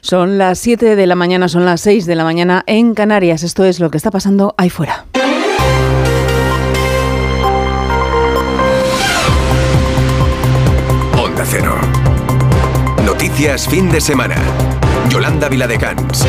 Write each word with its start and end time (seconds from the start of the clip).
Son 0.00 0.38
las 0.38 0.58
7 0.58 0.96
de 0.96 1.06
la 1.06 1.14
mañana, 1.14 1.48
son 1.48 1.64
las 1.64 1.80
6 1.82 2.06
de 2.06 2.14
la 2.14 2.24
mañana 2.24 2.62
en 2.66 2.94
Canarias. 2.94 3.42
Esto 3.42 3.64
es 3.64 3.80
lo 3.80 3.90
que 3.90 3.96
está 3.96 4.10
pasando 4.10 4.54
ahí 4.56 4.70
fuera. 4.70 5.04
Onda 11.18 11.44
Cero. 11.44 11.76
Noticias 13.04 13.68
fin 13.68 13.90
de 13.90 14.00
semana. 14.00 14.36
Yolanda 15.08 15.48
Viladecans. 15.48 16.26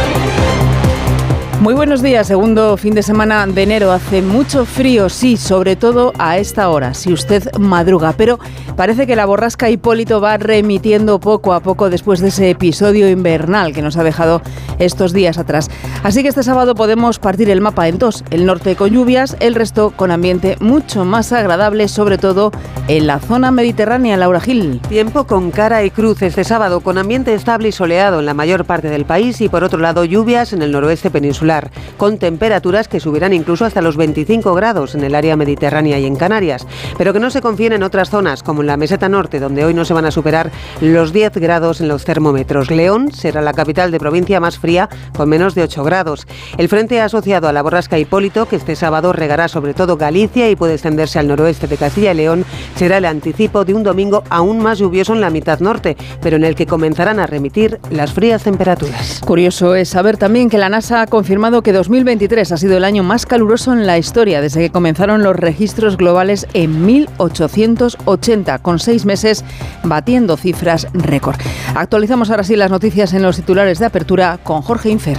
Muy 1.62 1.76
buenos 1.76 2.02
días, 2.02 2.26
segundo 2.26 2.76
fin 2.76 2.96
de 2.96 3.04
semana 3.04 3.46
de 3.46 3.62
enero. 3.62 3.92
Hace 3.92 4.24
mucho 4.24 4.66
frío, 4.66 5.10
sí, 5.10 5.38
sobre 5.38 5.76
todo 5.76 6.12
a 6.18 6.40
esta 6.40 6.68
hora, 6.70 6.96
si 6.96 7.14
usted 7.14 7.56
madruga, 7.60 8.16
pero 8.18 8.40
parece 8.76 9.06
que 9.06 9.16
la 9.16 9.28
borrasca 9.28 9.70
Hipólito 9.70 10.20
va 10.20 10.38
remitiendo 10.38 11.20
poco 11.20 11.54
a 11.54 11.60
poco 11.60 11.92
después 11.92 12.20
de 12.20 12.30
ese 12.30 12.50
episodio 12.50 13.08
invernal 13.08 13.74
que 13.74 13.84
nos 13.84 13.96
ha 13.98 14.04
dejado 14.04 14.42
estos 14.80 15.14
días 15.14 15.38
atrás. 15.38 15.70
Así 16.02 16.24
que 16.24 16.30
este 16.30 16.42
sábado 16.42 16.74
podemos 16.74 17.20
partir 17.20 17.48
el 17.52 17.62
mapa 17.62 17.88
en 17.88 18.00
dos, 18.00 18.24
el 18.32 18.48
norte 18.48 18.76
con 18.76 18.90
lluvias, 18.90 19.38
el 19.40 19.54
resto 19.54 19.92
con 19.92 20.10
ambiente 20.10 20.58
mucho 20.62 21.06
más 21.06 21.32
agradable, 21.32 21.88
sobre 21.90 22.18
todo 22.18 22.52
en 22.88 23.06
la 23.06 23.20
zona 23.20 23.52
mediterránea, 23.52 24.18
Laura 24.18 24.42
Gil. 24.42 24.82
Tiempo 24.90 25.28
con 25.28 25.52
cara 25.52 25.84
y 25.84 25.92
cruz 25.92 26.24
este 26.24 26.44
sábado, 26.44 26.80
con 26.80 26.98
ambiente 26.98 27.36
estable 27.36 27.68
y 27.68 27.72
soleado 27.72 28.20
en 28.20 28.26
la 28.26 28.34
mayor 28.34 28.66
parte 28.66 28.90
del 28.90 29.06
país 29.06 29.42
y 29.42 29.48
por 29.48 29.64
otro 29.64 29.78
lado 29.78 30.06
lluvias 30.06 30.54
en 30.54 30.64
el 30.64 30.72
noroeste 30.72 31.12
peninsular 31.12 31.51
con 31.98 32.18
temperaturas 32.18 32.88
que 32.88 33.00
subirán 33.00 33.34
incluso 33.34 33.66
hasta 33.66 33.82
los 33.82 33.98
25 33.98 34.54
grados 34.54 34.96
en 34.96 35.04
el 35.04 35.16
área 35.16 35.36
mediterránea 35.36 36.00
y 36.00 36.06
en 36.06 36.16
Canarias, 36.16 36.66
pero 36.98 37.14
que 37.14 37.20
no 37.20 37.30
se 37.30 37.42
confíen 37.42 37.74
en 37.74 37.84
otras 37.84 38.10
zonas, 38.10 38.44
como 38.44 38.62
en 38.62 38.68
la 38.68 38.78
meseta 38.78 39.10
norte, 39.10 39.40
donde 39.40 39.66
hoy 39.66 39.74
no 39.74 39.86
se 39.86 39.94
van 39.94 40.06
a 40.06 40.12
superar 40.12 40.52
los 40.80 41.12
10 41.12 41.34
grados 41.34 41.82
en 41.82 41.88
los 41.88 42.06
termómetros. 42.06 42.72
León 42.72 43.12
será 43.12 43.42
la 43.42 43.54
capital 43.54 43.92
de 43.92 44.00
provincia 44.00 44.40
más 44.40 44.58
fría, 44.58 44.90
con 45.16 45.30
menos 45.30 45.56
de 45.56 45.64
8 45.64 45.84
grados. 45.84 46.26
El 46.58 46.70
frente 46.70 47.02
asociado 47.02 47.48
a 47.48 47.54
la 47.54 47.62
borrasca 47.62 48.00
Hipólito, 48.00 48.48
que 48.48 48.56
este 48.56 48.76
sábado 48.76 49.14
regará 49.14 49.48
sobre 49.48 49.74
todo 49.74 49.98
Galicia 49.98 50.50
y 50.50 50.56
puede 50.56 50.74
extenderse 50.74 51.20
al 51.20 51.28
noroeste 51.28 51.68
de 51.68 51.78
Castilla 51.78 52.14
y 52.14 52.16
León, 52.16 52.46
será 52.76 52.98
el 52.98 53.06
anticipo 53.06 53.66
de 53.66 53.74
un 53.74 53.84
domingo 53.84 54.24
aún 54.30 54.60
más 54.60 54.80
lluvioso 54.80 55.14
en 55.14 55.22
la 55.22 55.30
mitad 55.30 55.60
norte, 55.60 55.98
pero 56.22 56.38
en 56.38 56.46
el 56.46 56.56
que 56.56 56.66
comenzarán 56.66 57.20
a 57.20 57.28
remitir 57.28 57.80
las 57.90 58.14
frías 58.14 58.44
temperaturas. 58.44 59.22
Curioso 59.26 59.76
es 59.76 59.90
saber 59.90 60.18
también 60.18 60.50
que 60.50 60.58
la 60.58 60.70
NASA 60.70 61.02
ha 61.02 61.08
confirmado 61.08 61.41
que 61.42 61.74
2023 61.74 62.52
ha 62.52 62.58
sido 62.58 62.78
el 62.78 62.84
año 62.84 63.02
más 63.02 63.26
caluroso 63.26 63.74
en 63.74 63.88
la 63.88 63.98
historia 63.98 64.42
desde 64.42 64.60
que 64.60 64.70
comenzaron 64.70 65.24
los 65.24 65.36
registros 65.36 65.98
globales 65.98 66.46
en 66.54 66.86
1880, 66.86 68.60
con 68.60 68.78
seis 68.78 69.06
meses 69.06 69.44
batiendo 69.84 70.38
cifras 70.38 70.88
récord. 70.94 71.38
Actualizamos 71.74 72.30
ahora 72.30 72.44
sí 72.44 72.56
las 72.56 72.70
noticias 72.70 73.14
en 73.14 73.24
los 73.24 73.38
titulares 73.38 73.80
de 73.80 73.88
apertura 73.88 74.38
con 74.44 74.62
Jorge 74.62 74.92
Infer. 74.92 75.18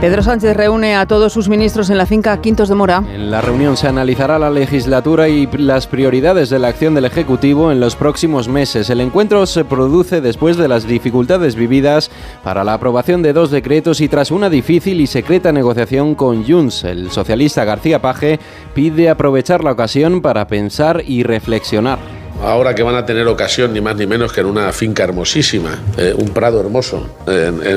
Pedro 0.00 0.22
Sánchez 0.22 0.54
reúne 0.54 0.94
a 0.94 1.06
todos 1.06 1.32
sus 1.32 1.48
ministros 1.48 1.88
en 1.88 1.96
la 1.96 2.04
finca 2.04 2.38
Quintos 2.42 2.68
de 2.68 2.74
Mora. 2.74 3.02
En 3.14 3.30
la 3.30 3.40
reunión 3.40 3.78
se 3.78 3.88
analizará 3.88 4.38
la 4.38 4.50
legislatura 4.50 5.30
y 5.30 5.46
las 5.46 5.86
prioridades 5.86 6.50
de 6.50 6.58
la 6.58 6.68
acción 6.68 6.94
del 6.94 7.06
Ejecutivo 7.06 7.72
en 7.72 7.80
los 7.80 7.96
próximos 7.96 8.46
meses. 8.46 8.90
El 8.90 9.00
encuentro 9.00 9.46
se 9.46 9.64
produce 9.64 10.20
después 10.20 10.58
de 10.58 10.68
las 10.68 10.86
dificultades 10.86 11.54
vividas 11.54 12.10
para 12.44 12.62
la 12.62 12.74
aprobación 12.74 13.22
de 13.22 13.32
dos 13.32 13.50
decretos 13.50 14.02
y 14.02 14.08
tras 14.08 14.30
una 14.30 14.50
difícil 14.50 15.00
y 15.00 15.06
secreta 15.06 15.50
negociación 15.50 16.14
con 16.14 16.44
Junts. 16.44 16.84
El 16.84 17.10
socialista 17.10 17.64
García 17.64 18.02
Paje 18.02 18.38
pide 18.74 19.08
aprovechar 19.08 19.64
la 19.64 19.72
ocasión 19.72 20.20
para 20.20 20.46
pensar 20.46 21.02
y 21.06 21.22
reflexionar 21.22 22.25
ahora 22.42 22.74
que 22.74 22.82
van 22.82 22.94
a 22.94 23.06
tener 23.06 23.26
ocasión 23.26 23.72
ni 23.72 23.80
más 23.80 23.96
ni 23.96 24.06
menos 24.06 24.32
que 24.32 24.40
en 24.40 24.46
una 24.46 24.72
finca 24.72 25.04
hermosísima, 25.04 25.78
eh, 25.96 26.14
un 26.16 26.30
prado 26.30 26.60
hermoso, 26.60 27.06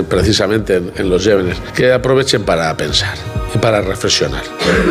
precisamente 0.10 0.82
en, 0.96 1.10
Los 1.10 1.24
Llévenes, 1.24 1.58
que 1.76 1.92
aprovechen 1.92 2.44
para 2.44 2.76
pensar 2.76 3.16
y 3.54 3.58
para 3.58 3.82
reflexionar. 3.82 4.44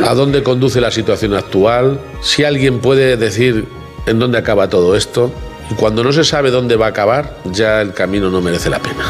¿A 0.06 0.14
dónde 0.14 0.42
conduce 0.42 0.80
la 0.80 0.90
situación 0.90 1.34
actual? 1.34 2.00
Si 2.22 2.44
alguien 2.44 2.80
puede 2.80 3.16
decir 3.16 3.66
en 4.06 4.18
dónde 4.18 4.38
acaba 4.38 4.68
todo 4.68 4.96
esto, 4.96 5.30
y 5.70 5.74
cuando 5.74 6.02
no 6.02 6.12
se 6.12 6.24
sabe 6.24 6.50
dónde 6.50 6.76
va 6.76 6.86
a 6.86 6.90
acabar, 6.90 7.36
ya 7.44 7.82
el 7.82 7.92
camino 7.92 8.30
no 8.30 8.40
merece 8.40 8.70
la 8.70 8.78
pena. 8.78 9.04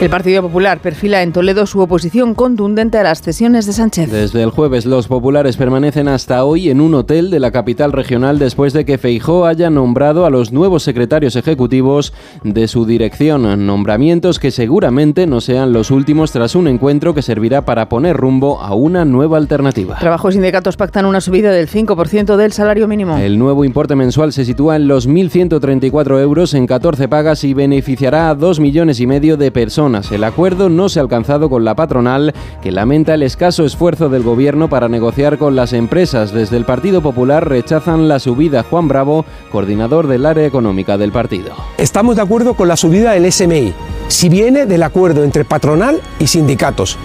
El 0.00 0.10
Partido 0.10 0.42
Popular 0.42 0.78
perfila 0.78 1.24
en 1.24 1.32
Toledo 1.32 1.66
su 1.66 1.80
oposición 1.80 2.36
contundente 2.36 2.98
a 2.98 3.02
las 3.02 3.20
cesiones 3.20 3.66
de 3.66 3.72
Sánchez. 3.72 4.08
Desde 4.12 4.44
el 4.44 4.50
jueves 4.50 4.86
los 4.86 5.08
populares 5.08 5.56
permanecen 5.56 6.06
hasta 6.06 6.44
hoy 6.44 6.70
en 6.70 6.80
un 6.80 6.94
hotel 6.94 7.30
de 7.32 7.40
la 7.40 7.50
capital 7.50 7.90
regional 7.90 8.38
después 8.38 8.72
de 8.72 8.84
que 8.84 8.96
Feijó 8.96 9.44
haya 9.44 9.70
nombrado 9.70 10.24
a 10.24 10.30
los 10.30 10.52
nuevos 10.52 10.84
secretarios 10.84 11.34
ejecutivos 11.34 12.12
de 12.44 12.68
su 12.68 12.86
dirección, 12.86 13.66
nombramientos 13.66 14.38
que 14.38 14.52
seguramente 14.52 15.26
no 15.26 15.40
sean 15.40 15.72
los 15.72 15.90
últimos 15.90 16.30
tras 16.30 16.54
un 16.54 16.68
encuentro 16.68 17.12
que 17.12 17.22
servirá 17.22 17.64
para 17.64 17.88
poner 17.88 18.16
rumbo 18.16 18.60
a 18.60 18.76
una 18.76 19.04
nueva 19.04 19.36
alternativa. 19.36 19.96
Trabajo 19.98 20.28
y 20.28 20.34
sindicatos 20.34 20.76
pactan 20.76 21.06
una 21.06 21.20
subida 21.20 21.50
del 21.50 21.68
5% 21.68 22.36
del 22.36 22.52
salario 22.52 22.86
mínimo. 22.86 23.16
El 23.16 23.36
nuevo 23.36 23.64
importe 23.64 23.96
mensual 23.96 24.32
se 24.32 24.44
sitúa 24.44 24.76
en 24.76 24.86
los 24.86 25.08
1.134 25.08 26.20
euros 26.20 26.54
en 26.54 26.68
14 26.68 27.08
pagas 27.08 27.42
y 27.42 27.52
beneficiará 27.52 28.30
a 28.30 28.36
2 28.36 28.60
millones 28.60 29.00
y 29.00 29.08
medio 29.08 29.36
de 29.36 29.50
personas 29.50 29.87
el 29.88 30.24
acuerdo 30.24 30.68
no 30.68 30.90
se 30.90 30.98
ha 30.98 31.02
alcanzado 31.02 31.48
con 31.48 31.64
la 31.64 31.74
patronal, 31.74 32.34
que 32.62 32.70
lamenta 32.70 33.14
el 33.14 33.22
escaso 33.22 33.64
esfuerzo 33.64 34.10
del 34.10 34.22
gobierno 34.22 34.68
para 34.68 34.88
negociar 34.88 35.38
con 35.38 35.56
las 35.56 35.72
empresas. 35.72 36.32
Desde 36.32 36.58
el 36.58 36.66
Partido 36.66 37.00
Popular 37.00 37.48
rechazan 37.48 38.06
la 38.06 38.18
subida. 38.18 38.62
Juan 38.64 38.86
Bravo, 38.86 39.24
coordinador 39.50 40.06
del 40.06 40.26
área 40.26 40.46
económica 40.46 40.98
del 40.98 41.10
partido. 41.10 41.52
Estamos 41.78 42.16
de 42.16 42.22
acuerdo 42.22 42.52
con 42.54 42.68
la 42.68 42.76
subida 42.76 43.12
del 43.12 43.32
SMI, 43.32 43.72
si 44.08 44.28
viene 44.28 44.66
del 44.66 44.82
acuerdo 44.82 45.24
entre 45.24 45.46
patronal 45.46 46.02
y 46.18 46.26
sindicatos, 46.26 46.98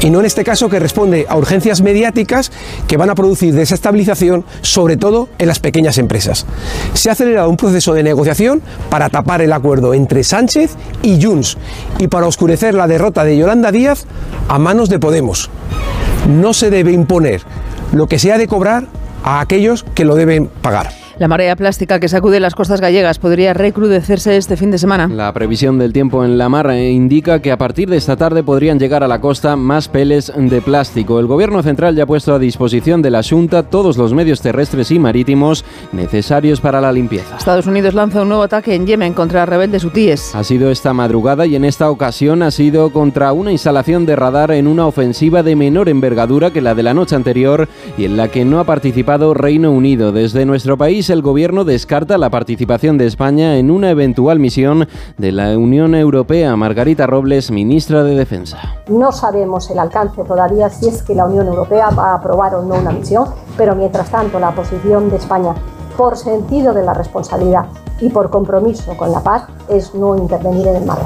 y 0.00 0.08
no 0.08 0.20
en 0.20 0.26
este 0.26 0.44
caso 0.44 0.70
que 0.70 0.78
responde 0.78 1.26
a 1.28 1.36
urgencias 1.36 1.82
mediáticas 1.82 2.50
que 2.88 2.96
van 2.96 3.10
a 3.10 3.14
producir 3.14 3.54
desestabilización, 3.54 4.44
sobre 4.62 4.96
todo 4.96 5.28
en 5.38 5.48
las 5.48 5.60
pequeñas 5.60 5.98
empresas. 5.98 6.46
Se 6.94 7.10
ha 7.10 7.12
acelerado 7.12 7.50
un 7.50 7.56
proceso 7.56 7.92
de 7.92 8.02
negociación 8.02 8.62
para 8.88 9.10
tapar 9.10 9.42
el 9.42 9.52
acuerdo 9.52 9.92
entre 9.92 10.24
Sánchez 10.24 10.76
y 11.02 11.22
Junts 11.22 11.58
y 11.98 12.08
para 12.08 12.21
oscurecer 12.26 12.74
la 12.74 12.86
derrota 12.86 13.24
de 13.24 13.36
Yolanda 13.36 13.72
Díaz 13.72 14.06
a 14.48 14.58
manos 14.58 14.88
de 14.88 14.98
Podemos. 14.98 15.50
No 16.28 16.54
se 16.54 16.70
debe 16.70 16.92
imponer 16.92 17.42
lo 17.92 18.06
que 18.06 18.18
se 18.18 18.32
ha 18.32 18.38
de 18.38 18.46
cobrar 18.46 18.86
a 19.24 19.40
aquellos 19.40 19.84
que 19.94 20.04
lo 20.04 20.14
deben 20.14 20.48
pagar. 20.48 21.01
La 21.22 21.28
marea 21.28 21.54
plástica 21.54 22.00
que 22.00 22.08
sacude 22.08 22.40
las 22.40 22.56
costas 22.56 22.80
gallegas 22.80 23.20
podría 23.20 23.54
recrudecerse 23.54 24.36
este 24.36 24.56
fin 24.56 24.72
de 24.72 24.78
semana. 24.78 25.06
La 25.06 25.32
previsión 25.32 25.78
del 25.78 25.92
tiempo 25.92 26.24
en 26.24 26.36
la 26.36 26.48
mar 26.48 26.68
indica 26.74 27.40
que 27.40 27.52
a 27.52 27.58
partir 27.58 27.88
de 27.88 27.96
esta 27.96 28.16
tarde 28.16 28.42
podrían 28.42 28.80
llegar 28.80 29.04
a 29.04 29.06
la 29.06 29.20
costa 29.20 29.54
más 29.54 29.86
peles 29.86 30.32
de 30.36 30.60
plástico. 30.60 31.20
El 31.20 31.28
Gobierno 31.28 31.62
central 31.62 31.94
ya 31.94 32.02
ha 32.02 32.06
puesto 32.06 32.34
a 32.34 32.40
disposición 32.40 33.02
de 33.02 33.12
la 33.12 33.22
Junta 33.22 33.62
todos 33.62 33.96
los 33.96 34.12
medios 34.12 34.40
terrestres 34.40 34.90
y 34.90 34.98
marítimos 34.98 35.64
necesarios 35.92 36.60
para 36.60 36.80
la 36.80 36.90
limpieza. 36.90 37.36
Estados 37.36 37.68
Unidos 37.68 37.94
lanza 37.94 38.22
un 38.22 38.28
nuevo 38.28 38.42
ataque 38.42 38.74
en 38.74 38.88
Yemen 38.88 39.14
contra 39.14 39.46
rebeldes 39.46 39.84
hutíes. 39.84 40.34
Ha 40.34 40.42
sido 40.42 40.72
esta 40.72 40.92
madrugada 40.92 41.46
y 41.46 41.54
en 41.54 41.64
esta 41.64 41.88
ocasión 41.88 42.42
ha 42.42 42.50
sido 42.50 42.90
contra 42.90 43.32
una 43.32 43.52
instalación 43.52 44.06
de 44.06 44.16
radar 44.16 44.50
en 44.50 44.66
una 44.66 44.88
ofensiva 44.88 45.44
de 45.44 45.54
menor 45.54 45.88
envergadura 45.88 46.52
que 46.52 46.60
la 46.60 46.74
de 46.74 46.82
la 46.82 46.94
noche 46.94 47.14
anterior 47.14 47.68
y 47.96 48.06
en 48.06 48.16
la 48.16 48.26
que 48.26 48.44
no 48.44 48.58
ha 48.58 48.64
participado 48.64 49.34
Reino 49.34 49.70
Unido. 49.70 50.10
Desde 50.10 50.44
nuestro 50.44 50.76
país 50.76 51.11
el 51.12 51.22
gobierno 51.22 51.64
descarta 51.64 52.18
la 52.18 52.30
participación 52.30 52.98
de 52.98 53.06
España 53.06 53.56
en 53.56 53.70
una 53.70 53.90
eventual 53.90 54.38
misión 54.38 54.88
de 55.18 55.32
la 55.32 55.56
Unión 55.56 55.94
Europea. 55.94 56.56
Margarita 56.56 57.06
Robles, 57.06 57.50
ministra 57.50 58.02
de 58.02 58.14
Defensa. 58.14 58.58
No 58.88 59.12
sabemos 59.12 59.70
el 59.70 59.78
alcance 59.78 60.24
todavía 60.24 60.70
si 60.70 60.88
es 60.88 61.02
que 61.02 61.14
la 61.14 61.26
Unión 61.26 61.46
Europea 61.46 61.90
va 61.90 62.12
a 62.12 62.14
aprobar 62.14 62.54
o 62.54 62.62
no 62.62 62.76
una 62.76 62.90
misión, 62.90 63.26
pero 63.56 63.74
mientras 63.74 64.10
tanto 64.10 64.40
la 64.40 64.52
posición 64.52 65.10
de 65.10 65.16
España 65.16 65.54
por 65.96 66.16
sentido 66.16 66.72
de 66.72 66.82
la 66.82 66.94
responsabilidad 66.94 67.66
y 68.02 68.10
por 68.10 68.28
compromiso 68.30 68.96
con 68.96 69.12
la 69.12 69.22
paz 69.22 69.44
es 69.68 69.94
no 69.94 70.16
intervenir 70.16 70.66
en 70.66 70.76
el 70.76 70.84
mar. 70.84 70.98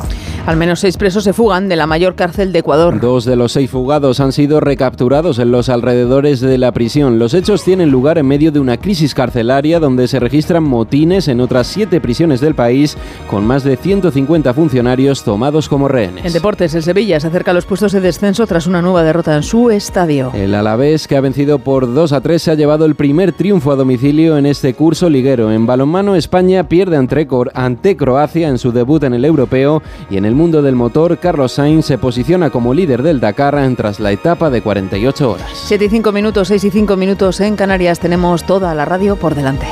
Al 0.47 0.57
menos 0.57 0.79
seis 0.79 0.97
presos 0.97 1.25
se 1.25 1.33
fugan 1.33 1.69
de 1.69 1.75
la 1.75 1.89
mayor 1.89 2.15
cárcel 2.15 2.53
de 2.53 2.61
Ecuador. 2.61 3.01
Dos 3.01 3.25
de 3.25 3.35
los 3.35 3.51
seis 3.51 3.69
fugados 3.69 4.21
han 4.21 4.31
sido 4.31 4.61
recapturados 4.61 5.41
en 5.41 5.51
los 5.51 5.69
alrededores 5.69 6.41
de 6.41 6.57
la 6.57 6.71
prisión. 6.71 7.19
Los 7.19 7.35
hechos 7.35 7.65
tienen 7.65 7.91
lugar 7.91 8.17
en 8.17 8.29
medio 8.29 8.53
de 8.53 8.61
una 8.61 8.77
crisis 8.77 9.13
carcelaria 9.13 9.81
donde 9.81 10.07
se 10.07 10.21
registran 10.21 10.63
motines 10.63 11.27
en 11.27 11.41
otras 11.41 11.67
siete 11.67 12.01
prisiones 12.01 12.41
del 12.41 12.55
país 12.55 12.97
con 13.29 13.45
más 13.45 13.65
de 13.65 13.77
150 13.77 14.55
funcionarios 14.55 15.25
tomados 15.25 15.69
como 15.69 15.89
rehenes. 15.89 16.25
En 16.25 16.33
deportes, 16.33 16.73
el 16.77 16.85
Sevilla 16.85 17.19
se 17.19 17.27
acerca 17.27 17.51
a 17.51 17.55
los 17.55 17.67
puestos 17.67 17.91
de 17.91 18.01
descenso 18.01 18.47
tras 18.47 18.69
una 18.69 18.81
nueva 18.81 19.03
derrota 19.03 19.35
en 19.35 19.43
su 19.43 19.71
estadio. 19.71 20.31
El 20.33 20.55
Alavés, 20.55 21.09
que 21.09 21.17
ha 21.17 21.21
vencido 21.21 21.59
por 21.59 21.93
2 21.93 22.13
a 22.13 22.21
3, 22.21 22.41
se 22.41 22.51
ha 22.53 22.55
llevado 22.55 22.85
el 22.85 22.95
primer 22.95 23.33
triunfo 23.33 23.73
a 23.73 23.77
domicilio 23.77 24.39
en 24.39 24.47
este 24.47 24.75
curso 24.75 25.11
liguero. 25.11 25.51
En 25.51 25.67
balonmano, 25.67 26.15
España 26.15 26.69
pierde 26.87 26.99
ante, 26.99 27.27
ante 27.55 27.97
Croacia 27.97 28.49
en 28.49 28.59
su 28.59 28.71
debut 28.71 29.03
en 29.03 29.15
el 29.15 29.25
europeo 29.25 29.83
y 30.09 30.19
en 30.19 30.25
el 30.25 30.35
mundo 30.35 30.63
del 30.63 30.77
motor, 30.77 31.19
Carlos 31.19 31.53
Sainz 31.53 31.87
se 31.87 31.99
posiciona 31.99 32.51
como 32.51 32.75
líder 32.75 33.03
del 33.03 33.19
Dakar 33.19 33.57
tras 33.77 33.99
la 33.99 34.13
etapa 34.13 34.51
de 34.51 34.63
48 34.63 35.31
horas. 35.31 35.51
7 35.53 35.85
y 35.87 35.89
5 35.89 36.13
minutos, 36.13 36.49
6 36.49 36.65
y 36.65 36.71
5 36.71 36.97
minutos 36.97 37.41
en 37.41 37.57
Canarias. 37.57 37.99
Tenemos 37.99 38.45
toda 38.45 38.75
la 38.75 38.85
radio 38.85 39.17
por 39.17 39.35
delante. 39.35 39.67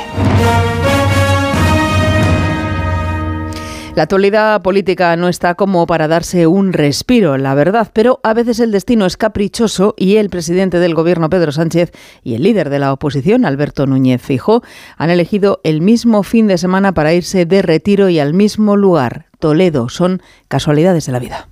La 3.96 4.02
actualidad 4.02 4.60
política 4.62 5.14
no 5.14 5.28
está 5.28 5.54
como 5.54 5.86
para 5.86 6.08
darse 6.08 6.48
un 6.48 6.72
respiro, 6.72 7.38
la 7.38 7.54
verdad, 7.54 7.92
pero 7.92 8.18
a 8.24 8.34
veces 8.34 8.58
el 8.58 8.72
destino 8.72 9.06
es 9.06 9.16
caprichoso 9.16 9.94
y 9.96 10.16
el 10.16 10.30
presidente 10.30 10.80
del 10.80 10.96
gobierno, 10.96 11.30
Pedro 11.30 11.52
Sánchez, 11.52 11.92
y 12.24 12.34
el 12.34 12.42
líder 12.42 12.70
de 12.70 12.80
la 12.80 12.92
oposición, 12.92 13.44
Alberto 13.44 13.86
Núñez 13.86 14.20
Fijó, 14.20 14.64
han 14.96 15.10
elegido 15.10 15.60
el 15.62 15.80
mismo 15.80 16.24
fin 16.24 16.48
de 16.48 16.58
semana 16.58 16.92
para 16.92 17.14
irse 17.14 17.46
de 17.46 17.62
retiro 17.62 18.08
y 18.08 18.18
al 18.18 18.34
mismo 18.34 18.76
lugar, 18.76 19.26
Toledo. 19.38 19.88
Son 19.88 20.20
casualidades 20.48 21.06
de 21.06 21.12
la 21.12 21.20
vida. 21.20 21.48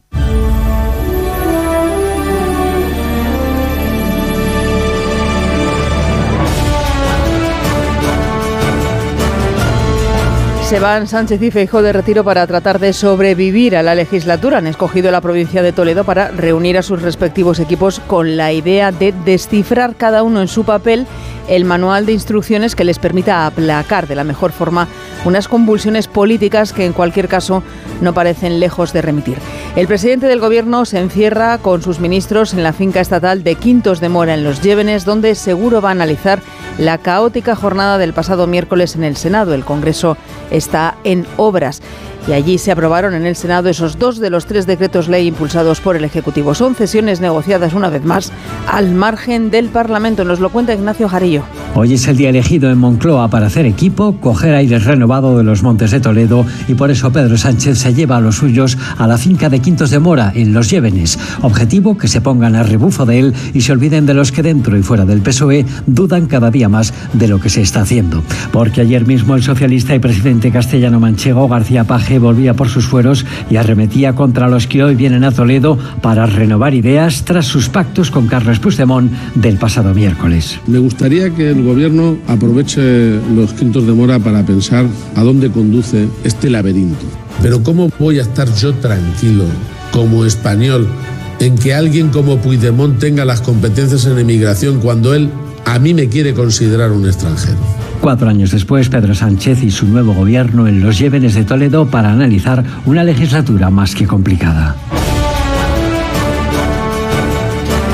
Se 10.73 10.81
van 10.81 11.07
Sánchez 11.07 11.43
y 11.43 11.51
Feijóo 11.51 11.83
de 11.83 11.93
retiro 11.93 12.25
para 12.25 12.47
tratar 12.47 12.79
de 12.79 12.95
sobrevivir 12.95 13.77
a 13.77 13.83
la 13.83 13.95
legislatura. 13.95 14.57
Han 14.57 14.67
escogido 14.67 15.11
la 15.11 15.21
provincia 15.21 15.61
de 15.61 15.71
Toledo 15.71 16.03
para 16.05 16.29
reunir 16.29 16.79
a 16.79 16.83
sus 16.83 17.03
respectivos 17.03 17.61
equipos 17.61 18.01
con 18.01 18.39
la 18.39 18.55
idea 18.55 18.91
de 18.91 19.13
descifrar 19.27 19.97
cada 19.97 20.23
uno 20.23 20.41
en 20.41 20.49
su 20.49 20.65
papel 20.65 21.07
el 21.49 21.65
manual 21.65 22.07
de 22.07 22.13
instrucciones 22.13 22.75
que 22.75 22.85
les 22.85 22.99
permita 22.99 23.47
aplacar 23.47 24.07
de 24.07 24.15
la 24.15 24.25
mejor 24.25 24.53
forma 24.53 24.89
unas 25.25 25.49
convulsiones 25.49 26.09
políticas 26.09 26.73
que 26.73 26.85
en 26.85 26.93
cualquier 26.93 27.29
caso 27.29 27.63
no 28.01 28.15
parecen 28.15 28.61
lejos 28.61 28.93
de 28.93 29.03
remitir. 29.03 29.39
El 29.77 29.87
presidente 29.87 30.27
del 30.27 30.41
gobierno 30.41 30.85
se 30.85 30.99
encierra 30.99 31.59
con 31.59 31.83
sus 31.83 32.01
ministros 32.01 32.53
en 32.53 32.63
la 32.63 32.73
finca 32.73 33.01
estatal 33.01 33.43
de 33.43 33.55
Quintos 33.55 34.01
de 34.01 34.09
Mora 34.09 34.35
en 34.35 34.45
Los 34.45 34.61
Llévenes, 34.61 35.05
donde 35.05 35.35
seguro 35.35 35.81
va 35.81 35.91
a 35.91 35.93
analizar 35.93 36.41
la 36.79 36.99
caótica 36.99 37.55
jornada 37.55 37.99
del 37.99 38.13
pasado 38.13 38.47
miércoles 38.47 38.97
en 38.97 39.05
el 39.05 39.17
Senado. 39.17 39.55
El 39.55 39.65
Congreso 39.65 40.17
está 40.51 40.97
en 41.05 41.27
obras 41.37 41.83
y 42.27 42.33
allí 42.33 42.59
se 42.59 42.73
aprobaron 42.73 43.15
en 43.15 43.27
el 43.27 43.37
Senado 43.37 43.69
esos 43.69 43.99
dos 43.99 44.19
de 44.19 44.31
los 44.31 44.47
tres 44.47 44.67
decretos 44.67 45.09
ley 45.09 45.27
impulsados 45.27 45.81
por 45.81 45.97
el 45.97 46.05
Ejecutivo. 46.05 46.55
Son 46.55 46.75
cesiones 46.75 47.21
negociadas 47.21 47.75
una 47.75 47.91
vez 47.91 48.05
más 48.05 48.33
al 48.71 48.93
margen 48.93 49.51
del 49.51 49.69
Parlamento. 49.69 50.25
Nos 50.25 50.41
lo 50.41 50.51
cuenta 50.51 50.75
Ignacio 50.75 51.09
Jarillo. 51.09 51.43
Hoy 51.75 51.95
es 51.95 52.07
el 52.07 52.17
día 52.17 52.29
elegido 52.29 52.71
en 52.71 52.79
Moncloa 52.79 53.29
para 53.29 53.47
hacer 53.47 53.67
equipo, 53.67 54.17
coger 54.21 54.55
aire 54.55 54.79
renovado 54.79 55.39
de 55.39 55.45
los 55.45 55.63
Montes 55.63 55.91
de 55.91 56.01
Toledo 56.01 56.45
y 56.69 56.75
por 56.75 56.91
eso 56.91 57.11
Pedro 57.13 57.37
Sánchez 57.37 57.79
se 57.79 57.95
lleva 57.95 58.19
a 58.19 58.21
los 58.21 58.37
suyos 58.37 58.77
a 58.99 59.07
la 59.07 59.17
finca 59.17 59.49
de 59.49 59.61
Quintos 59.61 59.91
de 59.91 59.99
Mora, 59.99 60.33
en 60.35 60.53
Los 60.53 60.71
Llévenes. 60.71 61.19
Objetivo 61.41 61.97
que 61.97 62.09
se 62.09 62.21
pongan 62.21 62.57
a 62.57 62.63
rebufo 62.63 63.07
de 63.07 63.19
él 63.19 63.35
y 63.55 63.63
se 63.63 63.73
olviden 63.73 64.07
de 64.07 64.15
los 64.15 64.33
que 64.33 64.43
dentro 64.43 64.77
y 64.77 64.83
fuera 64.83 65.05
del 65.05 65.23
PSOE 65.23 65.65
dudan 65.87 66.27
cada 66.27 66.51
día 66.51 66.69
más 66.69 66.93
de 67.15 67.29
lo 67.29 67.41
que 67.41 67.49
se 67.49 67.63
está 67.63 67.81
haciendo. 67.81 68.23
Porque 68.53 68.83
ayer 68.83 69.07
mismo 69.07 69.35
el 69.35 69.43
socialista 69.43 69.95
y 69.95 69.99
presidente 69.99 70.51
castellano 70.51 71.01
manchego 71.01 71.49
García 71.49 71.85
Paje 71.85 72.12
volvía 72.19 72.55
por 72.55 72.69
sus 72.69 72.87
fueros 72.87 73.25
y 73.51 73.57
arremetía 73.57 74.15
contra 74.15 74.49
los 74.49 74.67
que 74.67 74.83
hoy 74.83 74.95
vienen 74.95 75.25
a 75.25 75.33
Toledo 75.33 75.79
para 76.01 76.27
renovar 76.27 76.75
ideas 76.75 77.25
tras 77.25 77.47
sus 77.47 77.69
pactos 77.69 78.11
con 78.11 78.27
Carlos 78.27 78.59
Puigdemont 78.59 79.13
del 79.35 79.57
pasado 79.57 79.95
miércoles. 79.95 80.61
Me 80.67 80.79
gustaría 80.79 81.31
que 81.31 81.51
el 81.51 81.63
gobierno 81.63 82.17
aproveche 82.27 83.21
los 83.35 83.53
quintos 83.53 83.87
de 83.87 83.93
mora 83.93 84.19
para 84.19 84.45
pensar 84.45 84.87
a 85.15 85.23
dónde 85.23 85.51
conduce 85.51 86.09
este 86.25 86.51
laberinto. 86.51 87.05
Pero 87.43 87.63
¿cómo 87.63 87.91
voy 87.99 88.19
a 88.19 88.23
estar 88.23 88.53
yo 88.55 88.73
tranquilo 88.75 89.45
como 89.91 90.25
español 90.25 90.89
en 91.41 91.57
que 91.57 91.75
alguien 91.75 92.11
como 92.11 92.39
Puigdemont 92.39 92.99
tenga 92.99 93.25
las 93.25 93.41
competencias 93.41 94.07
en 94.07 94.19
emigración 94.19 94.81
cuando 94.81 95.15
él 95.15 95.31
a 95.65 95.79
mí 95.79 95.95
me 95.95 96.09
quiere 96.09 96.35
considerar 96.35 96.93
un 96.93 97.07
extranjero? 97.07 97.82
Cuatro 98.03 98.29
años 98.29 98.51
después, 98.51 98.89
Pedro 98.89 99.15
Sánchez 99.15 99.63
y 99.63 99.71
su 99.71 99.87
nuevo 99.87 100.13
gobierno 100.13 100.67
en 100.67 100.81
los 100.81 100.99
Llévenes 100.99 101.37
de 101.37 101.45
Toledo 101.45 101.87
para 101.87 102.11
analizar 102.11 102.65
una 102.85 103.05
legislatura 103.05 103.71
más 103.71 103.95
que 103.95 104.09
complicada. 104.09 104.75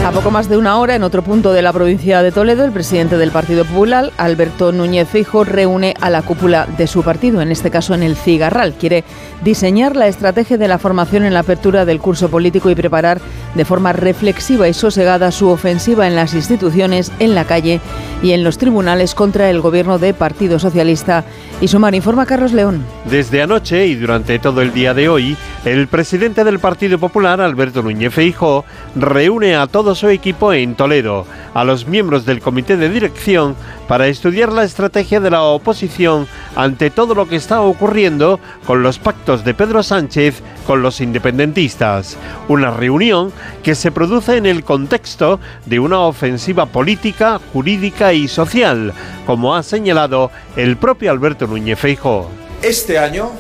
A 0.09 0.11
poco 0.11 0.31
más 0.31 0.49
de 0.49 0.57
una 0.57 0.79
hora, 0.79 0.95
en 0.95 1.03
otro 1.03 1.21
punto 1.21 1.53
de 1.53 1.61
la 1.61 1.71
provincia 1.71 2.23
de 2.23 2.33
Toledo, 2.33 2.65
el 2.65 2.73
presidente 2.73 3.19
del 3.19 3.31
Partido 3.31 3.67
Popular, 3.67 4.11
Alberto 4.17 4.73
Núñez 4.73 5.07
Fijo, 5.07 5.45
reúne 5.45 5.93
a 6.01 6.09
la 6.09 6.23
cúpula 6.23 6.67
de 6.79 6.87
su 6.87 7.03
partido, 7.03 7.43
en 7.43 7.53
este 7.53 7.71
caso 7.71 7.93
en 7.93 8.03
el 8.03 8.17
Cigarral. 8.17 8.73
Quiere 8.73 9.05
diseñar 9.45 9.97
la 9.97 10.09
estrategia 10.09 10.57
de 10.57 10.67
la 10.67 10.79
formación 10.79 11.27
en 11.27 11.35
la 11.35 11.41
apertura 11.41 11.85
del 11.85 12.01
curso 12.01 12.31
político 12.31 12.71
y 12.71 12.75
preparar 12.75 13.21
de 13.55 13.65
forma 13.67 13.93
reflexiva 13.93 14.67
y 14.67 14.73
sosegada 14.73 15.31
su 15.31 15.49
ofensiva 15.49 16.07
en 16.07 16.17
las 16.17 16.33
instituciones, 16.33 17.13
en 17.19 17.35
la 17.35 17.45
calle 17.45 17.83
y 18.23 18.33
en 18.33 18.45
los 18.45 18.57
tribunales 18.57 19.15
contra 19.15 19.51
el 19.51 19.61
gobierno 19.61 19.99
de 19.99 20.15
Partido 20.15 20.59
Socialista 20.59 21.25
y 21.61 21.69
Sumar. 21.69 21.95
Informa 21.95 22.25
Carlos 22.25 22.55
León. 22.55 22.83
Desde 23.11 23.43
anoche 23.43 23.87
y 23.87 23.95
durante 23.95 24.39
todo 24.39 24.63
el 24.63 24.73
día 24.73 24.95
de 24.95 25.11
hoy, 25.11 25.37
el 25.67 25.87
presidente 25.87 26.45
del 26.45 26.61
Partido 26.61 26.99
Popular, 26.99 27.43
Alberto 27.43 27.83
Núñez 27.83 28.15
Feijóo, 28.15 28.65
reúne 28.97 29.55
a 29.55 29.67
todos 29.67 29.99
equipo 30.09 30.53
en 30.53 30.75
Toledo, 30.75 31.27
a 31.55 31.65
los 31.65 31.87
miembros 31.87 32.25
del 32.25 32.41
comité 32.41 32.77
de 32.77 32.89
dirección, 32.89 33.57
para 33.87 34.07
estudiar 34.07 34.53
la 34.53 34.65
estrategia 34.65 35.21
de 35.21 35.31
la 35.31 35.43
oposición 35.43 36.27
ante 36.57 36.91
todo 36.91 37.15
lo 37.15 37.29
que 37.29 37.37
está 37.37 37.61
ocurriendo 37.61 38.39
con 38.67 38.83
los 38.83 38.99
pactos 38.99 39.45
de 39.45 39.55
Pedro 39.55 39.83
Sánchez 39.83 40.43
con 40.67 40.83
los 40.83 41.01
independentistas. 41.01 42.17
Una 42.49 42.71
reunión 42.71 43.33
que 43.63 43.75
se 43.75 43.91
produce 43.91 44.37
en 44.37 44.47
el 44.47 44.65
contexto 44.65 45.41
de 45.67 45.81
una 45.81 46.01
ofensiva 46.01 46.67
política, 46.67 47.41
jurídica 47.53 48.13
y 48.13 48.29
social, 48.29 48.93
como 49.27 49.55
ha 49.55 49.63
señalado 49.63 50.31
el 50.57 50.77
propio 50.77 51.11
Alberto 51.11 51.47
Núñez 51.47 51.79
Feijóo. 51.79 52.31
Este 52.63 52.99
año 52.99 53.31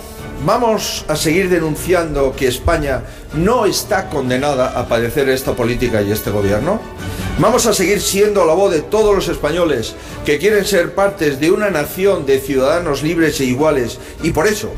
vamos 0.45 1.05
a 1.09 1.17
seguir 1.17 1.49
denunciando 1.49 2.35
que 2.35 2.49
España 2.49 3.03
no 3.35 3.67
está 3.67 4.09
condenada 4.09 4.79
a 4.79 4.87
padecer 4.89 5.29
esta 5.29 5.55
política 5.55 6.03
y 6.03 6.13
este 6.13 6.31
gobierno. 6.31 6.81
Vamos 7.39 7.67
a 7.67 7.75
seguir 7.75 8.01
siendo 8.01 8.45
la 8.45 8.55
voz 8.55 8.73
de 8.73 8.83
todos 8.83 9.15
los 9.15 9.29
españoles 9.29 9.95
que 10.25 10.39
quieren 10.39 10.65
ser 10.65 10.95
partes 10.95 11.39
de 11.41 11.51
una 11.51 11.71
nación 11.71 12.27
de 12.27 12.41
ciudadanos 12.41 13.03
libres 13.03 13.41
e 13.41 13.45
iguales 13.45 13.99
y 14.23 14.31
por 14.31 14.47
eso 14.47 14.71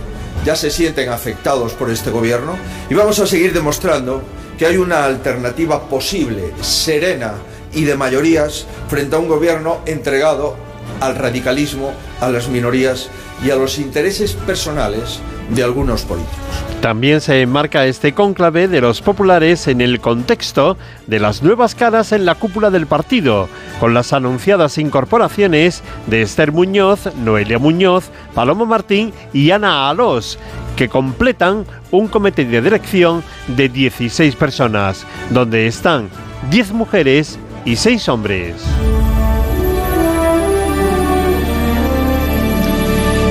ya 0.44 0.56
se 0.56 0.70
sienten 0.70 1.10
afectados 1.10 1.72
por 1.72 1.90
este 1.90 2.10
gobierno. 2.10 2.56
Y 2.88 2.94
vamos 2.94 3.18
a 3.18 3.26
seguir 3.26 3.52
demostrando 3.52 4.22
que 4.58 4.66
hay 4.66 4.76
una 4.76 5.04
alternativa 5.04 5.88
posible, 5.88 6.52
serena 6.60 7.34
y 7.72 7.84
de 7.84 7.96
mayorías 7.96 8.66
frente 8.88 9.16
a 9.16 9.18
un 9.18 9.28
gobierno 9.28 9.78
entregado 9.86 10.56
al 11.00 11.16
radicalismo, 11.16 11.92
a 12.20 12.28
las 12.28 12.48
minorías 12.48 13.08
y 13.44 13.50
a 13.50 13.56
los 13.56 13.78
intereses 13.78 14.34
personales 14.34 15.20
de 15.50 15.62
algunos 15.62 16.02
políticos. 16.02 16.38
También 16.80 17.20
se 17.20 17.42
enmarca 17.42 17.86
este 17.86 18.14
cónclave 18.14 18.66
de 18.66 18.80
los 18.80 19.02
populares 19.02 19.68
en 19.68 19.80
el 19.80 20.00
contexto 20.00 20.78
de 21.06 21.20
las 21.20 21.42
nuevas 21.42 21.74
caras 21.74 22.12
en 22.12 22.24
la 22.24 22.36
cúpula 22.36 22.70
del 22.70 22.86
partido, 22.86 23.48
con 23.80 23.92
las 23.92 24.12
anunciadas 24.12 24.78
incorporaciones 24.78 25.82
de 26.06 26.22
Esther 26.22 26.52
Muñoz, 26.52 27.14
Noelia 27.16 27.58
Muñoz, 27.58 28.10
Paloma 28.34 28.64
Martín 28.64 29.12
y 29.34 29.50
Ana 29.50 29.90
Alós, 29.90 30.38
que 30.76 30.88
completan 30.88 31.66
un 31.90 32.08
comité 32.08 32.46
de 32.46 32.62
dirección 32.62 33.22
de 33.48 33.68
16 33.68 34.34
personas, 34.36 35.04
donde 35.30 35.66
están 35.66 36.08
10 36.50 36.72
mujeres 36.72 37.38
y 37.66 37.76
6 37.76 38.08
hombres. 38.08 38.54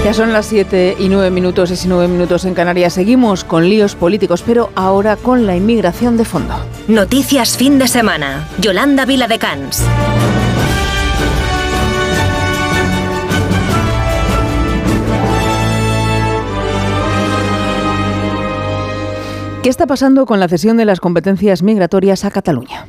Ya 0.04 0.14
son 0.14 0.32
las 0.34 0.46
7 0.46 0.96
y 0.98 1.10
9 1.10 1.30
minutos, 1.30 1.86
y 1.86 1.88
9 1.88 2.08
minutos 2.08 2.46
en 2.46 2.54
Canarias. 2.54 2.94
Seguimos 2.94 3.44
con 3.44 3.70
líos 3.70 3.96
políticos, 3.96 4.44
pero 4.46 4.72
ahora 4.76 5.18
con 5.18 5.46
la 5.46 5.56
inmigración 5.56 6.18
de 6.18 6.26
fondo. 6.26 6.56
Noticias 6.88 7.58
fin 7.58 7.78
de 7.78 7.88
semana. 7.88 8.48
Yolanda 8.60 9.06
Vila 9.06 9.28
de 9.28 9.38
Cans. 9.38 9.84
¿Qué 19.62 19.70
está 19.70 19.86
pasando 19.86 20.26
con 20.26 20.40
la 20.40 20.48
cesión 20.48 20.78
de 20.78 20.86
las 20.86 21.02
competencias 21.02 21.62
migratorias 21.62 22.24
a 22.24 22.32
Cataluña? 22.32 22.88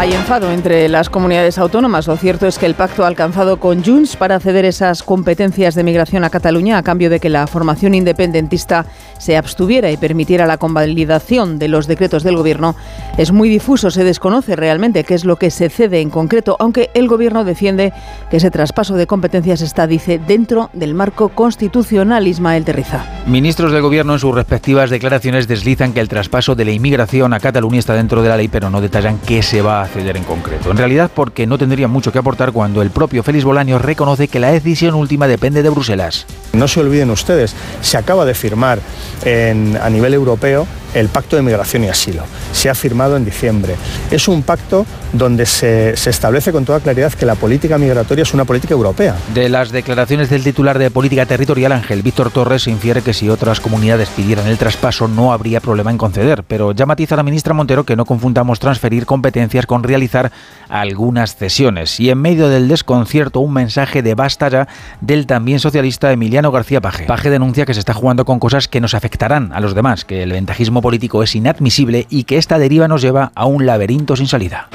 Hay 0.00 0.14
enfado 0.14 0.50
entre 0.50 0.88
las 0.88 1.10
comunidades 1.10 1.58
autónomas. 1.58 2.06
Lo 2.06 2.16
cierto 2.16 2.46
es 2.46 2.58
que 2.58 2.64
el 2.64 2.74
pacto 2.74 3.04
alcanzado 3.04 3.60
con 3.60 3.84
Junts 3.84 4.16
para 4.16 4.40
ceder 4.40 4.64
esas 4.64 5.02
competencias 5.02 5.74
de 5.74 5.84
migración 5.84 6.24
a 6.24 6.30
Cataluña 6.30 6.78
a 6.78 6.82
cambio 6.82 7.10
de 7.10 7.20
que 7.20 7.28
la 7.28 7.46
formación 7.46 7.94
independentista 7.94 8.86
se 9.18 9.36
abstuviera 9.36 9.90
y 9.90 9.98
permitiera 9.98 10.46
la 10.46 10.56
convalidación 10.56 11.58
de 11.58 11.68
los 11.68 11.86
decretos 11.86 12.22
del 12.22 12.38
Gobierno 12.38 12.76
es 13.18 13.30
muy 13.30 13.50
difuso. 13.50 13.90
Se 13.90 14.02
desconoce 14.02 14.56
realmente 14.56 15.04
qué 15.04 15.12
es 15.12 15.26
lo 15.26 15.36
que 15.36 15.50
se 15.50 15.68
cede 15.68 16.00
en 16.00 16.08
concreto, 16.08 16.56
aunque 16.60 16.88
el 16.94 17.06
Gobierno 17.06 17.44
defiende 17.44 17.92
que 18.30 18.38
ese 18.38 18.50
traspaso 18.50 18.94
de 18.94 19.06
competencias 19.06 19.60
está, 19.60 19.86
dice, 19.86 20.18
dentro 20.18 20.70
del 20.72 20.94
marco 20.94 21.28
constitucional 21.28 22.26
Ismael 22.26 22.64
Terriza. 22.64 23.04
Ministros 23.26 23.70
del 23.70 23.82
Gobierno 23.82 24.14
en 24.14 24.18
sus 24.18 24.34
respectivas 24.34 24.88
declaraciones 24.88 25.46
deslizan 25.46 25.92
que 25.92 26.00
el 26.00 26.08
traspaso 26.08 26.54
de 26.54 26.64
la 26.64 26.70
inmigración 26.70 27.34
a 27.34 27.40
Cataluña 27.40 27.80
está 27.80 27.92
dentro 27.92 28.22
de 28.22 28.30
la 28.30 28.38
ley, 28.38 28.48
pero 28.48 28.70
no 28.70 28.80
detallan 28.80 29.18
qué 29.18 29.42
se 29.42 29.60
va 29.60 29.82
a 29.82 29.89
en 29.96 30.24
concreto. 30.24 30.70
En 30.70 30.76
realidad 30.76 31.10
porque 31.12 31.46
no 31.46 31.58
tendría 31.58 31.88
mucho 31.88 32.12
que 32.12 32.18
aportar 32.18 32.52
cuando 32.52 32.82
el 32.82 32.90
propio 32.90 33.22
Félix 33.22 33.44
Bolaños 33.44 33.82
reconoce 33.82 34.28
que 34.28 34.40
la 34.40 34.52
decisión 34.52 34.94
última 34.94 35.26
depende 35.26 35.62
de 35.62 35.70
Bruselas. 35.70 36.26
No 36.52 36.68
se 36.68 36.80
olviden 36.80 37.10
ustedes, 37.10 37.54
se 37.80 37.96
acaba 37.96 38.24
de 38.24 38.34
firmar 38.34 38.80
a 39.24 39.90
nivel 39.90 40.14
europeo 40.14 40.66
el 40.94 41.08
Pacto 41.08 41.36
de 41.36 41.42
Migración 41.42 41.84
y 41.84 41.88
Asilo. 41.88 42.24
Se 42.52 42.68
ha 42.68 42.74
firmado 42.74 43.16
en 43.16 43.24
diciembre. 43.24 43.76
Es 44.10 44.28
un 44.28 44.42
pacto 44.42 44.86
donde 45.12 45.46
se, 45.46 45.96
se, 45.96 46.10
establece 46.10 46.52
con 46.52 46.64
toda 46.64 46.80
claridad 46.80 47.12
que 47.12 47.26
la 47.26 47.34
política 47.34 47.78
migratoria 47.78 48.22
es 48.22 48.34
una 48.34 48.44
política 48.44 48.74
europea. 48.74 49.16
De 49.34 49.48
las 49.48 49.70
declaraciones 49.70 50.30
del 50.30 50.44
titular 50.44 50.78
de 50.78 50.90
Política 50.90 51.26
Territorial, 51.26 51.72
Ángel 51.72 52.02
Víctor 52.02 52.30
Torres, 52.30 52.62
se 52.62 52.70
infiere 52.70 53.02
que 53.02 53.12
si 53.12 53.28
otras 53.28 53.60
comunidades 53.60 54.08
pidieran 54.08 54.46
el 54.46 54.58
traspaso 54.58 55.08
no 55.08 55.32
habría 55.32 55.60
problema 55.60 55.90
en 55.90 55.98
conceder, 55.98 56.44
pero 56.44 56.72
ya 56.72 56.86
matiza 56.86 57.16
la 57.16 57.22
ministra 57.22 57.54
Montero 57.54 57.84
que 57.84 57.96
no 57.96 58.04
confundamos 58.04 58.58
transferir 58.58 59.06
competencias 59.06 59.66
con 59.66 59.82
realizar 59.82 60.30
algunas 60.68 61.36
cesiones. 61.36 61.98
Y 61.98 62.10
en 62.10 62.18
medio 62.18 62.48
del 62.48 62.68
desconcierto, 62.68 63.40
un 63.40 63.52
mensaje 63.52 64.02
de 64.02 64.14
basta 64.14 64.48
ya 64.48 64.68
del 65.00 65.26
también 65.26 65.58
socialista 65.58 66.12
Emiliano 66.12 66.39
García 66.48 66.80
Paje. 66.80 67.04
Paje 67.04 67.28
denuncia 67.28 67.66
que 67.66 67.74
se 67.74 67.80
está 67.80 67.92
jugando 67.92 68.24
con 68.24 68.38
cosas 68.38 68.68
que 68.68 68.80
nos 68.80 68.94
afectarán 68.94 69.52
a 69.52 69.60
los 69.60 69.74
demás, 69.74 70.06
que 70.06 70.22
el 70.22 70.32
ventajismo 70.32 70.80
político 70.80 71.22
es 71.22 71.34
inadmisible 71.34 72.06
y 72.08 72.24
que 72.24 72.38
esta 72.38 72.58
deriva 72.58 72.88
nos 72.88 73.02
lleva 73.02 73.32
a 73.34 73.44
un 73.44 73.66
laberinto 73.66 74.16
sin 74.16 74.26
salida. 74.26 74.68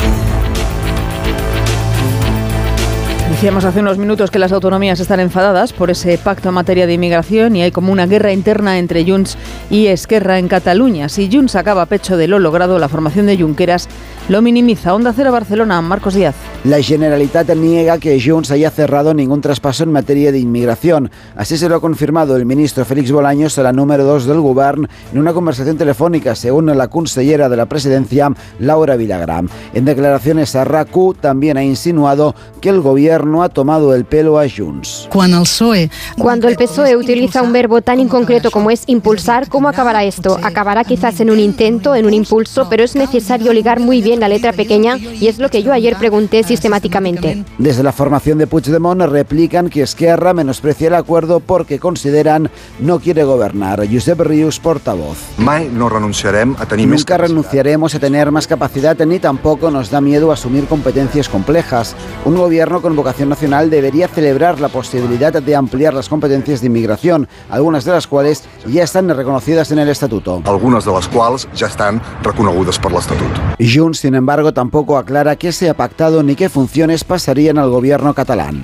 Decíamos 3.35 3.65
hace 3.65 3.81
unos 3.81 3.97
minutos 3.97 4.31
que 4.31 4.39
las 4.39 4.53
autonomías 4.53 4.99
están 4.99 5.19
enfadadas 5.19 5.73
por 5.73 5.89
ese 5.89 6.17
pacto 6.17 6.49
en 6.49 6.55
materia 6.55 6.87
de 6.87 6.93
inmigración 6.93 7.55
y 7.55 7.63
hay 7.63 7.71
como 7.71 7.91
una 7.91 8.05
guerra 8.05 8.31
interna 8.31 8.77
entre 8.77 9.03
Junts 9.03 9.37
y 9.69 9.87
Esquerra 9.87 10.39
en 10.39 10.47
Cataluña. 10.47 11.09
Si 11.09 11.29
Junts 11.29 11.55
acaba 11.55 11.85
pecho 11.85 12.15
de 12.15 12.29
lo 12.29 12.39
logrado, 12.39 12.79
la 12.79 12.87
formación 12.87 13.25
de 13.25 13.37
Junqueras 13.37 13.89
lo 14.29 14.41
minimiza. 14.41 14.93
Onda 14.93 15.13
Cero 15.13 15.31
Barcelona, 15.31 15.81
Marcos 15.81 16.13
Díaz. 16.13 16.35
La 16.63 16.81
Generalitat 16.81 17.49
niega 17.55 17.97
que 17.99 18.19
Junts 18.19 18.51
haya 18.51 18.71
cerrado 18.71 19.13
ningún 19.13 19.41
traspaso 19.41 19.83
en 19.83 19.91
materia 19.91 20.31
de 20.31 20.39
inmigración. 20.39 21.11
Así 21.35 21.57
se 21.57 21.69
lo 21.69 21.75
ha 21.75 21.81
confirmado 21.81 22.35
el 22.35 22.45
ministro 22.45 22.85
Félix 22.85 23.11
Bolaños, 23.11 23.57
la 23.57 23.71
número 23.71 24.03
2 24.03 24.25
del 24.25 24.39
Govern, 24.39 24.87
en 25.11 25.19
una 25.19 25.33
conversación 25.33 25.77
telefónica, 25.77 26.35
según 26.35 26.65
la 26.65 26.87
consellera 26.87 27.49
de 27.49 27.57
la 27.57 27.67
presidencia, 27.67 28.31
Laura 28.59 28.95
Villagrán. 28.95 29.49
En 29.73 29.85
declaraciones 29.85 30.55
a 30.55 30.63
RACU 30.63 31.13
también 31.13 31.57
ha 31.57 31.63
insinuado 31.63 32.33
que 32.61 32.69
el 32.69 32.81
gobierno 32.81 33.25
no 33.25 33.43
ha 33.43 33.49
tomado 33.49 33.95
el 33.95 34.05
pelo 34.05 34.39
a 34.39 34.45
Junts. 34.47 35.09
Cuando 35.09 36.47
el 36.47 36.55
PSOE 36.55 36.95
utiliza 36.95 37.41
un 37.41 37.51
verbo 37.51 37.81
tan 37.81 37.99
inconcreto 37.99 38.51
como 38.51 38.71
es 38.71 38.83
impulsar, 38.87 39.49
¿cómo 39.49 39.67
acabará 39.67 40.03
esto? 40.03 40.39
Acabará 40.41 40.83
quizás 40.83 41.19
en 41.19 41.31
un 41.31 41.39
intento, 41.39 41.95
en 41.95 42.05
un 42.05 42.13
impulso, 42.13 42.67
pero 42.69 42.83
es 42.83 42.95
necesario 42.95 43.51
ligar 43.51 43.79
muy 43.79 44.01
bien 44.01 44.14
la 44.19 44.27
letra 44.27 44.53
pequeña 44.53 44.97
y 44.97 45.27
es 45.27 45.39
lo 45.39 45.49
que 45.49 45.63
yo 45.63 45.73
ayer 45.73 45.95
pregunté 45.97 46.43
sistemáticamente. 46.43 47.43
Desde 47.57 47.83
la 47.83 47.91
formación 47.91 48.37
de 48.37 48.47
Puigdemont 48.47 49.01
replican 49.01 49.69
que 49.69 49.81
Esquerra 49.81 50.33
menosprecia 50.33 50.87
el 50.87 50.95
acuerdo 50.95 51.39
porque 51.39 51.79
consideran 51.79 52.49
no 52.79 52.99
quiere 52.99 53.23
gobernar. 53.23 53.85
Josep 53.91 54.19
Rius, 54.21 54.59
portavoz. 54.59 55.17
no 55.37 55.89
renunciaremos 55.89 56.59
a 56.61 56.65
tener 56.65 56.87
Nunca 56.87 57.17
renunciaremos 57.17 57.95
a 57.95 57.99
tener 57.99 58.31
más 58.31 58.47
capacidad 58.47 58.97
ni 59.05 59.19
tampoco 59.19 59.71
nos 59.71 59.89
da 59.89 60.01
miedo 60.01 60.31
asumir 60.31 60.65
competencias 60.65 61.29
complejas. 61.29 61.95
Un 62.23 62.35
gobierno 62.35 62.81
con 62.81 62.95
vocación 62.95 63.29
nacional 63.29 63.69
debería 63.69 64.07
celebrar 64.07 64.59
la 64.59 64.69
posibilidad 64.69 65.33
de 65.33 65.55
ampliar 65.55 65.93
las 65.93 66.09
competencias 66.09 66.61
de 66.61 66.67
inmigración, 66.67 67.27
algunas 67.49 67.85
de 67.85 67.91
las 67.91 68.07
cuales 68.07 68.43
ya 68.67 68.83
están 68.83 69.09
reconocidas 69.09 69.71
en 69.71 69.79
el 69.79 69.89
estatuto. 69.89 70.41
Algunas 70.45 70.85
de 70.85 70.91
las 70.91 71.07
cuales 71.07 71.47
ya 71.55 71.67
están 71.67 72.01
reconocidas 72.23 72.79
por 72.79 72.91
el 72.91 72.97
estatuto. 72.99 73.41
Junts, 73.59 74.04
sin 74.05 74.13
embargo, 74.13 74.53
tampoco 74.53 74.99
aclara 74.99 75.35
qué 75.35 75.51
se 75.51 75.67
ha 75.67 75.73
pactado 75.73 76.21
ni 76.21 76.35
qué 76.35 76.47
funciones 76.47 77.03
pasarían 77.03 77.57
al 77.57 77.71
gobierno 77.71 78.13
catalán. 78.13 78.63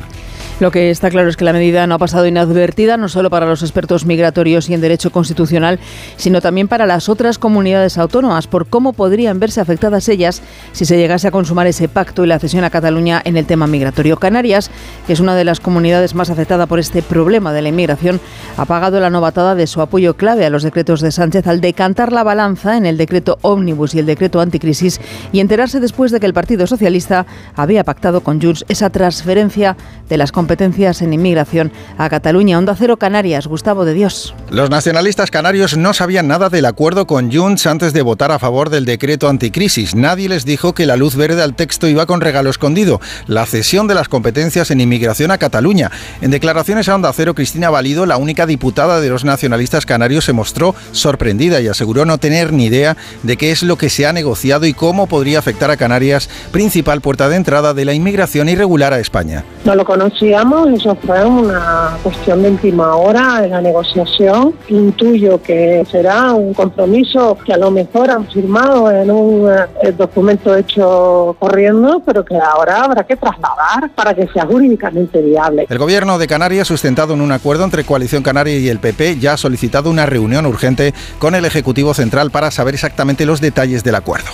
Lo 0.62 0.70
que 0.70 0.91
está 0.91 1.10
claro 1.10 1.27
es 1.27 1.38
que 1.38 1.44
la 1.44 1.53
medida 1.53 1.88
no 1.88 1.96
ha 1.96 1.98
pasado 1.98 2.27
inadvertida, 2.27 2.96
no 2.96 3.10
solo 3.10 3.32
para 3.32 3.48
los 3.48 3.63
expertos 3.63 4.06
migratorios 4.06 4.70
y 4.70 4.75
en 4.75 4.82
derecho 4.82 5.12
constitucional, 5.12 5.80
sino 6.18 6.39
también 6.39 6.68
para 6.68 6.86
las 6.86 7.10
otras 7.10 7.39
comunidades 7.39 7.98
autónomas, 7.98 8.46
por 8.46 8.68
cómo 8.68 8.94
podrían 8.94 9.39
verse 9.39 9.60
afectadas 9.60 10.08
ellas 10.08 10.44
si 10.72 10.86
se 10.86 10.98
llegase 10.98 11.27
a 11.27 11.32
consumar 11.32 11.65
ese 11.65 11.88
pacto 11.88 12.24
y 12.24 12.27
la 12.27 12.38
cesión 12.38 12.63
a 12.63 12.70
Cataluña 12.70 13.24
en 13.25 13.38
el 13.38 13.48
tema 13.48 13.65
migratorio. 13.65 14.18
Canarias, 14.18 14.70
que 15.08 15.13
es 15.13 15.20
una 15.20 15.36
de 15.36 15.46
las 15.46 15.60
comunidades 15.60 16.13
más 16.13 16.30
afectadas 16.30 16.68
por 16.68 16.77
este 16.77 17.01
problema 17.01 17.53
de 17.53 17.63
la 17.63 17.70
inmigración, 17.70 18.22
ha 18.56 18.65
pagado 18.65 19.00
la 19.00 19.10
novatada 19.10 19.56
de 19.56 19.65
su 19.65 19.82
apoyo 19.82 20.15
clave 20.15 20.46
a 20.46 20.51
los 20.51 20.62
decretos 20.62 21.01
de 21.01 21.12
Sánchez 21.12 21.48
al 21.48 21.60
decantar 21.60 22.13
la 22.13 22.22
balanza 22.22 22.77
en 22.77 22.86
el 22.86 22.98
decreto 22.98 23.39
ómnibus 23.41 23.96
y 23.96 24.00
el 24.00 24.06
decreto 24.06 24.39
anticrisis 24.39 25.01
y 25.32 25.39
enterarse 25.39 25.80
después 25.80 26.12
de 26.12 26.20
que 26.20 26.27
el 26.27 26.36
Partido 26.36 26.68
Socialista 26.68 27.25
había 27.56 27.84
pactado 27.84 28.22
con 28.22 28.39
Junts 28.39 28.63
esa 28.70 28.91
transferencia 28.91 29.75
de 30.08 30.18
las 30.18 30.32
competencias 30.32 30.50
competencias 30.51 31.01
en 31.01 31.13
inmigración 31.13 31.72
a 31.98 32.10
Cataluña. 32.10 32.58
Onda 32.58 32.75
Cero 32.77 32.98
Canarias, 32.98 33.48
Gustavo 33.48 33.86
de 33.86 33.93
Dios. 33.93 34.36
Los 34.50 34.70
nacionalistas 34.70 35.31
canarios 35.31 35.77
no 35.77 35.93
sabían 35.93 36.27
nada 36.27 36.50
del 36.50 36.65
acuerdo 36.65 37.08
con 37.08 37.31
Junts 37.31 37.67
antes 37.67 37.93
de 37.93 38.01
votar 38.01 38.34
a 38.34 38.39
favor 38.39 38.70
del 38.70 38.84
decreto 38.84 39.29
anticrisis. 39.29 39.96
Nadie 39.96 40.27
les 40.27 40.43
dijo 40.43 40.74
que 40.74 40.86
la 40.86 40.98
luz 40.98 41.15
verde 41.15 41.41
al 41.41 41.55
texto 41.55 41.88
iba 41.88 42.05
con 42.05 42.20
regalo 42.20 42.50
escondido, 42.50 43.00
la 43.27 43.46
cesión 43.46 43.88
de 43.88 43.96
las 43.96 44.10
competencias 44.10 44.72
en 44.72 44.81
inmigración 44.81 45.31
a 45.31 45.38
Cataluña. 45.38 45.89
En 46.20 46.31
declaraciones 46.31 46.89
a 46.89 46.96
Onda 46.96 47.13
Cero, 47.13 47.34
Cristina 47.34 47.70
Valido, 47.70 48.05
la 48.05 48.17
única 48.17 48.46
diputada 48.46 49.00
de 49.00 49.08
los 49.08 49.24
nacionalistas 49.24 49.86
canarios, 49.86 50.25
se 50.25 50.34
mostró 50.34 50.75
sorprendida 50.91 51.62
y 51.62 51.70
aseguró 51.70 52.03
no 52.03 52.17
tener 52.17 52.51
ni 52.51 52.65
idea 52.65 52.98
de 53.24 53.38
qué 53.38 53.51
es 53.51 53.63
lo 53.63 53.77
que 53.77 53.89
se 53.89 54.05
ha 54.05 54.12
negociado 54.12 54.65
y 54.65 54.74
cómo 54.74 55.08
podría 55.08 55.39
afectar 55.39 55.72
a 55.72 55.77
Canarias, 55.77 56.29
principal 56.51 57.00
puerta 57.00 57.29
de 57.29 57.38
entrada 57.38 57.74
de 57.74 57.86
la 57.86 57.93
inmigración 57.93 58.50
irregular 58.50 58.91
a 58.91 59.00
España. 59.00 59.46
No 59.63 59.75
lo 59.75 59.86
conocía 59.86 60.40
eso 60.74 60.95
fue 60.95 61.24
una 61.24 61.98
cuestión 62.01 62.41
de 62.41 62.50
última 62.50 62.95
hora 62.95 63.45
en 63.45 63.51
la 63.51 63.62
negociación. 63.62 64.55
Intuyo 64.69 65.41
que 65.41 65.86
será 65.89 66.33
un 66.33 66.53
compromiso 66.53 67.38
que 67.45 67.53
a 67.53 67.57
lo 67.57 67.69
mejor 67.69 68.10
han 68.10 68.27
firmado 68.27 68.91
en 68.91 69.12
un 69.12 69.50
eh, 69.50 69.91
documento 69.91 70.55
hecho 70.55 71.36
corriendo, 71.38 72.01
pero 72.05 72.25
que 72.25 72.36
ahora 72.36 72.83
habrá 72.83 73.03
que 73.03 73.15
trasladar 73.15 73.91
para 73.93 74.15
que 74.15 74.27
sea 74.29 74.45
jurídicamente 74.45 75.21
viable. 75.21 75.67
El 75.69 75.77
gobierno 75.77 76.17
de 76.17 76.27
Canarias, 76.27 76.67
sustentado 76.67 77.13
en 77.13 77.21
un 77.21 77.31
acuerdo 77.31 77.63
entre 77.63 77.83
Coalición 77.83 78.24
Canaria 78.24 78.57
y 78.57 78.67
el 78.67 78.79
PP, 78.79 79.19
ya 79.19 79.33
ha 79.33 79.38
solicitado 79.38 79.91
una 79.91 80.07
reunión 80.07 80.48
urgente 80.48 80.93
con 81.19 81.36
el 81.36 81.45
Ejecutivo 81.45 81.93
Central 81.93 82.31
para 82.31 82.50
saber 82.50 82.74
exactamente 82.74 83.25
los 83.25 83.41
detalles 83.41 83.83
del 83.83 83.95
acuerdo. 83.95 84.31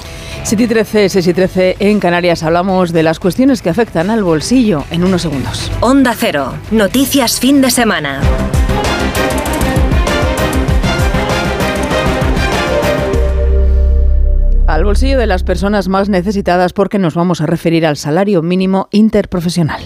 7 0.48 0.63
y 0.63 0.68
13, 0.68 1.10
6 1.10 1.27
y 1.27 1.34
13 1.34 1.75
en 1.80 2.00
Canarias 2.00 2.42
hablamos 2.42 2.94
de 2.94 3.04
las 3.04 3.20
cuestiones 3.20 3.62
que 3.62 3.70
afectan 3.70 4.10
al 4.10 4.24
bolsillo 4.24 4.86
en 4.92 5.04
unos 5.04 5.24
segundos. 5.24 5.70
Onda 5.82 6.16
Cero, 6.18 6.54
noticias 6.72 7.38
fin 7.38 7.62
de 7.62 7.70
semana. 7.70 8.22
Al 14.68 14.86
bolsillo 14.86 15.20
de 15.20 15.27
las 15.27 15.44
personas 15.44 15.89
más 15.89 16.08
necesitadas 16.08 16.72
porque 16.72 16.98
nos 16.98 17.13
vamos 17.13 17.42
a 17.42 17.46
referir 17.46 17.86
al 17.86 17.98
salario 17.98 18.42
mínimo 18.42 18.88
interprofesional. 18.92 19.82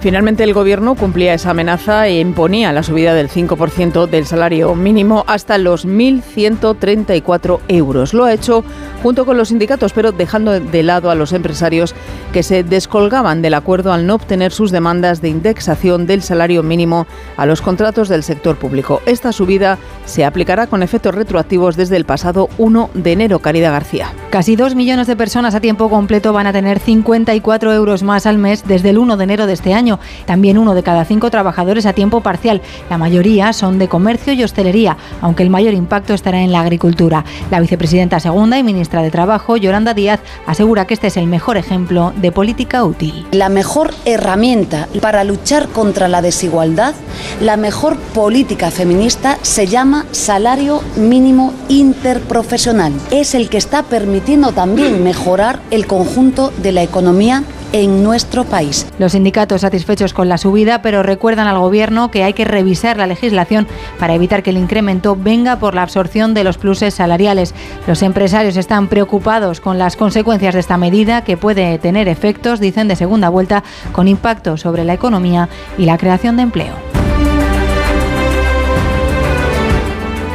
Finalmente 0.00 0.44
el 0.44 0.54
Gobierno 0.54 0.94
cumplía 0.94 1.34
esa 1.34 1.50
amenaza 1.50 2.06
e 2.06 2.20
imponía 2.20 2.72
la 2.72 2.82
subida 2.82 3.12
del 3.12 3.28
5% 3.28 4.06
del 4.08 4.24
salario 4.24 4.74
mínimo 4.74 5.24
hasta 5.26 5.58
los 5.58 5.86
1.134 5.86 7.60
euros. 7.68 8.14
Lo 8.14 8.24
ha 8.24 8.32
hecho 8.32 8.64
junto 9.02 9.26
con 9.26 9.36
los 9.36 9.48
sindicatos, 9.48 9.92
pero 9.92 10.12
dejando 10.12 10.58
de 10.58 10.82
lado 10.82 11.10
a 11.10 11.14
los 11.14 11.34
empresarios 11.34 11.94
que 12.32 12.42
se 12.42 12.62
descolgaban 12.62 13.42
del 13.42 13.54
acuerdo 13.54 13.92
al 13.92 14.06
no 14.06 14.14
obtener 14.14 14.52
sus 14.52 14.70
demandas 14.70 15.20
de 15.20 15.28
indexación 15.28 16.06
del 16.06 16.22
salario 16.22 16.62
mínimo 16.62 17.06
a 17.36 17.44
los 17.44 17.60
contratos 17.60 18.08
del 18.08 18.22
sector 18.22 18.56
público. 18.56 19.02
Esta 19.04 19.32
subida 19.32 19.78
se 20.06 20.24
aplicará 20.24 20.66
con 20.66 20.82
efectos 20.82 21.14
retroactivos 21.14 21.76
desde 21.76 21.96
el 21.96 22.06
pasado 22.06 22.48
1 22.56 22.90
de 22.94 23.12
enero. 23.12 23.40
Caridad 23.40 23.72
García. 23.72 24.12
Casi 24.30 24.56
dos 24.56 24.74
millones 24.74 25.06
de 25.06 25.16
personas 25.16 25.54
a 25.54 25.60
tiempo 25.60 25.90
completo 25.90 26.32
van 26.32 26.46
a 26.46 26.52
tener 26.52 26.78
54 26.78 27.72
euros 27.74 28.02
más 28.02 28.26
al 28.26 28.38
mes 28.38 28.64
desde 28.66 28.90
el 28.90 28.98
1 28.98 29.16
de 29.16 29.24
enero 29.24 29.46
de 29.46 29.52
este 29.52 29.74
año. 29.74 29.89
También 30.26 30.58
uno 30.58 30.74
de 30.74 30.82
cada 30.82 31.04
cinco 31.04 31.30
trabajadores 31.30 31.86
a 31.86 31.92
tiempo 31.92 32.20
parcial. 32.20 32.60
La 32.88 32.98
mayoría 32.98 33.52
son 33.52 33.78
de 33.78 33.88
comercio 33.88 34.32
y 34.32 34.44
hostelería, 34.44 34.96
aunque 35.20 35.42
el 35.42 35.50
mayor 35.50 35.74
impacto 35.74 36.14
estará 36.14 36.40
en 36.42 36.52
la 36.52 36.60
agricultura. 36.60 37.24
La 37.50 37.60
vicepresidenta 37.60 38.20
segunda 38.20 38.58
y 38.58 38.62
ministra 38.62 39.02
de 39.02 39.10
Trabajo, 39.10 39.56
Yolanda 39.56 39.94
Díaz, 39.94 40.20
asegura 40.46 40.86
que 40.86 40.94
este 40.94 41.08
es 41.08 41.16
el 41.16 41.26
mejor 41.26 41.56
ejemplo 41.56 42.12
de 42.16 42.32
política 42.32 42.84
útil. 42.84 43.26
La 43.32 43.48
mejor 43.48 43.94
herramienta 44.04 44.88
para 45.00 45.24
luchar 45.24 45.68
contra 45.68 46.08
la 46.08 46.22
desigualdad, 46.22 46.94
la 47.40 47.56
mejor 47.56 47.96
política 47.98 48.70
feminista 48.70 49.38
se 49.42 49.66
llama 49.66 50.06
salario 50.12 50.82
mínimo 50.96 51.52
interprofesional. 51.68 52.92
Es 53.10 53.34
el 53.34 53.48
que 53.48 53.58
está 53.58 53.82
permitiendo 53.82 54.52
también 54.52 55.02
mejorar 55.02 55.60
el 55.70 55.86
conjunto 55.86 56.52
de 56.62 56.72
la 56.72 56.82
economía 56.82 57.44
en 57.72 58.02
nuestro 58.02 58.44
país. 58.44 58.86
Los 58.98 59.12
sindicatos 59.12 59.64
satisfechos 59.80 60.12
con 60.12 60.28
la 60.28 60.36
subida, 60.36 60.82
pero 60.82 61.02
recuerdan 61.02 61.46
al 61.46 61.58
Gobierno 61.58 62.10
que 62.10 62.22
hay 62.22 62.34
que 62.34 62.44
revisar 62.44 62.98
la 62.98 63.06
legislación 63.06 63.66
para 63.98 64.14
evitar 64.14 64.42
que 64.42 64.50
el 64.50 64.58
incremento 64.58 65.16
venga 65.16 65.56
por 65.56 65.74
la 65.74 65.82
absorción 65.82 66.34
de 66.34 66.44
los 66.44 66.58
pluses 66.58 66.92
salariales. 66.92 67.54
Los 67.86 68.02
empresarios 68.02 68.58
están 68.58 68.88
preocupados 68.88 69.60
con 69.60 69.78
las 69.78 69.96
consecuencias 69.96 70.52
de 70.52 70.60
esta 70.60 70.76
medida 70.76 71.24
que 71.24 71.38
puede 71.38 71.78
tener 71.78 72.08
efectos, 72.08 72.60
dicen, 72.60 72.88
de 72.88 72.96
segunda 72.96 73.30
vuelta 73.30 73.64
con 73.92 74.06
impacto 74.06 74.58
sobre 74.58 74.84
la 74.84 74.92
economía 74.92 75.48
y 75.78 75.86
la 75.86 75.96
creación 75.96 76.36
de 76.36 76.42
empleo. 76.42 76.99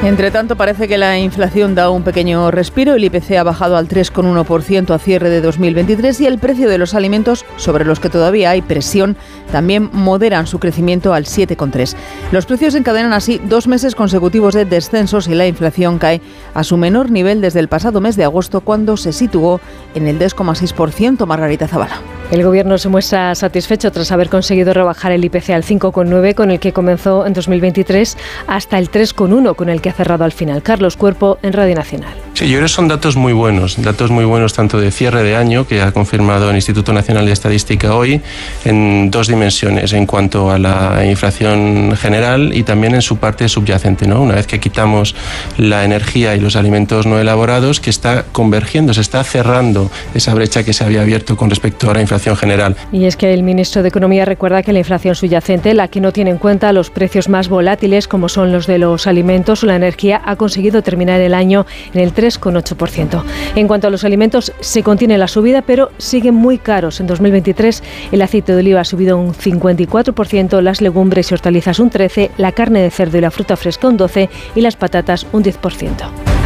Entre 0.06 0.30
tanto, 0.30 0.56
parece 0.56 0.88
que 0.88 1.00
la 1.00 1.18
inflación 1.18 1.74
da 1.74 1.90
un 1.90 2.04
pequeño 2.04 2.52
respiro. 2.52 2.94
El 2.94 3.04
IPC 3.06 3.38
ha 3.38 3.44
bajado 3.44 3.76
al 3.76 3.88
3,1% 3.88 4.94
a 4.94 5.00
cierre 5.00 5.32
de 5.32 5.42
2023 5.42 6.22
y 6.22 6.28
el 6.28 6.38
precio 6.38 6.70
de 6.70 6.78
los 6.78 6.94
alimentos, 6.94 7.44
sobre 7.58 7.86
los 7.86 8.00
que 8.00 8.12
todavía 8.12 8.52
hay 8.52 8.62
presión, 8.62 9.18
también 9.52 9.90
moderan 9.92 10.46
su 10.46 10.60
crecimiento 10.60 11.16
al 11.16 11.26
7,3%. 11.26 11.96
Los 12.32 12.46
precios 12.46 12.76
encadenan 12.76 13.14
así 13.14 13.42
dos 13.46 13.68
meses 13.68 13.96
consecutivos 13.96 14.54
de 14.54 14.66
descensos 14.66 15.28
y 15.28 15.34
la 15.34 15.48
inflación 15.48 15.98
cae 15.98 16.22
a 16.54 16.64
su 16.64 16.78
menor 16.78 17.10
nivel 17.10 17.42
desde 17.42 17.60
el 17.60 17.68
pasado 17.68 18.00
mes 18.00 18.16
de 18.16 18.26
agosto, 18.26 18.62
cuando 18.62 18.98
se 18.98 19.12
situó 19.12 19.60
en 19.96 20.08
el 20.08 20.20
2,6%. 20.20 21.26
Margarita 21.26 21.68
Zavala. 21.68 22.00
El 22.32 22.44
Gobierno 22.44 22.80
se 22.80 22.90
muestra 22.90 23.36
satisfecho 23.36 23.92
tras 23.92 24.12
haber 24.12 24.30
conseguido 24.30 24.74
rebajar 24.74 25.12
el 25.12 25.24
IPC 25.24 25.52
al 25.52 25.64
5,9 25.64 26.34
con 26.34 26.50
el 26.50 26.60
que 26.60 26.74
comenzó 26.74 27.26
en 27.28 27.34
2023 27.34 28.18
hasta 28.48 28.80
el 28.80 28.90
3,1 28.90 29.56
con 29.56 29.70
el 29.70 29.80
que 29.80 29.95
cerrado 29.96 30.24
al 30.24 30.32
final. 30.32 30.62
Carlos 30.62 30.98
Cuerpo 30.98 31.38
en 31.42 31.54
Radio 31.54 31.76
Nacional. 31.76 32.25
Sí, 32.36 32.50
yo 32.50 32.58
creo 32.58 32.64
que 32.64 32.68
son 32.68 32.90
datos 32.90 33.16
muy 33.16 33.32
buenos, 33.32 33.82
datos 33.82 34.12
muy 34.12 34.26
buenos 34.26 34.52
tanto 34.52 34.78
de 34.78 34.92
cierre 34.92 35.24
de 35.24 35.38
año, 35.38 35.66
que 35.66 35.82
ha 35.82 35.94
confirmado 35.94 36.50
el 36.50 36.58
Instituto 36.58 36.92
Nacional 36.92 37.26
de 37.26 37.32
Estadística 37.32 37.96
hoy, 37.96 38.20
en 38.66 39.10
dos 39.10 39.30
dimensiones, 39.30 39.94
en 39.94 40.06
cuanto 40.06 40.52
a 40.52 40.60
la 40.60 41.06
inflación 41.06 41.96
general 41.96 42.52
y 42.54 42.64
también 42.64 42.94
en 42.94 43.02
su 43.02 43.16
parte 43.16 43.48
subyacente. 43.48 44.06
¿no? 44.06 44.22
Una 44.22 44.36
vez 44.36 44.48
que 44.48 44.60
quitamos 44.60 45.16
la 45.58 45.86
energía 45.86 46.36
y 46.36 46.42
los 46.42 46.58
alimentos 46.58 47.06
no 47.06 47.22
elaborados, 47.22 47.80
que 47.80 47.90
está 47.90 48.26
convergiendo, 48.34 48.94
se 48.94 49.00
está 49.00 49.24
cerrando 49.24 49.90
esa 50.14 50.34
brecha 50.34 50.66
que 50.66 50.74
se 50.74 50.84
había 50.84 51.04
abierto 51.04 51.38
con 51.38 51.50
respecto 51.50 51.90
a 51.90 51.94
la 51.94 52.02
inflación 52.02 52.36
general. 52.36 52.76
Y 52.92 53.06
es 53.06 53.16
que 53.16 53.34
el 53.34 53.44
ministro 53.44 53.82
de 53.82 53.88
Economía 53.88 54.26
recuerda 54.26 54.62
que 54.62 54.74
la 54.74 54.80
inflación 54.80 55.16
subyacente, 55.16 55.74
la 55.74 55.88
que 55.88 56.02
no 56.02 56.12
tiene 56.12 56.32
en 56.32 56.38
cuenta 56.38 56.74
los 56.74 56.90
precios 56.90 57.30
más 57.30 57.48
volátiles, 57.48 58.10
como 58.10 58.28
son 58.28 58.52
los 58.52 58.68
de 58.68 58.78
los 58.78 59.08
alimentos 59.08 59.64
o 59.64 59.68
la 59.68 59.78
energía, 59.78 60.22
ha 60.26 60.36
conseguido 60.36 60.82
terminar 60.82 61.22
el 61.22 61.34
año 61.34 61.66
en 61.94 62.02
el 62.02 62.12
3,8%. 62.26 63.24
En 63.56 63.68
cuanto 63.68 63.88
a 63.88 63.90
los 63.90 64.04
alimentos, 64.04 64.52
se 64.60 64.84
contiene 64.84 65.18
la 65.18 65.28
subida, 65.28 65.62
pero 65.62 65.92
siguen 65.98 66.36
muy 66.36 66.58
caros. 66.58 67.00
En 67.00 67.08
2023 67.08 67.84
el 68.12 68.22
aceite 68.22 68.54
de 68.54 68.60
oliva 68.60 68.82
ha 68.82 68.86
subido 68.86 69.18
un 69.18 69.34
54%, 69.34 70.62
las 70.62 70.82
legumbres 70.82 71.32
y 71.32 71.34
hortalizas 71.34 71.80
un 71.80 71.92
13%, 71.92 72.32
la 72.38 72.52
carne 72.52 72.82
de 72.82 72.90
cerdo 72.90 73.18
y 73.18 73.22
la 73.22 73.32
fruta 73.32 73.56
fresca 73.56 73.88
un 73.88 73.98
12% 73.98 74.30
y 74.56 74.62
las 74.62 74.76
patatas 74.76 75.26
un 75.32 75.44
10% 75.44 76.45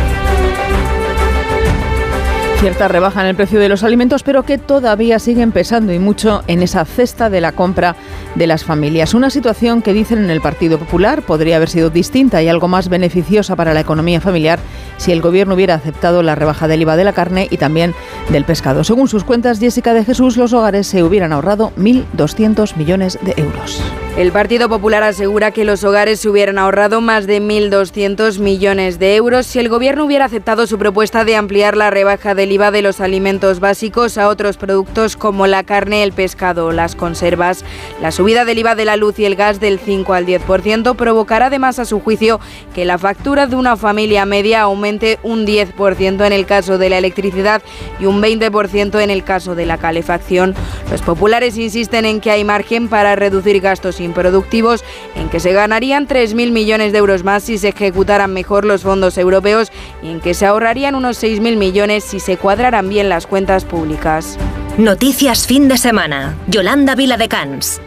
cierta 2.60 2.90
rebaja 2.90 3.22
en 3.22 3.28
el 3.28 3.38
precio 3.38 3.58
de 3.58 3.70
los 3.70 3.86
alimentos, 3.86 4.24
pero 4.24 4.44
que 4.44 4.58
todavía 4.58 5.18
siguen 5.20 5.54
pesando 5.54 5.94
y 5.94 6.00
mucho 6.00 6.44
en 6.48 6.62
esa 6.62 6.84
cesta 6.84 7.30
de 7.30 7.40
la 7.40 7.54
compra 7.54 7.96
de 8.36 8.48
las 8.48 8.66
familias. 8.66 9.14
Una 9.14 9.30
situación 9.30 9.82
que 9.82 9.94
dicen 9.94 10.20
en 10.20 10.30
el 10.30 10.42
Partido 10.42 10.78
Popular 10.78 11.22
podría 11.22 11.56
haber 11.56 11.70
sido 11.70 11.90
distinta 11.90 12.44
y 12.44 12.50
algo 12.50 12.68
más 12.68 12.90
beneficiosa 12.90 13.56
para 13.56 13.74
la 13.74 13.80
economía 13.80 14.20
familiar 14.20 14.60
si 14.98 15.14
el 15.14 15.22
gobierno 15.22 15.56
hubiera 15.56 15.76
aceptado 15.76 16.22
la 16.22 16.36
rebaja 16.36 16.68
del 16.68 16.82
IVA 16.82 16.98
de 16.98 17.06
la 17.06 17.14
carne 17.14 17.48
y 17.50 17.56
también 17.56 17.96
del 18.30 18.44
pescado. 18.44 18.84
Según 18.84 19.08
sus 19.08 19.24
cuentas, 19.24 19.62
Jessica 19.62 19.94
de 19.94 20.04
Jesús, 20.04 20.36
los 20.36 20.52
hogares 20.52 20.86
se 20.86 21.02
hubieran 21.02 21.32
ahorrado 21.32 21.72
1.200 21.78 22.76
millones 22.76 23.18
de 23.22 23.36
euros. 23.38 23.82
El 24.18 24.34
Partido 24.34 24.68
Popular 24.68 25.02
asegura 25.04 25.52
que 25.52 25.64
los 25.64 25.86
hogares 25.86 26.20
se 26.20 26.28
hubieran 26.28 26.58
ahorrado 26.58 27.00
más 27.00 27.26
de 27.26 27.42
1.200 27.42 28.40
millones 28.40 29.00
de 29.00 29.16
euros 29.16 29.46
si 29.46 29.60
el 29.60 29.70
gobierno 29.70 30.04
hubiera 30.04 30.26
aceptado 30.26 30.68
su 30.68 30.78
propuesta 30.78 31.24
de 31.24 31.38
ampliar 31.38 31.78
la 31.78 31.90
rebaja 31.90 32.36
del 32.36 32.52
IVA 32.52 32.72
de 32.72 32.82
los 32.82 33.00
alimentos 33.00 33.62
básicos 33.62 34.18
a 34.18 34.28
otros 34.28 34.58
productos 34.58 35.16
como 35.16 35.48
la 35.48 35.64
carne, 35.64 36.04
el 36.04 36.12
pescado 36.12 36.74
las 36.74 36.96
conservas. 36.96 37.64
La 38.02 38.12
subida 38.12 38.44
del 38.44 38.58
IVA 38.58 38.76
de 38.76 38.84
la 38.84 38.98
luz 38.98 39.20
y 39.20 39.26
el 39.26 39.38
gas 39.38 39.62
del 39.62 39.80
5 39.80 40.14
al 40.14 40.26
10% 40.26 40.98
provocará 40.98 41.46
además 41.46 41.80
a 41.80 41.86
su 41.86 42.02
juicio 42.02 42.42
que 42.76 42.84
la 42.84 42.98
factura 42.98 43.48
de 43.48 43.56
una 43.56 43.78
familia 43.78 44.26
media 44.26 44.62
aumente 44.62 45.20
un 45.24 45.46
10% 45.46 46.26
en 46.26 46.34
el 46.34 46.46
caso 46.46 46.78
de 46.78 46.90
la 46.90 46.98
electricidad 46.98 47.62
y 48.02 48.06
un 48.06 48.22
20% 48.22 49.00
en 49.00 49.12
el 49.12 49.24
caso 49.24 49.56
de 49.56 49.66
la 49.66 49.78
calefacción. 49.78 50.56
Los 50.92 51.02
populares 51.04 51.58
insisten 51.58 52.04
en 52.04 52.20
que 52.20 52.32
hay 52.32 52.44
margen 52.44 52.90
para 52.90 53.16
reducir 53.16 53.62
gastos 53.62 54.02
improductivos, 54.10 54.84
en 55.16 55.30
que 55.30 55.40
se 55.40 55.54
ganarían 55.54 56.08
3.000 56.08 56.52
millones 56.52 56.92
de 56.92 56.98
euros 56.98 57.24
más 57.24 57.44
si 57.44 57.58
se 57.58 57.70
ejecutaran 57.70 58.34
mejor 58.34 58.66
los 58.66 58.82
fondos 58.82 59.18
europeos 59.18 59.72
y 60.04 60.10
en 60.10 60.20
que 60.20 60.34
se 60.34 60.46
ahorrarían 60.46 60.96
unos 60.96 61.24
6.000 61.24 61.56
millones 61.56 62.04
si 62.04 62.20
se 62.20 62.38
cuadraran 62.38 62.90
bien 62.90 63.08
las 63.10 63.28
cuentas 63.28 63.66
públicas. 63.66 64.38
Noticias 64.78 65.46
fin 65.46 65.68
de 65.68 65.78
semana. 65.78 66.36
Yolanda 66.48 66.96
Viladecans. 66.96 67.82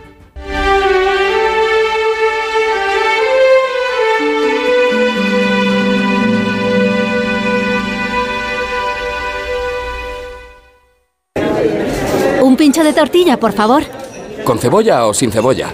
Un 12.42 12.56
pincho 12.56 12.84
de 12.84 12.92
tortilla, 12.92 13.38
por 13.38 13.52
favor. 13.52 13.84
¿Con 14.44 14.58
cebolla 14.58 15.06
o 15.06 15.14
sin 15.14 15.30
cebolla? 15.32 15.72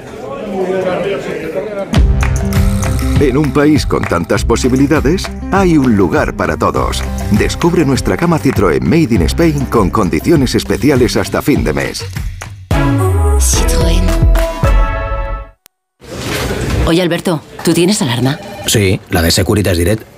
En 3.20 3.36
un 3.36 3.52
país 3.52 3.84
con 3.84 4.02
tantas 4.02 4.44
posibilidades, 4.44 5.28
hay 5.50 5.76
un 5.76 5.96
lugar 5.96 6.36
para 6.36 6.56
todos. 6.56 7.02
Descubre 7.32 7.84
nuestra 7.84 8.16
cama 8.16 8.38
Citroën 8.38 8.80
Made 8.80 9.14
in 9.14 9.22
Spain 9.22 9.66
con 9.66 9.90
condiciones 9.90 10.54
especiales 10.54 11.16
hasta 11.16 11.42
fin 11.42 11.64
de 11.64 11.72
mes. 11.72 12.04
Citroën. 13.38 14.04
Oye, 16.86 17.02
Alberto, 17.02 17.42
¿tú 17.64 17.74
tienes 17.74 18.00
alarma? 18.02 18.38
Sí, 18.66 19.00
la 19.10 19.20
de 19.20 19.30
Securitas 19.30 19.76
Direct. 19.76 20.17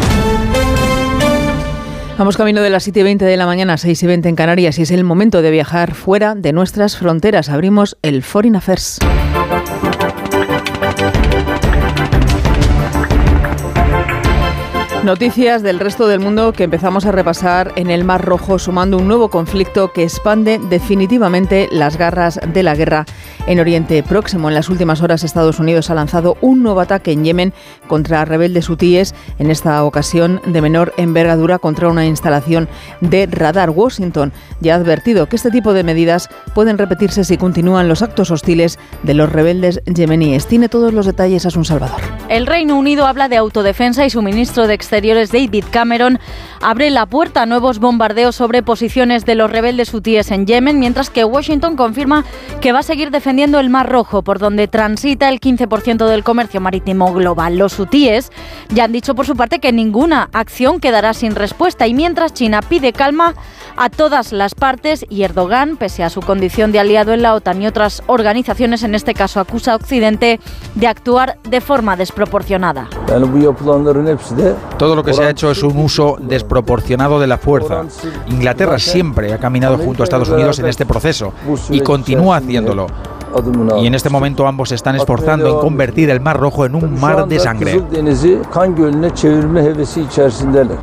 Vamos 2.17 2.37
camino 2.37 2.61
de 2.61 2.69
las 2.69 2.83
7 2.83 2.99
y 2.99 3.03
20 3.03 3.25
de 3.25 3.37
la 3.37 3.45
mañana, 3.45 3.77
6 3.77 4.03
y 4.03 4.07
20 4.07 4.29
en 4.29 4.35
Canarias, 4.35 4.77
y 4.77 4.83
es 4.83 4.91
el 4.91 5.03
momento 5.03 5.41
de 5.41 5.49
viajar 5.49 5.95
fuera 5.95 6.35
de 6.35 6.53
nuestras 6.53 6.97
fronteras. 6.97 7.49
Abrimos 7.49 7.97
el 8.03 8.21
Foreign 8.21 8.55
Affairs. 8.55 8.99
Noticias 15.03 15.63
del 15.63 15.79
resto 15.79 16.07
del 16.07 16.19
mundo 16.19 16.53
que 16.53 16.63
empezamos 16.63 17.07
a 17.07 17.11
repasar 17.11 17.71
en 17.75 17.89
el 17.89 18.03
Mar 18.03 18.23
Rojo, 18.23 18.59
sumando 18.59 18.99
un 18.99 19.07
nuevo 19.07 19.29
conflicto 19.29 19.91
que 19.93 20.03
expande 20.03 20.59
definitivamente 20.69 21.67
las 21.71 21.97
garras 21.97 22.39
de 22.53 22.61
la 22.61 22.75
guerra 22.75 23.07
en 23.47 23.59
Oriente 23.59 24.03
Próximo. 24.03 24.49
En 24.49 24.53
las 24.53 24.69
últimas 24.69 25.01
horas, 25.01 25.23
Estados 25.23 25.59
Unidos 25.59 25.89
ha 25.89 25.95
lanzado 25.95 26.37
un 26.39 26.61
nuevo 26.61 26.81
ataque 26.81 27.13
en 27.13 27.23
Yemen 27.23 27.51
contra 27.87 28.25
rebeldes 28.25 28.69
hutíes, 28.69 29.15
en 29.39 29.49
esta 29.49 29.83
ocasión 29.83 30.39
de 30.45 30.61
menor 30.61 30.93
envergadura 30.97 31.57
contra 31.57 31.89
una 31.89 32.05
instalación 32.05 32.69
de 32.99 33.25
radar. 33.25 33.71
Washington 33.71 34.31
ya 34.59 34.75
ha 34.75 34.77
advertido 34.77 35.27
que 35.27 35.35
este 35.35 35.49
tipo 35.49 35.73
de 35.73 35.83
medidas 35.83 36.29
pueden 36.53 36.77
repetirse 36.77 37.23
si 37.23 37.37
continúan 37.37 37.87
los 37.87 38.03
actos 38.03 38.29
hostiles 38.29 38.77
de 39.01 39.15
los 39.15 39.31
rebeldes 39.31 39.81
yemeníes. 39.85 40.45
Tiene 40.45 40.69
todos 40.69 40.93
los 40.93 41.07
detalles 41.07 41.47
a 41.47 41.49
Salvador. 41.49 42.01
El 42.29 42.45
Reino 42.45 42.77
Unido 42.77 43.07
habla 43.07 43.29
de 43.29 43.37
autodefensa 43.37 44.05
y 44.05 44.11
su 44.11 44.21
ministro 44.21 44.67
de 44.67 44.75
David 44.91 45.65
Cameron 45.71 46.19
abre 46.61 46.89
la 46.89 47.05
puerta 47.05 47.43
a 47.43 47.45
nuevos 47.45 47.79
bombardeos 47.79 48.35
sobre 48.35 48.61
posiciones 48.61 49.25
de 49.25 49.35
los 49.35 49.49
rebeldes 49.49 49.93
hutíes 49.93 50.31
en 50.31 50.45
Yemen, 50.45 50.79
mientras 50.79 51.09
que 51.09 51.23
Washington 51.23 51.75
confirma 51.75 52.25
que 52.59 52.71
va 52.71 52.79
a 52.79 52.83
seguir 52.83 53.09
defendiendo 53.09 53.59
el 53.59 53.69
Mar 53.69 53.89
Rojo, 53.89 54.21
por 54.21 54.39
donde 54.39 54.67
transita 54.67 55.29
el 55.29 55.39
15% 55.39 56.07
del 56.07 56.23
comercio 56.23 56.61
marítimo 56.61 57.13
global. 57.13 57.57
Los 57.57 57.79
hutíes 57.79 58.31
ya 58.69 58.83
han 58.83 58.91
dicho 58.91 59.15
por 59.15 59.25
su 59.25 59.35
parte 59.35 59.59
que 59.59 59.71
ninguna 59.71 60.29
acción 60.33 60.79
quedará 60.79 61.13
sin 61.13 61.35
respuesta 61.35 61.87
y 61.87 61.93
mientras 61.93 62.33
China 62.33 62.61
pide 62.61 62.93
calma 62.93 63.33
a 63.77 63.89
todas 63.89 64.31
las 64.31 64.53
partes 64.53 65.05
y 65.09 65.23
Erdogan, 65.23 65.77
pese 65.77 66.03
a 66.03 66.09
su 66.09 66.21
condición 66.21 66.71
de 66.71 66.79
aliado 66.79 67.13
en 67.13 67.21
la 67.21 67.33
OTAN 67.33 67.61
y 67.61 67.67
otras 67.67 68.03
organizaciones, 68.07 68.83
en 68.83 68.95
este 68.95 69.13
caso 69.13 69.39
acusa 69.39 69.73
a 69.73 69.75
Occidente 69.75 70.39
de 70.75 70.87
actuar 70.87 71.37
de 71.49 71.61
forma 71.61 71.95
desproporcionada. 71.95 72.89
Todo 74.81 74.95
lo 74.95 75.03
que 75.03 75.13
se 75.13 75.23
ha 75.23 75.29
hecho 75.29 75.51
es 75.51 75.61
un 75.61 75.77
uso 75.77 76.17
desproporcionado 76.19 77.19
de 77.19 77.27
la 77.27 77.37
fuerza. 77.37 77.83
Inglaterra 78.25 78.79
siempre 78.79 79.31
ha 79.31 79.37
caminado 79.37 79.77
junto 79.77 80.01
a 80.01 80.05
Estados 80.05 80.29
Unidos 80.29 80.57
en 80.57 80.65
este 80.65 80.87
proceso 80.87 81.33
y 81.69 81.81
continúa 81.81 82.37
haciéndolo. 82.37 82.87
Y 83.79 83.85
en 83.85 83.93
este 83.93 84.09
momento 84.09 84.47
ambos 84.47 84.69
se 84.69 84.75
están 84.75 84.95
esforzando 84.95 85.49
en 85.49 85.59
convertir 85.59 86.09
el 86.09 86.19
Mar 86.19 86.39
Rojo 86.39 86.65
en 86.65 86.73
un 86.73 86.99
mar 86.99 87.27
de 87.27 87.39
sangre. 87.39 87.79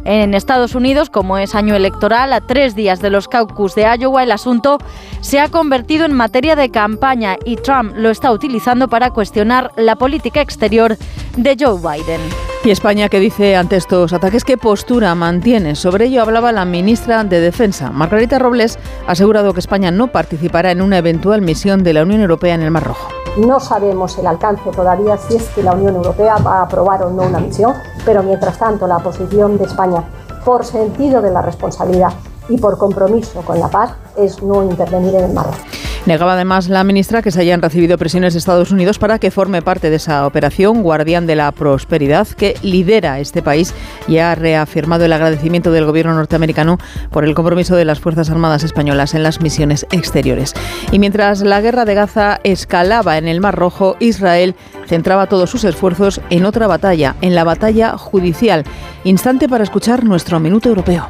En 0.05 0.35
Estados 0.35 0.75
Unidos, 0.77 1.11
como 1.11 1.37
es 1.37 1.57
año 1.57 1.75
electoral, 1.75 2.33
a 2.33 2.41
tres 2.41 2.77
días 2.77 3.01
de 3.01 3.11
los 3.11 3.27
caucus 3.27 3.75
de 3.75 3.83
Iowa, 3.99 4.23
el 4.23 4.31
asunto 4.31 4.79
se 5.23 5.41
ha 5.41 5.49
convertido 5.49 6.05
en 6.05 6.13
materia 6.13 6.55
de 6.55 6.71
campaña 6.71 7.37
y 7.45 7.57
Trump 7.57 7.95
lo 7.97 8.11
está 8.11 8.31
utilizando 8.31 8.87
para 8.87 9.11
cuestionar 9.11 9.73
la 9.77 9.97
política 9.97 10.41
exterior 10.41 10.97
de 11.37 11.57
Joe 11.59 11.81
Biden. 11.81 12.21
¿Y 12.69 12.71
España 12.71 13.09
qué 13.09 13.19
dice 13.19 13.57
ante 13.57 13.77
estos 13.77 14.13
ataques? 14.13 14.45
¿Qué 14.45 14.59
postura 14.59 15.15
mantiene? 15.15 15.75
Sobre 15.75 16.05
ello 16.05 16.21
hablaba 16.21 16.53
la 16.53 16.67
ministra 16.67 17.25
de 17.25 17.41
Defensa. 17.41 17.91
Margarita 17.91 18.39
Robles 18.39 18.79
asegurado 19.07 19.55
que 19.55 19.61
España 19.61 19.91
no 19.91 20.09
participará 20.09 20.71
en 20.71 20.83
una 20.83 20.99
eventual 20.99 21.41
misión 21.41 21.83
de 21.83 21.95
la 21.95 22.03
Unión 22.03 22.21
Europea 22.21 22.57
en 22.57 22.61
el 22.61 22.71
Mar 22.71 22.85
Rojo. 22.85 23.09
No 23.39 23.59
sabemos 23.59 24.19
el 24.19 24.27
alcance 24.27 24.71
todavía 24.71 25.17
si 25.17 25.37
es 25.37 25.49
que 25.55 25.63
la 25.63 25.73
Unión 25.73 25.97
Europea 25.97 26.37
va 26.47 26.59
a 26.59 26.63
aprobar 26.65 27.05
o 27.05 27.11
no 27.11 27.23
una 27.23 27.39
misión, 27.39 27.73
pero 28.05 28.23
mientras 28.23 28.59
tanto 28.59 28.87
la 28.87 28.99
posición 28.99 29.57
de 29.57 29.65
España, 29.65 30.05
por 30.45 30.63
sentido 30.63 31.23
de 31.23 31.31
la 31.31 31.41
responsabilidad 31.41 32.13
y 32.51 32.59
por 32.59 32.77
compromiso 32.77 33.41
con 33.47 33.59
la 33.61 33.69
paz, 33.69 33.95
es 34.19 34.43
no 34.43 34.63
intervenir 34.63 35.15
en 35.15 35.25
el 35.25 35.33
Mar 35.33 35.47
Rojo. 35.47 35.88
Negaba 36.07 36.35
además 36.35 36.69
la 36.69 36.85
ministra 36.85 37.23
que 37.23 37.31
se 37.31 37.41
hayan 37.41 37.61
recibido 37.61 37.99
presiones 37.99 38.33
de 38.33 38.39
Estados 38.39 38.71
Unidos 38.71 38.99
para 38.99 39.19
que 39.19 39.31
forme 39.31 39.63
parte 39.63 39.91
de 39.91 39.97
esa 39.97 40.27
operación 40.27 40.83
Guardián 40.83 41.27
de 41.27 41.37
la 41.37 41.53
Prosperidad 41.53 42.27
que 42.29 42.57
lidera 42.63 43.21
este 43.21 43.43
país 43.43 43.75
y 44.07 44.19
ha 44.19 44.35
reafirmado 44.35 45.05
el 45.05 45.13
agradecimiento 45.13 45.71
del 45.73 45.85
gobierno 45.85 46.15
norteamericano 46.15 46.79
por 47.11 47.25
el 47.25 47.35
compromiso 47.35 47.77
de 47.77 47.85
las 47.85 48.01
Fuerzas 48.01 48.31
Armadas 48.31 48.65
españolas 48.65 49.15
en 49.15 49.23
las 49.23 49.41
misiones 49.41 49.87
exteriores. 49.91 50.55
Y 50.93 50.99
mientras 50.99 51.43
la 51.43 51.61
guerra 51.61 51.85
de 51.85 51.95
Gaza 51.95 52.41
escalaba 52.45 53.19
en 53.19 53.29
el 53.29 53.41
Mar 53.41 53.57
Rojo, 53.57 53.97
Israel 54.01 54.55
centraba 54.87 55.27
todos 55.27 55.51
sus 55.51 55.65
esfuerzos 55.65 56.21
en 56.31 56.45
otra 56.45 56.67
batalla, 56.67 57.17
en 57.21 57.35
la 57.35 57.45
batalla 57.45 57.99
judicial. 57.99 58.65
Instante 59.05 59.49
para 59.49 59.65
escuchar 59.65 60.05
nuestro 60.05 60.41
minuto 60.41 60.69
europeo. 60.69 61.09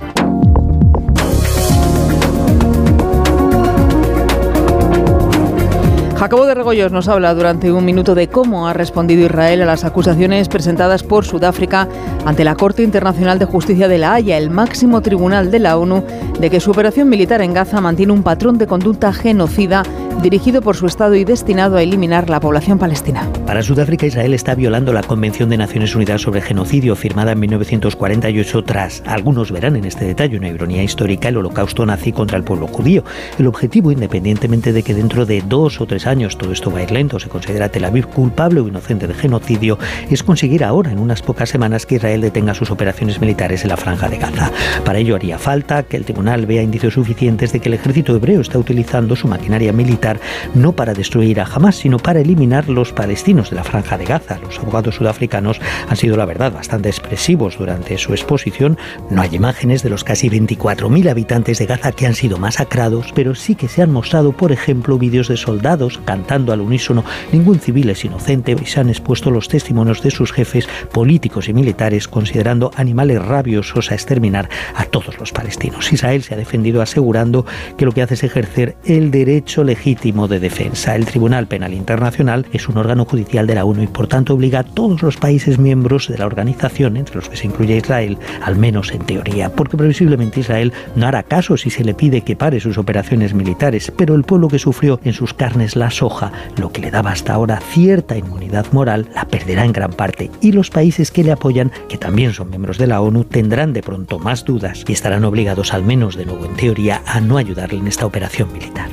Jacobo 6.19 6.47
de 6.47 6.55
Regoyos 6.55 6.91
nos 6.91 7.07
habla 7.07 7.33
durante 7.33 7.71
un 7.71 7.85
minuto 7.85 8.17
de 8.17 8.27
cómo 8.27 8.67
ha 8.67 8.73
respondido 8.73 9.25
Israel 9.25 9.63
a 9.63 9.67
las 9.67 9.85
acusaciones 9.85 10.49
presentadas 10.49 11.05
por 11.05 11.25
Sudáfrica 11.25 11.87
ante 12.25 12.43
la 12.43 12.57
Corte 12.57 12.83
Internacional 12.83 13.39
de 13.39 13.45
Justicia 13.45 13.87
de 13.87 13.99
la 13.99 14.15
Haya, 14.15 14.37
el 14.37 14.51
máximo 14.51 15.01
tribunal 15.01 15.53
de 15.53 15.61
la 15.61 15.79
ONU, 15.79 16.03
de 16.41 16.51
que 16.51 16.59
su 16.59 16.73
operación 16.73 17.09
militar 17.09 17.41
en 17.41 17.55
Gaza 17.55 17.81
mantiene 17.81 18.13
un 18.13 18.25
patrón 18.25 18.59
de 18.59 18.67
conducta 18.67 19.13
genocida 19.13 19.85
dirigido 20.23 20.63
por 20.63 20.77
su 20.77 20.87
Estado 20.87 21.15
y 21.15 21.25
destinado 21.25 21.77
a 21.77 21.83
eliminar 21.83 22.29
la 22.29 22.41
población 22.41 22.79
palestina. 22.79 23.31
Para 23.47 23.63
Sudáfrica, 23.63 24.07
Israel 24.07 24.35
está 24.35 24.55
violando 24.55 24.93
la 24.93 25.03
Convención 25.03 25.49
de 25.49 25.57
Naciones 25.57 25.95
Unidas 25.95 26.23
sobre 26.23 26.41
Genocidio 26.41 26.97
firmada 26.97 27.33
en 27.33 27.41
1948 27.41 28.65
tras, 28.65 29.03
algunos 29.07 29.53
verán 29.53 29.77
en 29.77 29.85
este 29.85 30.05
detalle 30.05 30.37
una 30.37 30.49
ironía 30.49 30.83
histórica, 30.83 31.29
el 31.29 31.37
holocausto 31.37 31.87
nazi 31.87 32.13
contra 32.13 32.37
el 32.37 32.43
pueblo 32.43 32.67
judío. 32.67 33.05
El 33.39 33.47
objetivo, 33.47 33.93
independientemente 33.93 34.73
de 34.73 34.83
que 34.83 34.95
dentro 34.95 35.25
de 35.25 35.43
dos 35.47 35.81
o 35.81 35.87
tres 35.87 36.08
años 36.09 36.37
todo 36.37 36.53
esto 36.53 36.71
va 36.71 36.81
a 36.81 36.83
ir 36.83 36.91
lento, 36.91 37.21
se 37.21 37.29
considera 37.29 37.69
Tel 37.69 37.85
Aviv 37.85 38.07
culpable 38.09 38.61
o 38.61 38.69
inocente 38.69 39.07
de 39.07 39.15
genocidio, 39.15 39.79
es 40.11 40.23
conseguir 40.23 40.65
ahora, 40.65 40.91
en 40.91 40.99
unas 40.99 41.23
pocas 41.23 41.49
semanas, 41.49 41.87
que 41.87 41.97
Israel 41.97 42.21
detenga 42.21 42.55
sus 42.55 42.71
operaciones 42.71 43.21
militares 43.21 43.63
en 43.63 43.69
la 43.69 43.77
franja 43.77 44.09
de 44.09 44.19
Gaza. 44.19 44.51
Para 44.85 44.99
ello 44.99 45.15
haría 45.15 45.39
falta 45.39 45.83
que 45.85 45.97
el 45.97 46.05
tribunal 46.05 46.47
vea 46.47 46.63
indicios 46.63 46.95
suficientes 46.95 47.53
de 47.53 47.61
que 47.61 47.69
el 47.69 47.75
ejército 47.75 48.17
hebreo 48.17 48.41
está 48.41 48.59
utilizando 48.59 49.15
su 49.17 49.29
maquinaria 49.29 49.73
militar 49.73 50.21
no 50.55 50.73
para 50.73 50.95
destruir 50.95 51.41
a 51.41 51.45
Hamas, 51.45 51.77
sino 51.77 51.99
para 51.99 52.21
eliminar 52.21 52.69
los 52.69 52.93
palestinos 52.93 53.51
de 53.51 53.57
la 53.57 53.65
franja 53.65 53.99
de 53.99 54.05
Gaza. 54.05 54.39
Los 54.43 54.59
abogados 54.59 54.97
sudafricanos 54.97 55.61
han 55.89 55.97
sido, 55.97 56.17
la 56.17 56.25
verdad, 56.25 56.53
bastante 56.53 56.89
expresivos 56.89 57.59
durante 57.59 57.99
su 57.99 58.13
exposición. 58.13 58.79
No 59.11 59.23
hay 59.23 59.35
imágenes 59.35 59.83
de 59.83 59.91
los 59.91 60.05
casi 60.05 60.29
24.000 60.29 61.11
habitantes 61.11 61.59
de 61.59 61.67
Gaza 61.67 61.93
que 61.93 62.07
han 62.07 62.15
sido 62.15 62.39
masacrados, 62.39 63.13
pero 63.15 63.35
sí 63.35 63.55
que 63.55 63.69
se 63.69 63.83
han 63.83 63.91
mostrado, 63.91 64.33
por 64.33 64.53
ejemplo, 64.53 64.99
vídeos 64.99 65.29
de 65.29 65.37
soldados 65.37 65.98
cantando 66.05 66.53
al 66.53 66.61
unísono 66.61 67.05
Ningún 67.33 67.61
civil 67.61 67.91
es 67.91 68.05
inocente 68.05 68.57
y 68.61 68.67
se 68.67 68.81
han 68.81 68.89
expuesto 68.89 69.31
los 69.31 69.49
testimonios 69.49 70.03
de 70.03 70.11
sus 70.11 70.33
jefes 70.33 70.69
políticos 70.93 71.49
y 71.49 71.53
militares 71.53 72.09
considerando 72.09 72.71
animales 72.77 73.23
rabiosos 73.25 73.91
a 73.91 73.95
exterminar 73.95 74.49
a 74.75 74.85
todos 74.85 75.19
los 75.19 75.33
palestinos. 75.33 75.93
Israel 75.93 76.23
se 76.23 76.35
ha 76.35 76.37
defendido 76.37 76.83
asegurando 76.83 77.45
que 77.77 77.85
lo 77.85 77.93
que 77.93 78.03
hace 78.03 78.15
es 78.15 78.25
ejercer 78.25 78.77
el 78.85 79.11
derecho 79.11 79.65
legítimo 79.65 80.29
de 80.29 80.41
defensa. 80.41 80.97
El 80.97 81.07
Tribunal 81.07 81.47
Penal 81.47 81.75
Internacional 81.75 82.47
es 82.53 82.69
un 82.69 82.79
órgano 82.79 83.05
judicial 83.05 83.47
de 83.47 83.55
la 83.55 83.65
ONU 83.65 83.83
y 83.83 83.87
por 83.87 84.07
tanto 84.07 84.35
obliga 84.35 84.61
a 84.61 84.65
todos 84.65 85.03
los 85.03 85.17
países 85.17 85.59
miembros 85.59 86.09
de 86.09 86.19
la 86.19 86.27
organización, 86.27 86.97
entre 86.97 87.17
los 87.17 87.29
que 87.29 87.37
se 87.37 87.47
incluye 87.47 87.77
Israel, 87.77 88.19
al 88.43 88.57
menos 88.57 88.93
en 88.93 89.05
teoría, 89.05 89.51
porque 89.51 89.77
previsiblemente 89.77 90.41
Israel 90.41 90.73
no 90.97 91.07
hará 91.07 91.23
caso 91.23 91.57
si 91.57 91.71
se 91.71 91.85
le 91.85 91.95
pide 91.95 92.23
que 92.23 92.37
pare 92.37 92.61
sus 92.61 92.79
operaciones 92.79 93.35
militares, 93.35 93.93
pero 93.97 94.15
el 94.15 94.25
pueblo 94.25 94.49
que 94.49 94.59
sufrió 94.59 95.01
en 95.05 95.13
sus 95.13 95.35
carnes 95.35 95.77
soja, 95.91 96.33
lo 96.57 96.73
que 96.73 96.81
le 96.81 96.91
daba 96.91 97.13
hasta 97.13 97.35
ahora 97.35 97.61
cierta 97.61 98.17
inmunidad 98.17 98.67
moral, 98.73 99.09
la 99.15 99.27
perderá 99.27 99.65
en 99.65 99.73
gran 99.73 99.93
parte 99.93 100.31
y 100.41 100.53
los 100.53 100.71
países 100.71 101.11
que 101.11 101.25
le 101.25 101.33
apoyan, 101.33 101.73
que 101.89 101.99
también 101.99 102.33
son 102.33 102.51
miembros 102.51 102.79
de 102.79 102.87
la 102.87 103.01
ONU, 103.01 103.25
tendrán 103.25 103.73
de 103.73 103.83
pronto 103.83 104.19
más 104.19 104.45
dudas 104.45 104.85
y 104.87 104.93
estarán 104.93 105.25
obligados, 105.25 105.73
al 105.73 105.85
menos 105.85 106.17
de 106.17 106.27
nuevo 106.27 106.45
en 106.45 106.57
teoría, 106.57 107.03
a 107.07 107.21
no 107.21 107.37
ayudarle 107.37 107.79
en 107.79 107.89
esta 107.89 108.07
operación 108.07 108.53
militar. 108.53 108.89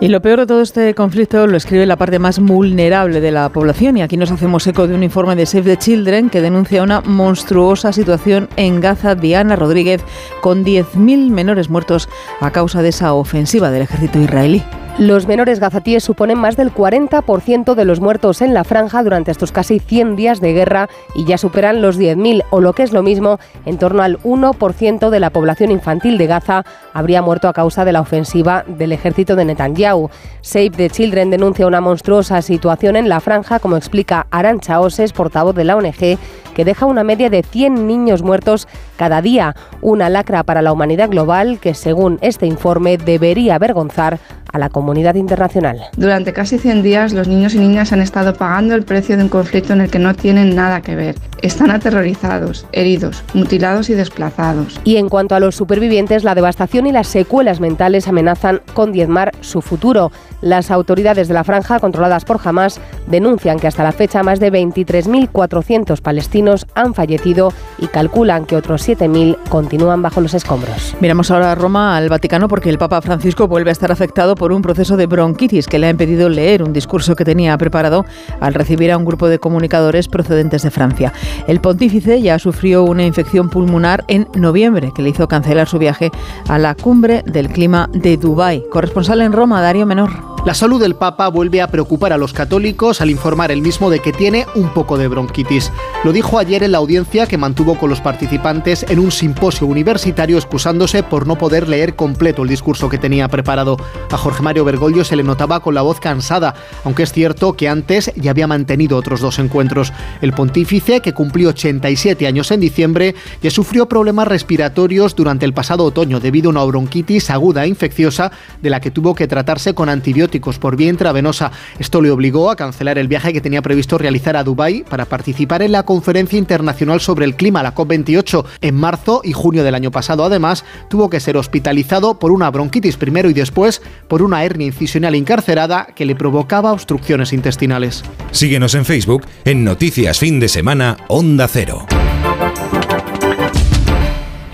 Y 0.00 0.06
lo 0.06 0.22
peor 0.22 0.38
de 0.38 0.46
todo 0.46 0.60
este 0.60 0.94
conflicto 0.94 1.48
lo 1.48 1.56
escribe 1.56 1.84
la 1.84 1.96
parte 1.96 2.20
más 2.20 2.38
vulnerable 2.38 3.20
de 3.20 3.32
la 3.32 3.48
población 3.48 3.96
y 3.96 4.02
aquí 4.02 4.16
nos 4.16 4.30
hacemos 4.30 4.64
eco 4.68 4.86
de 4.86 4.94
un 4.94 5.02
informe 5.02 5.34
de 5.34 5.44
Save 5.44 5.64
the 5.64 5.76
Children 5.76 6.30
que 6.30 6.40
denuncia 6.40 6.84
una 6.84 7.00
monstruosa 7.00 7.92
situación 7.92 8.48
en 8.54 8.80
Gaza, 8.80 9.16
Diana 9.16 9.56
Rodríguez, 9.56 10.00
con 10.40 10.64
10.000 10.64 11.30
menores 11.30 11.68
muertos 11.68 12.08
a 12.40 12.52
causa 12.52 12.80
de 12.80 12.90
esa 12.90 13.12
ofensiva 13.12 13.72
del 13.72 13.82
ejército 13.82 14.20
israelí. 14.20 14.62
Los 14.98 15.28
menores 15.28 15.60
gazatíes 15.60 16.02
suponen 16.02 16.38
más 16.38 16.56
del 16.56 16.74
40% 16.74 17.76
de 17.76 17.84
los 17.84 18.00
muertos 18.00 18.42
en 18.42 18.52
la 18.52 18.64
franja 18.64 19.04
durante 19.04 19.30
estos 19.30 19.52
casi 19.52 19.78
100 19.78 20.16
días 20.16 20.40
de 20.40 20.52
guerra 20.52 20.88
y 21.14 21.24
ya 21.24 21.38
superan 21.38 21.80
los 21.80 22.00
10.000 22.00 22.42
o 22.50 22.60
lo 22.60 22.72
que 22.72 22.82
es 22.82 22.92
lo 22.92 23.04
mismo, 23.04 23.38
en 23.64 23.78
torno 23.78 24.02
al 24.02 24.18
1% 24.22 25.10
de 25.10 25.20
la 25.20 25.30
población 25.30 25.70
infantil 25.70 26.18
de 26.18 26.26
Gaza 26.26 26.64
habría 26.92 27.22
muerto 27.22 27.46
a 27.46 27.52
causa 27.52 27.84
de 27.84 27.92
la 27.92 28.00
ofensiva 28.00 28.64
del 28.66 28.90
ejército 28.90 29.36
de 29.36 29.44
Netanyahu. 29.44 30.10
Save 30.40 30.70
the 30.70 30.90
Children 30.90 31.30
denuncia 31.30 31.68
una 31.68 31.80
monstruosa 31.80 32.42
situación 32.42 32.96
en 32.96 33.08
la 33.08 33.20
franja, 33.20 33.60
como 33.60 33.76
explica 33.76 34.26
Arancha 34.32 34.80
Oses, 34.80 35.12
portavoz 35.12 35.54
de 35.54 35.62
la 35.62 35.76
ONG, 35.76 36.18
que 36.56 36.64
deja 36.64 36.86
una 36.86 37.04
media 37.04 37.30
de 37.30 37.44
100 37.44 37.86
niños 37.86 38.22
muertos 38.22 38.66
cada 38.96 39.22
día, 39.22 39.54
una 39.80 40.08
lacra 40.08 40.42
para 40.42 40.60
la 40.60 40.72
humanidad 40.72 41.08
global 41.08 41.60
que, 41.60 41.74
según 41.74 42.18
este 42.20 42.46
informe, 42.46 42.98
debería 42.98 43.54
avergonzar 43.54 44.18
a 44.52 44.58
la 44.58 44.68
comunidad 44.68 45.14
internacional. 45.14 45.80
Durante 45.96 46.32
casi 46.32 46.58
100 46.58 46.82
días 46.82 47.12
los 47.12 47.28
niños 47.28 47.54
y 47.54 47.58
niñas 47.58 47.92
han 47.92 48.00
estado 48.00 48.34
pagando 48.34 48.74
el 48.74 48.84
precio 48.84 49.16
de 49.16 49.24
un 49.24 49.28
conflicto 49.28 49.72
en 49.72 49.80
el 49.80 49.90
que 49.90 49.98
no 49.98 50.14
tienen 50.14 50.54
nada 50.54 50.80
que 50.80 50.96
ver. 50.96 51.16
Están 51.42 51.70
aterrorizados, 51.70 52.66
heridos, 52.72 53.22
mutilados 53.34 53.90
y 53.90 53.94
desplazados. 53.94 54.80
Y 54.84 54.96
en 54.96 55.08
cuanto 55.08 55.34
a 55.34 55.40
los 55.40 55.54
supervivientes, 55.54 56.24
la 56.24 56.34
devastación 56.34 56.86
y 56.86 56.92
las 56.92 57.06
secuelas 57.06 57.60
mentales 57.60 58.08
amenazan 58.08 58.60
con 58.74 58.92
diezmar 58.92 59.32
su 59.40 59.62
futuro. 59.62 60.10
Las 60.40 60.70
autoridades 60.70 61.28
de 61.28 61.34
la 61.34 61.44
franja, 61.44 61.80
controladas 61.80 62.24
por 62.24 62.40
Hamas, 62.42 62.80
denuncian 63.06 63.58
que 63.58 63.66
hasta 63.66 63.82
la 63.82 63.92
fecha 63.92 64.22
más 64.22 64.40
de 64.40 64.52
23.400 64.52 66.00
palestinos 66.00 66.66
han 66.74 66.94
fallecido 66.94 67.52
y 67.78 67.86
calculan 67.88 68.46
que 68.46 68.56
otros 68.56 68.88
7.000 68.88 69.36
continúan 69.48 70.02
bajo 70.02 70.20
los 70.20 70.34
escombros. 70.34 70.96
Miramos 71.00 71.30
ahora 71.30 71.52
a 71.52 71.54
Roma, 71.54 71.96
al 71.96 72.08
Vaticano, 72.08 72.48
porque 72.48 72.70
el 72.70 72.78
Papa 72.78 73.00
Francisco 73.00 73.48
vuelve 73.48 73.70
a 73.70 73.72
estar 73.72 73.92
afectado 73.92 74.34
por 74.38 74.52
un 74.52 74.62
proceso 74.62 74.96
de 74.96 75.06
bronquitis 75.06 75.66
que 75.66 75.78
le 75.78 75.88
ha 75.88 75.90
impedido 75.90 76.28
leer 76.28 76.62
un 76.62 76.72
discurso 76.72 77.16
que 77.16 77.24
tenía 77.24 77.58
preparado 77.58 78.06
al 78.40 78.54
recibir 78.54 78.90
a 78.90 78.96
un 78.96 79.04
grupo 79.04 79.28
de 79.28 79.38
comunicadores 79.38 80.08
procedentes 80.08 80.62
de 80.62 80.70
Francia. 80.70 81.12
El 81.46 81.60
pontífice 81.60 82.22
ya 82.22 82.38
sufrió 82.38 82.84
una 82.84 83.04
infección 83.04 83.50
pulmonar 83.50 84.04
en 84.08 84.28
noviembre 84.34 84.92
que 84.94 85.02
le 85.02 85.10
hizo 85.10 85.28
cancelar 85.28 85.68
su 85.68 85.78
viaje 85.78 86.10
a 86.48 86.58
la 86.58 86.74
cumbre 86.74 87.22
del 87.26 87.48
clima 87.48 87.90
de 87.92 88.16
Dubái. 88.16 88.64
Corresponsal 88.70 89.20
en 89.20 89.32
Roma, 89.32 89.60
Darío 89.60 89.84
Menor. 89.84 90.37
La 90.46 90.54
salud 90.54 90.80
del 90.80 90.94
Papa 90.94 91.28
vuelve 91.28 91.60
a 91.60 91.66
preocupar 91.66 92.12
a 92.12 92.16
los 92.16 92.32
católicos 92.32 93.00
al 93.00 93.10
informar 93.10 93.50
el 93.50 93.60
mismo 93.60 93.90
de 93.90 93.98
que 93.98 94.12
tiene 94.12 94.46
un 94.54 94.72
poco 94.72 94.96
de 94.96 95.08
bronquitis. 95.08 95.72
Lo 96.04 96.12
dijo 96.12 96.38
ayer 96.38 96.62
en 96.62 96.72
la 96.72 96.78
audiencia 96.78 97.26
que 97.26 97.36
mantuvo 97.36 97.76
con 97.76 97.90
los 97.90 98.00
participantes 98.00 98.86
en 98.88 99.00
un 99.00 99.10
simposio 99.10 99.66
universitario 99.66 100.38
excusándose 100.38 101.02
por 101.02 101.26
no 101.26 101.36
poder 101.36 101.68
leer 101.68 101.96
completo 101.96 102.44
el 102.44 102.48
discurso 102.48 102.88
que 102.88 102.98
tenía 102.98 103.28
preparado. 103.28 103.76
A 104.10 104.16
Jorge 104.16 104.42
Mario 104.42 104.64
Bergoglio 104.64 105.04
se 105.04 105.16
le 105.16 105.24
notaba 105.24 105.60
con 105.60 105.74
la 105.74 105.82
voz 105.82 105.98
cansada, 105.98 106.54
aunque 106.84 107.02
es 107.02 107.12
cierto 107.12 107.54
que 107.54 107.68
antes 107.68 108.12
ya 108.14 108.30
había 108.30 108.46
mantenido 108.46 108.96
otros 108.96 109.20
dos 109.20 109.40
encuentros. 109.40 109.92
El 110.22 110.32
pontífice, 110.32 111.00
que 111.00 111.14
cumplió 111.14 111.50
87 111.50 112.26
años 112.26 112.52
en 112.52 112.60
diciembre, 112.60 113.16
ya 113.42 113.50
sufrió 113.50 113.88
problemas 113.88 114.28
respiratorios 114.28 115.16
durante 115.16 115.44
el 115.44 115.52
pasado 115.52 115.84
otoño 115.84 116.20
debido 116.20 116.48
a 116.48 116.52
una 116.52 116.64
bronquitis 116.64 117.28
aguda 117.30 117.64
e 117.64 117.68
infecciosa 117.68 118.30
de 118.62 118.70
la 118.70 118.80
que 118.80 118.92
tuvo 118.92 119.14
que 119.14 119.26
tratarse 119.26 119.74
con 119.74 119.88
antibióticos 119.88 120.27
por 120.60 120.76
vía 120.76 120.88
intravenosa. 120.88 121.50
Esto 121.78 122.00
le 122.00 122.10
obligó 122.10 122.50
a 122.50 122.56
cancelar 122.56 122.98
el 122.98 123.08
viaje 123.08 123.32
que 123.32 123.40
tenía 123.40 123.62
previsto 123.62 123.98
realizar 123.98 124.36
a 124.36 124.44
Dubái 124.44 124.84
para 124.88 125.06
participar 125.06 125.62
en 125.62 125.72
la 125.72 125.84
Conferencia 125.84 126.38
Internacional 126.38 127.00
sobre 127.00 127.24
el 127.24 127.34
Clima, 127.34 127.62
la 127.62 127.74
COP28, 127.74 128.44
en 128.60 128.74
marzo 128.74 129.22
y 129.24 129.32
junio 129.32 129.64
del 129.64 129.74
año 129.74 129.90
pasado. 129.90 130.24
Además, 130.24 130.64
tuvo 130.90 131.10
que 131.10 131.20
ser 131.20 131.36
hospitalizado 131.36 132.18
por 132.18 132.30
una 132.30 132.50
bronquitis 132.50 132.96
primero 132.96 133.30
y 133.30 133.32
después 133.32 133.82
por 134.06 134.22
una 134.22 134.44
hernia 134.44 134.66
incisional 134.66 135.14
encarcerada 135.14 135.88
que 135.94 136.04
le 136.04 136.14
provocaba 136.14 136.72
obstrucciones 136.72 137.32
intestinales. 137.32 138.04
Síguenos 138.30 138.74
en 138.74 138.84
Facebook 138.84 139.24
en 139.44 139.64
Noticias 139.64 140.18
Fin 140.18 140.40
de 140.40 140.48
Semana 140.48 140.98
Onda 141.08 141.48
Cero. 141.48 141.86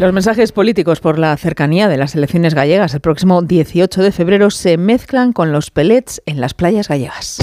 Los 0.05 0.13
mensajes 0.13 0.53
políticos 0.53 1.01
por 1.01 1.19
la 1.19 1.35
cercanía 1.39 1.89
de 1.89 1.97
las 1.97 2.15
elecciones 2.15 2.53
gallegas 2.53 2.93
el 2.93 3.01
próximo 3.01 3.41
18 3.41 4.03
de 4.03 4.13
febrero 4.13 4.51
se 4.51 4.77
mezclan 4.77 5.33
con 5.33 5.51
los 5.51 5.71
pelets 5.71 6.21
en 6.27 6.43
las 6.43 6.53
playas 6.53 6.89
gallegas. 6.89 7.39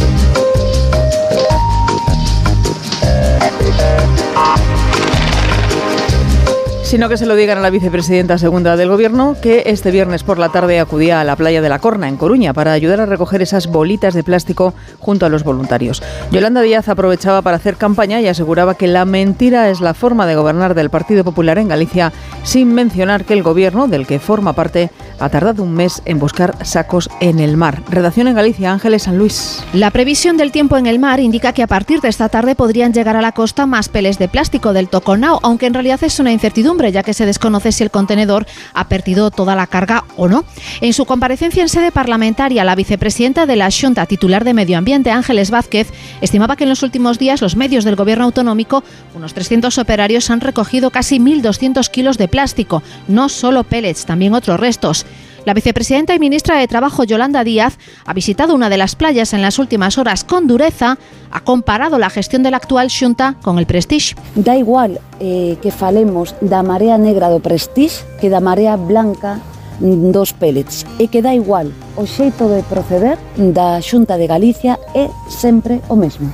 Sino 6.92 7.08
que 7.08 7.16
se 7.16 7.26
lo 7.26 7.38
digan 7.38 7.58
a 7.58 7.62
la 7.62 7.70
vicepresidenta 7.70 8.38
segunda 8.38 8.76
del 8.76 8.90
Gobierno, 8.90 9.38
que 9.42 9.64
este 9.68 9.92
viernes 9.92 10.24
por 10.24 10.38
la 10.38 10.50
tarde 10.50 10.82
acudía 10.82 11.22
a 11.22 11.24
la 11.24 11.38
playa 11.38 11.62
de 11.62 11.70
la 11.70 11.80
Corna, 11.80 12.10
en 12.10 12.18
Coruña, 12.18 12.52
para 12.52 12.74
ayudar 12.74 13.00
a 13.00 13.06
recoger 13.06 13.42
esas 13.42 13.68
bolitas 13.68 14.14
de 14.14 14.26
plástico 14.26 14.74
junto 15.00 15.26
a 15.26 15.30
los 15.30 15.46
voluntarios. 15.46 16.04
Yolanda 16.32 16.62
Díaz 16.62 16.90
aprovechaba 16.90 17.42
para 17.44 17.56
hacer 17.56 17.78
campaña 17.78 18.20
y 18.20 18.28
aseguraba 18.28 18.76
que 18.76 18.88
la 18.88 19.06
mentira 19.06 19.70
es 19.70 19.80
la 19.80 19.94
forma 19.94 20.28
de 20.28 20.36
gobernar 20.36 20.76
del 20.76 20.90
Partido 20.90 21.24
Popular 21.24 21.60
en 21.60 21.70
Galicia, 21.70 22.12
sin 22.44 22.74
mencionar 22.74 23.24
que 23.24 23.36
el 23.36 23.44
Gobierno, 23.44 23.88
del 23.88 24.06
que 24.06 24.20
forma 24.20 24.52
parte, 24.52 24.92
ha 25.18 25.30
tardado 25.30 25.64
un 25.64 25.74
mes 25.74 26.02
en 26.04 26.20
buscar 26.20 26.58
sacos 26.66 27.10
en 27.22 27.40
el 27.40 27.56
mar. 27.56 27.84
Redacción 27.90 28.28
en 28.28 28.36
Galicia, 28.36 28.70
Ángeles 28.70 29.04
San 29.04 29.18
Luis. 29.18 29.64
La 29.72 29.92
previsión 29.92 30.36
del 30.36 30.52
tiempo 30.52 30.76
en 30.76 30.88
el 30.88 31.00
mar 31.00 31.22
indica 31.22 31.54
que 31.54 31.64
a 31.64 31.68
partir 31.68 32.02
de 32.02 32.10
esta 32.10 32.28
tarde 32.28 32.54
podrían 32.54 32.92
llegar 32.92 33.16
a 33.16 33.22
la 33.22 33.32
costa 33.32 33.66
más 33.66 33.88
peles 33.88 34.20
de 34.20 34.28
plástico 34.28 34.74
del 34.74 34.90
Toconao, 34.90 35.40
aunque 35.42 35.68
en 35.68 35.74
realidad 35.74 36.04
es 36.04 36.20
una 36.20 36.34
incertidumbre 36.34 36.81
ya 36.90 37.04
que 37.04 37.14
se 37.14 37.26
desconoce 37.26 37.72
si 37.72 37.84
el 37.84 37.92
contenedor 37.92 38.46
ha 38.74 38.88
perdido 38.88 39.32
toda 39.32 39.56
la 39.56 39.68
carga 39.68 40.06
o 40.18 40.28
no. 40.28 40.46
En 40.82 40.94
su 40.94 41.06
comparecencia 41.06 41.62
en 41.62 41.70
sede 41.70 41.92
parlamentaria, 41.92 42.64
la 42.64 42.76
vicepresidenta 42.76 43.46
de 43.46 43.56
la 43.56 43.70
Junta, 43.72 44.06
titular 44.06 44.44
de 44.44 44.54
Medio 44.54 44.78
Ambiente, 44.78 45.12
Ángeles 45.12 45.52
Vázquez, 45.52 45.88
estimaba 46.22 46.56
que 46.56 46.64
en 46.64 46.70
los 46.70 46.84
últimos 46.84 47.20
días 47.20 47.42
los 47.42 47.56
medios 47.56 47.84
del 47.84 47.96
gobierno 47.96 48.26
autonómico, 48.26 48.84
unos 49.16 49.34
300 49.34 49.78
operarios, 49.78 50.30
han 50.30 50.42
recogido 50.42 50.90
casi 50.92 51.20
1.200 51.20 51.90
kilos 51.90 52.18
de 52.18 52.28
plástico, 52.28 52.84
no 53.08 53.30
solo 53.30 53.64
pellets, 53.64 54.06
también 54.06 54.34
otros 54.34 54.60
restos. 54.60 55.06
La 55.46 55.54
vicepresidenta 55.54 56.14
y 56.14 56.20
ministra 56.20 56.58
de 56.58 56.68
Trabajo 56.68 57.04
Yolanda 57.04 57.44
Díaz 57.44 57.78
ha 58.06 58.14
visitado 58.14 58.54
una 58.54 58.70
de 58.70 58.78
las 58.78 58.96
playas 58.96 59.34
en 59.34 59.42
las 59.42 59.58
últimas 59.58 59.98
horas 59.98 60.24
con 60.24 60.48
dureza, 60.48 60.98
ha 61.32 61.40
comparado 61.40 61.98
la 61.98 62.12
gestión 62.12 62.44
de 62.44 62.52
la 62.52 62.58
actual 62.58 62.90
Xunta 62.90 63.36
con 63.42 63.58
el 63.58 63.66
Prestige. 63.66 64.16
Da 64.36 64.56
igual 64.56 65.00
eh, 65.20 65.58
que 65.62 65.72
falemos 65.72 66.36
da 66.42 66.62
marea 66.62 66.98
negra 66.98 67.30
do 67.30 67.40
Prestige 67.40 68.06
que 68.22 68.30
da 68.30 68.40
marea 68.40 68.78
blanca 68.78 69.40
dos 69.82 70.34
pellets. 70.34 70.86
E 71.02 71.10
que 71.10 71.26
da 71.26 71.34
igual 71.34 71.74
o 71.98 72.06
xeito 72.06 72.46
de 72.46 72.62
proceder 72.62 73.18
da 73.36 73.82
Xunta 73.82 74.22
de 74.22 74.30
Galicia 74.30 74.78
é 74.94 75.10
sempre 75.26 75.82
o 75.90 75.98
mesmo. 75.98 76.30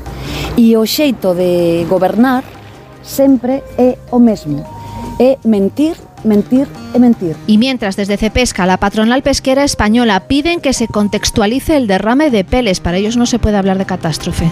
E 0.60 0.76
o 0.76 0.84
xeito 0.84 1.32
de 1.32 1.88
gobernar 1.88 2.44
sempre 3.00 3.64
é 3.80 3.96
o 4.12 4.20
mesmo. 4.20 4.68
É 5.16 5.40
mentir 5.48 5.96
mentir 6.24 6.68
y 6.94 7.00
mentir. 7.00 7.36
Y 7.48 7.58
mientras 7.58 7.96
desde 7.96 8.18
Cepesca, 8.18 8.66
la 8.66 8.78
patronal 8.78 9.24
pesquera 9.24 9.64
española, 9.64 10.28
piden 10.28 10.62
que 10.62 10.74
se 10.74 10.88
contextualice 10.88 11.78
el 11.78 11.88
derrame 11.88 12.30
de 12.30 12.44
peles, 12.44 12.80
para 12.80 12.98
ellos 12.98 13.18
no 13.18 13.26
se 13.26 13.40
puede 13.40 13.58
hablar 13.58 13.78
de 13.78 13.86
catástrofe. 13.86 14.52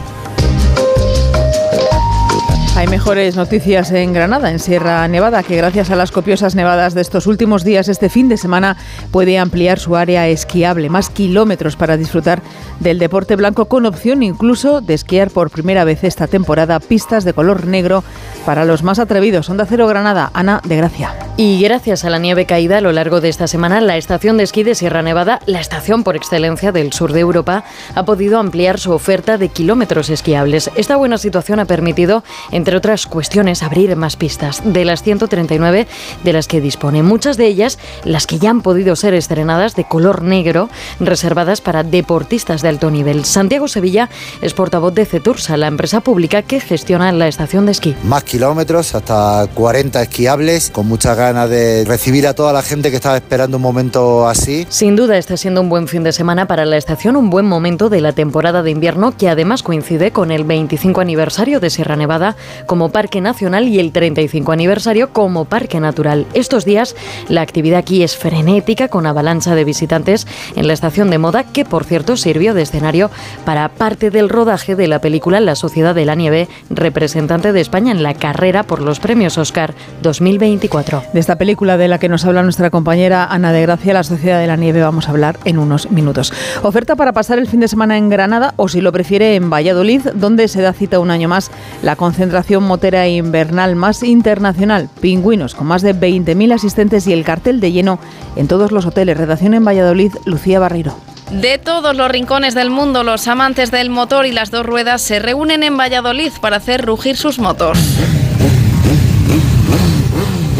Hay 2.75 2.88
mejores 2.88 3.38
noticias 3.38 3.89
en 3.93 4.11
Granada, 4.11 4.51
en 4.51 4.59
Sierra 4.59 5.07
Nevada, 5.07 5.43
que 5.43 5.55
gracias 5.55 5.91
a 5.91 5.95
las 5.95 6.11
copiosas 6.11 6.55
nevadas 6.55 6.93
de 6.93 6.99
estos 6.99 7.25
últimos 7.25 7.63
días, 7.63 7.88
este 7.88 8.09
fin 8.09 8.27
de 8.27 8.35
semana 8.35 8.75
puede 9.11 9.39
ampliar 9.39 9.79
su 9.79 9.95
área 9.95 10.27
esquiable, 10.27 10.89
más 10.89 11.09
kilómetros 11.09 11.77
para 11.77 11.95
disfrutar 11.95 12.41
del 12.81 12.99
deporte 12.99 13.38
blanco, 13.38 13.65
con 13.65 13.85
opción 13.85 14.23
incluso 14.23 14.81
de 14.81 14.93
esquiar 14.93 15.31
por 15.31 15.51
primera 15.51 15.85
vez 15.85 16.03
esta 16.03 16.27
temporada 16.27 16.81
pistas 16.81 17.23
de 17.23 17.31
color 17.31 17.65
negro 17.65 18.03
para 18.45 18.65
los 18.65 18.83
más 18.83 18.99
atrevidos. 18.99 19.49
Onda 19.49 19.65
Cero 19.65 19.88
Granada, 19.88 20.29
Ana 20.33 20.59
de 20.65 20.75
Gracia. 20.75 21.15
Y 21.38 21.61
gracias 21.61 22.03
a 22.03 22.09
la 22.09 22.19
nieve 22.19 22.45
caída 22.45 22.77
a 22.77 22.81
lo 22.81 22.91
largo 22.91 23.21
de 23.21 23.29
esta 23.29 23.47
semana, 23.47 23.79
la 23.79 23.95
estación 23.95 24.35
de 24.35 24.43
esquí 24.43 24.63
de 24.63 24.75
Sierra 24.75 25.01
Nevada, 25.01 25.39
la 25.45 25.61
estación 25.61 26.03
por 26.03 26.17
excelencia 26.17 26.73
del 26.73 26.91
sur 26.91 27.13
de 27.13 27.21
Europa, 27.21 27.63
ha 27.93 28.03
podido 28.03 28.38
ampliar 28.38 28.79
su 28.79 28.91
oferta 28.91 29.38
de 29.38 29.47
kilómetros 29.47 30.09
esquiables. 30.09 30.71
Esta 30.75 30.97
buena 30.97 31.17
situación 31.17 31.59
ha 31.59 31.65
permitido, 31.65 32.23
entre 32.65 32.78
otras 32.78 33.06
cuestiones, 33.06 33.62
abrir 33.62 33.95
más 33.95 34.15
pistas 34.15 34.63
de 34.65 34.86
las 34.86 35.04
139 35.04 35.86
de 36.23 36.34
las 36.34 36.47
que 36.47 36.62
dispone. 36.62 37.04
Muchas 37.04 37.38
de 37.38 37.45
ellas, 37.45 37.78
las 38.04 38.25
que 38.25 38.39
ya 38.39 38.49
han 38.49 38.63
podido 38.63 38.95
ser 38.95 39.13
estrenadas 39.13 39.75
de 39.75 39.84
color 39.84 40.23
negro, 40.23 40.67
reservadas 40.99 41.62
para 41.62 41.84
deportistas 41.84 42.63
de 42.63 42.69
alto 42.69 42.89
nivel. 42.89 43.23
Santiago 43.23 43.67
Sevilla 43.67 44.10
es 44.41 44.56
portavoz 44.56 44.95
de 44.95 45.06
Cetursa, 45.06 45.58
la 45.58 45.67
empresa 45.67 46.01
pública 46.01 46.41
que 46.41 46.60
gestiona 46.60 47.12
la 47.12 47.28
estación 47.28 47.67
de 47.67 47.73
esquí. 47.73 47.95
Más 48.04 48.23
kilómetros, 48.23 48.95
hasta 48.95 49.47
40 49.54 50.01
esquiables, 50.01 50.71
con 50.71 50.88
muchas 50.88 51.15
ganas 51.15 51.47
de 51.51 51.86
recibir 51.86 52.25
a 52.25 52.34
toda 52.34 52.51
la 52.51 52.63
gente 52.63 52.89
que 52.89 52.95
estaba 52.95 53.17
esperando 53.17 53.58
un 53.58 53.63
momento 53.63 54.28
así. 54.28 54.65
Sin 54.69 54.95
duda 54.95 55.19
está 55.19 55.38
siendo 55.38 55.62
un 55.62 55.69
buen 55.69 55.88
fin 55.88 56.01
de 56.01 56.12
semana 56.12 56.47
para 56.47 56.65
la 56.65 56.78
estación, 56.78 57.15
un 57.15 57.30
buen 57.30 57.45
momento 57.45 57.89
de 57.89 58.01
la 58.01 58.13
temporada 58.13 58.63
de 58.63 58.71
invierno 58.71 59.15
que 59.15 59.30
además 59.30 59.62
coincide 59.62 60.10
con 60.10 60.32
el 60.32 60.45
25 60.45 60.99
aniversario 60.99 61.60
de 61.60 61.69
Sierra 61.69 61.95
Nevada 61.95 62.36
como 62.65 62.89
parque 62.89 63.21
nacional 63.21 63.67
y 63.67 63.79
el 63.79 63.91
35 63.91 64.51
aniversario 64.51 65.11
como 65.11 65.45
parque 65.45 65.79
natural. 65.79 66.25
Estos 66.33 66.65
días 66.65 66.95
la 67.29 67.41
actividad 67.41 67.79
aquí 67.79 68.03
es 68.03 68.15
frenética 68.15 68.87
con 68.87 69.05
avalancha 69.05 69.55
de 69.55 69.63
visitantes 69.63 70.27
en 70.55 70.67
la 70.67 70.73
estación 70.73 71.09
de 71.09 71.17
moda 71.17 71.43
que 71.43 71.65
por 71.65 71.83
cierto 71.83 72.17
sirvió 72.17 72.53
de 72.53 72.61
escenario 72.61 73.09
para 73.45 73.69
parte 73.69 74.11
del 74.11 74.29
rodaje 74.29 74.75
de 74.75 74.87
la 74.87 74.99
película 74.99 75.39
La 75.39 75.55
Sociedad 75.55 75.95
de 75.95 76.05
la 76.05 76.15
Nieve, 76.15 76.47
representante 76.69 77.53
de 77.53 77.61
España 77.61 77.91
en 77.91 78.03
la 78.03 78.13
carrera 78.13 78.63
por 78.63 78.81
los 78.81 78.99
premios 78.99 79.37
Oscar 79.37 79.73
2024. 80.01 81.03
De 81.13 81.19
esta 81.19 81.37
película 81.37 81.77
de 81.77 81.87
la 81.87 81.99
que 81.99 82.09
nos 82.09 82.25
habla 82.25 82.43
nuestra 82.43 82.69
compañera 82.69 83.25
Ana 83.25 83.51
de 83.51 83.61
Gracia, 83.61 83.93
La 83.93 84.03
Sociedad 84.03 84.39
de 84.39 84.47
la 84.47 84.55
Nieve, 84.55 84.81
vamos 84.81 85.07
a 85.07 85.11
hablar 85.11 85.37
en 85.45 85.59
unos 85.59 85.91
minutos. 85.91 86.33
Oferta 86.63 86.95
para 86.95 87.13
pasar 87.13 87.39
el 87.39 87.47
fin 87.47 87.59
de 87.59 87.67
semana 87.67 87.97
en 87.97 88.09
Granada 88.09 88.53
o 88.57 88.67
si 88.67 88.81
lo 88.81 88.91
prefiere 88.91 89.35
en 89.35 89.49
Valladolid, 89.49 90.01
donde 90.13 90.47
se 90.47 90.61
da 90.61 90.73
cita 90.73 90.99
un 90.99 91.11
año 91.11 91.27
más 91.27 91.51
la 91.81 91.95
concentración 91.95 92.44
motera 92.60 93.08
invernal 93.08 93.75
más 93.75 94.03
internacional. 94.03 94.89
Pingüinos 95.01 95.55
con 95.55 95.67
más 95.67 95.81
de 95.81 95.95
20.000 95.95 96.53
asistentes 96.53 97.08
y 97.08 97.13
el 97.13 97.23
cartel 97.23 97.60
de 97.60 97.71
lleno 97.71 97.99
en 98.36 98.47
todos 98.47 98.71
los 98.71 98.86
hoteles. 98.86 99.17
Redacción 99.17 99.53
en 99.53 99.65
Valladolid, 99.65 100.13
Lucía 100.25 100.60
Barreiro. 100.60 100.95
De 101.31 101.58
todos 101.58 101.95
los 101.95 102.10
rincones 102.10 102.53
del 102.53 102.69
mundo, 102.69 103.03
los 103.03 103.27
amantes 103.27 103.71
del 103.71 103.89
motor 103.89 104.25
y 104.25 104.31
las 104.31 104.51
dos 104.51 104.65
ruedas 104.65 105.01
se 105.01 105.19
reúnen 105.19 105.63
en 105.63 105.75
Valladolid 105.75 106.31
para 106.39 106.58
hacer 106.58 106.86
rugir 106.86 107.17
sus 107.17 107.39
motos. 107.39 107.77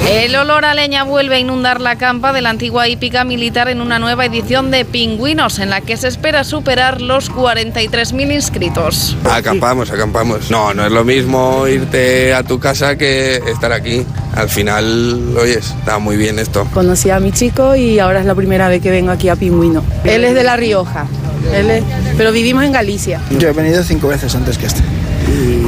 El 0.10 0.36
olor 0.36 0.66
a 0.66 0.74
leña 0.76 1.04
vuelve 1.04 1.36
a 1.36 1.40
inundar 1.40 1.82
la 1.82 1.96
campa 1.98 2.32
de 2.32 2.42
la 2.42 2.50
antigua 2.52 2.88
hípica 2.88 3.24
militar 3.24 3.70
en 3.70 3.82
una 3.82 3.98
nueva 4.00 4.26
edición 4.26 4.70
de 4.70 4.86
Pingüinos, 4.86 5.58
en 5.60 5.70
la 5.72 5.82
que 5.82 5.98
se 5.98 6.08
espera 6.08 6.44
superar 6.44 7.02
los 7.02 7.32
43.000 7.32 8.32
inscritos. 8.34 9.18
Acampamos, 9.30 9.90
acampamos. 9.92 10.52
No, 10.52 10.74
no 10.76 10.86
es 10.86 10.92
lo 10.92 11.04
mismo 11.04 11.68
irte 11.68 12.34
a 12.36 12.44
tu 12.44 12.60
casa 12.60 12.98
que 12.98 13.38
estar 13.48 13.72
aquí. 13.72 14.06
Al 14.36 14.48
final, 14.50 15.36
oyes, 15.38 15.74
está 15.80 15.98
muy 15.98 16.18
bien 16.18 16.38
esto. 16.40 16.68
Conocí 16.74 17.10
a 17.10 17.20
mi 17.20 17.32
chico 17.32 17.76
y 17.76 17.98
ahora 18.00 18.20
es 18.20 18.26
la 18.26 18.36
primera 18.36 18.68
vez 18.70 18.82
que 18.82 18.92
vengo 18.92 19.12
aquí 19.12 19.30
a 19.30 19.36
Pingüino. 19.36 19.84
Él 20.04 20.24
es 20.24 20.36
de 20.36 20.44
La 20.44 20.56
Rioja, 20.56 21.08
él 21.54 21.70
es- 21.72 21.84
pero 22.18 22.32
vivimos 22.32 22.64
en 22.64 22.72
Galicia. 22.74 23.22
Yo 23.40 23.50
he 23.50 23.54
venido 23.54 23.84
cinco 23.84 24.08
veces 24.10 24.36
antes 24.36 24.58
que 24.58 24.68
este. 24.68 24.82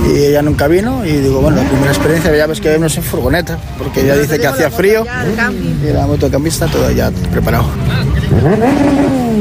Y 0.08 0.26
ella 0.26 0.42
nunca 0.42 0.68
vino 0.68 1.06
y 1.06 1.12
digo, 1.12 1.42
bueno, 1.42 1.62
la 1.62 1.68
primera 1.68 1.92
experiencia 1.92 2.36
ya 2.36 2.48
ves 2.48 2.62
que 2.62 2.70
vemos 2.70 2.96
en 2.96 3.04
furgoneta, 3.04 3.60
porque 3.78 4.02
ella 4.02 4.16
dice 4.18 4.40
que 4.40 4.48
hacía 4.48 4.72
frío 4.72 5.06
y 5.84 5.92
la 5.92 6.08
motocampista 6.08 6.68
todo 6.68 6.90
ya 6.92 7.12
preparado. 7.32 7.66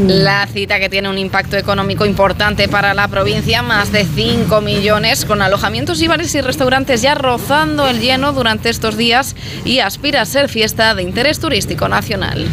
La 0.07 0.47
cita 0.47 0.79
que 0.79 0.89
tiene 0.89 1.09
un 1.09 1.19
impacto 1.19 1.57
económico 1.57 2.05
importante 2.05 2.69
para 2.69 2.95
la 2.95 3.09
provincia, 3.09 3.63
más 3.63 3.93
de 3.93 4.05
5 4.05 4.61
millones, 4.61 5.25
con 5.25 5.43
alojamientos 5.43 6.03
y 6.03 6.09
bares 6.09 6.35
y 6.35 6.41
restaurantes 6.41 7.03
ya 7.03 7.15
rozando 7.15 7.89
el 7.89 8.01
lleno 8.01 8.33
durante 8.33 8.69
estos 8.69 8.97
días 8.97 9.35
y 9.65 9.79
aspira 9.79 10.23
a 10.23 10.27
ser 10.27 10.49
fiesta 10.49 10.95
de 10.95 11.03
interés 11.03 11.41
turístico 11.41 11.89
nacional. 11.89 12.47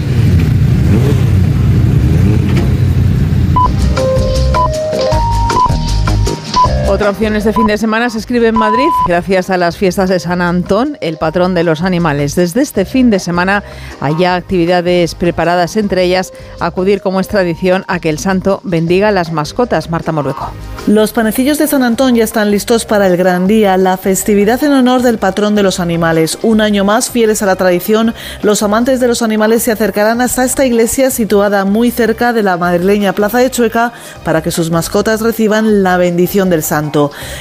Otra 6.93 7.09
opción 7.09 7.35
este 7.35 7.53
fin 7.53 7.65
de 7.65 7.79
semana 7.79 8.11
se 8.11 8.19
escribe 8.19 8.49
en 8.49 8.55
Madrid 8.55 8.87
gracias 9.07 9.49
a 9.49 9.57
las 9.57 9.77
fiestas 9.77 10.09
de 10.09 10.19
San 10.19 10.43
Antón, 10.43 10.99
el 11.01 11.17
patrón 11.17 11.55
de 11.55 11.63
los 11.63 11.81
animales. 11.81 12.35
Desde 12.35 12.61
este 12.61 12.85
fin 12.85 13.09
de 13.09 13.17
semana 13.17 13.63
hay 13.99 14.15
ya 14.19 14.35
actividades 14.35 15.15
preparadas, 15.15 15.75
entre 15.75 16.03
ellas 16.03 16.33
acudir 16.59 17.01
como 17.01 17.19
es 17.19 17.27
tradición 17.27 17.83
a 17.87 17.97
que 17.97 18.09
el 18.09 18.19
santo 18.19 18.61
bendiga 18.63 19.09
las 19.09 19.31
mascotas. 19.31 19.89
Marta 19.89 20.11
Morueco. 20.11 20.51
Los 20.85 21.13
panecillos 21.13 21.57
de 21.57 21.65
San 21.65 21.81
Antón 21.81 22.13
ya 22.13 22.25
están 22.25 22.51
listos 22.51 22.85
para 22.85 23.07
el 23.07 23.17
gran 23.17 23.47
día, 23.47 23.75
la 23.77 23.97
festividad 23.97 24.63
en 24.63 24.73
honor 24.73 25.01
del 25.01 25.17
patrón 25.17 25.55
de 25.55 25.63
los 25.63 25.79
animales. 25.79 26.37
Un 26.43 26.61
año 26.61 26.83
más, 26.83 27.09
fieles 27.09 27.41
a 27.41 27.47
la 27.47 27.55
tradición, 27.55 28.13
los 28.43 28.61
amantes 28.61 28.99
de 28.99 29.07
los 29.07 29.23
animales 29.23 29.63
se 29.63 29.71
acercarán 29.71 30.21
hasta 30.21 30.43
esta 30.43 30.63
iglesia 30.63 31.09
situada 31.09 31.65
muy 31.65 31.89
cerca 31.89 32.33
de 32.33 32.43
la 32.43 32.57
madrileña 32.57 33.13
Plaza 33.13 33.39
de 33.39 33.49
Chueca 33.49 33.93
para 34.23 34.43
que 34.43 34.51
sus 34.51 34.69
mascotas 34.69 35.21
reciban 35.21 35.81
la 35.81 35.97
bendición 35.97 36.51
del 36.51 36.61
santo. 36.61 36.82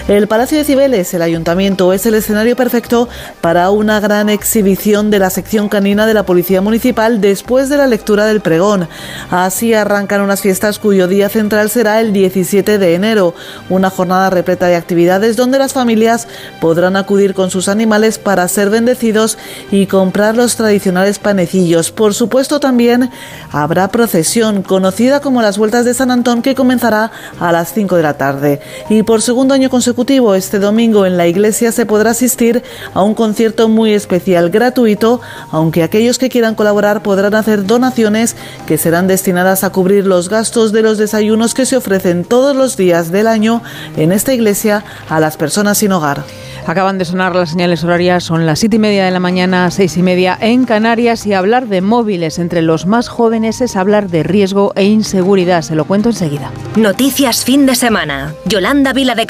El 0.09 0.29
Palacio 0.29 0.59
de 0.59 0.65
Cibeles, 0.65 1.13
el 1.15 1.23
ayuntamiento, 1.23 1.93
es 1.93 2.07
el 2.07 2.15
escenario 2.15 2.55
perfecto 2.55 3.09
para 3.41 3.71
una 3.71 3.99
gran 4.01 4.29
exhibición 4.29 5.11
de 5.11 5.19
la 5.19 5.31
sección 5.31 5.69
canina 5.69 6.07
de 6.07 6.15
la 6.15 6.25
Policía 6.25 6.61
Municipal 6.61 7.21
después 7.21 7.69
de 7.69 7.77
la 7.77 7.87
lectura 7.87 8.27
del 8.27 8.41
pregón. 8.41 8.89
Así 9.31 9.75
arrancan 9.75 10.21
unas 10.21 10.41
fiestas 10.41 10.79
cuyo 10.79 11.09
día 11.09 11.29
central 11.29 11.71
será 11.71 12.01
el 12.01 12.13
17 12.13 12.79
de 12.79 12.95
enero, 12.95 13.35
una 13.69 13.91
jornada 13.91 14.31
repleta 14.31 14.67
de 14.67 14.77
actividades 14.77 15.37
donde 15.37 15.59
las 15.59 15.73
familias 15.73 16.29
podrán 16.61 16.97
acudir 16.97 17.35
con 17.35 17.51
sus 17.51 17.69
animales 17.69 18.19
para 18.19 18.47
ser 18.49 18.71
bendecidos 18.71 19.39
y 19.71 19.87
comprar 19.87 20.37
los 20.37 20.57
tradicionales 20.57 21.19
panecillos. 21.19 21.91
Por 21.91 22.15
supuesto 22.15 22.61
también 22.61 23.11
habrá 23.51 23.89
procesión, 23.89 24.63
conocida 24.63 25.21
como 25.21 25.43
las 25.43 25.59
Vueltas 25.59 25.85
de 25.85 25.95
San 25.95 26.11
Antón, 26.11 26.43
que 26.43 26.55
comenzará 26.55 27.11
a 27.41 27.53
las 27.53 27.73
5 27.73 27.97
de 27.97 28.03
la 28.03 28.15
tarde. 28.15 28.61
Y 28.89 29.03
por 29.03 29.23
segundo 29.33 29.55
año 29.55 29.71
consecutivo, 29.71 30.35
este 30.35 30.59
domingo 30.59 31.07
en 31.07 31.17
la 31.17 31.27
iglesia 31.27 31.73
se 31.73 31.87
podrá 31.87 32.11
asistir 32.11 32.63
a 32.93 33.03
un 33.03 33.15
concierto 33.15 33.67
muy 33.67 33.95
especial, 33.95 34.51
gratuito, 34.51 35.23
aunque 35.51 35.83
aquellos 35.83 36.19
que 36.19 36.29
quieran 36.29 36.55
colaborar 36.55 37.03
podrán 37.03 37.35
hacer 37.35 37.65
donaciones 37.65 38.37
que 38.67 38.77
serán 38.77 39.07
destinadas 39.07 39.65
a 39.65 39.71
cubrir 39.71 40.07
los 40.07 40.29
gastos 40.29 40.71
de 40.71 40.83
los 40.83 40.99
desayunos 40.99 41.55
que 41.55 41.65
se 41.65 41.79
ofrecen 41.79 42.25
todos 42.25 42.55
los 42.55 42.77
días 42.77 43.11
del 43.11 43.27
año 43.27 43.63
en 43.97 44.13
esta 44.13 44.35
iglesia 44.35 44.85
a 45.09 45.19
las 45.19 45.39
personas 45.39 45.79
sin 45.79 45.93
hogar. 45.93 46.25
Acaban 46.67 46.97
de 46.97 47.05
sonar 47.05 47.35
las 47.35 47.51
señales 47.51 47.83
horarias, 47.83 48.23
son 48.23 48.47
las 48.47 48.61
siete 48.61 48.77
y 48.77 48.79
media 48.79 49.05
de 49.05 49.11
la 49.11 49.19
mañana, 49.19 49.71
seis 49.73 49.97
y 49.97 50.03
media 50.03 50.39
en 50.41 50.65
Canarias 50.65 51.27
y 51.27 51.33
hablar 51.33 51.67
de 51.67 51.81
móviles 51.81 52.39
entre 52.39 52.63
los 52.63 52.87
más 52.87 53.09
jóvenes 53.09 53.61
es 53.61 53.75
hablar 53.75 54.09
de 54.09 54.23
riesgo 54.23 54.73
e 54.77 54.85
inseguridad. 54.85 55.63
Se 55.63 55.75
lo 55.75 55.87
cuento 55.87 56.11
enseguida. 56.11 56.53
Noticias 56.77 57.45
fin 57.45 57.67
de 57.67 57.75
semana. 57.75 58.35
Yolanda 58.45 58.93
Vila 58.93 59.17
de 59.17 59.22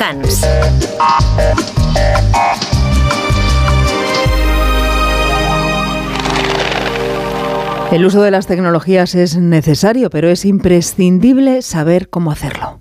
El 7.93 8.07
uso 8.07 8.23
de 8.23 8.31
las 8.31 8.47
tecnologías 8.47 9.15
es 9.15 9.37
necesario, 9.37 10.09
pero 10.09 10.31
es 10.31 10.47
imprescindible 10.47 11.61
saber 11.61 12.09
cómo 12.09 12.33
hacerlo. 12.33 12.81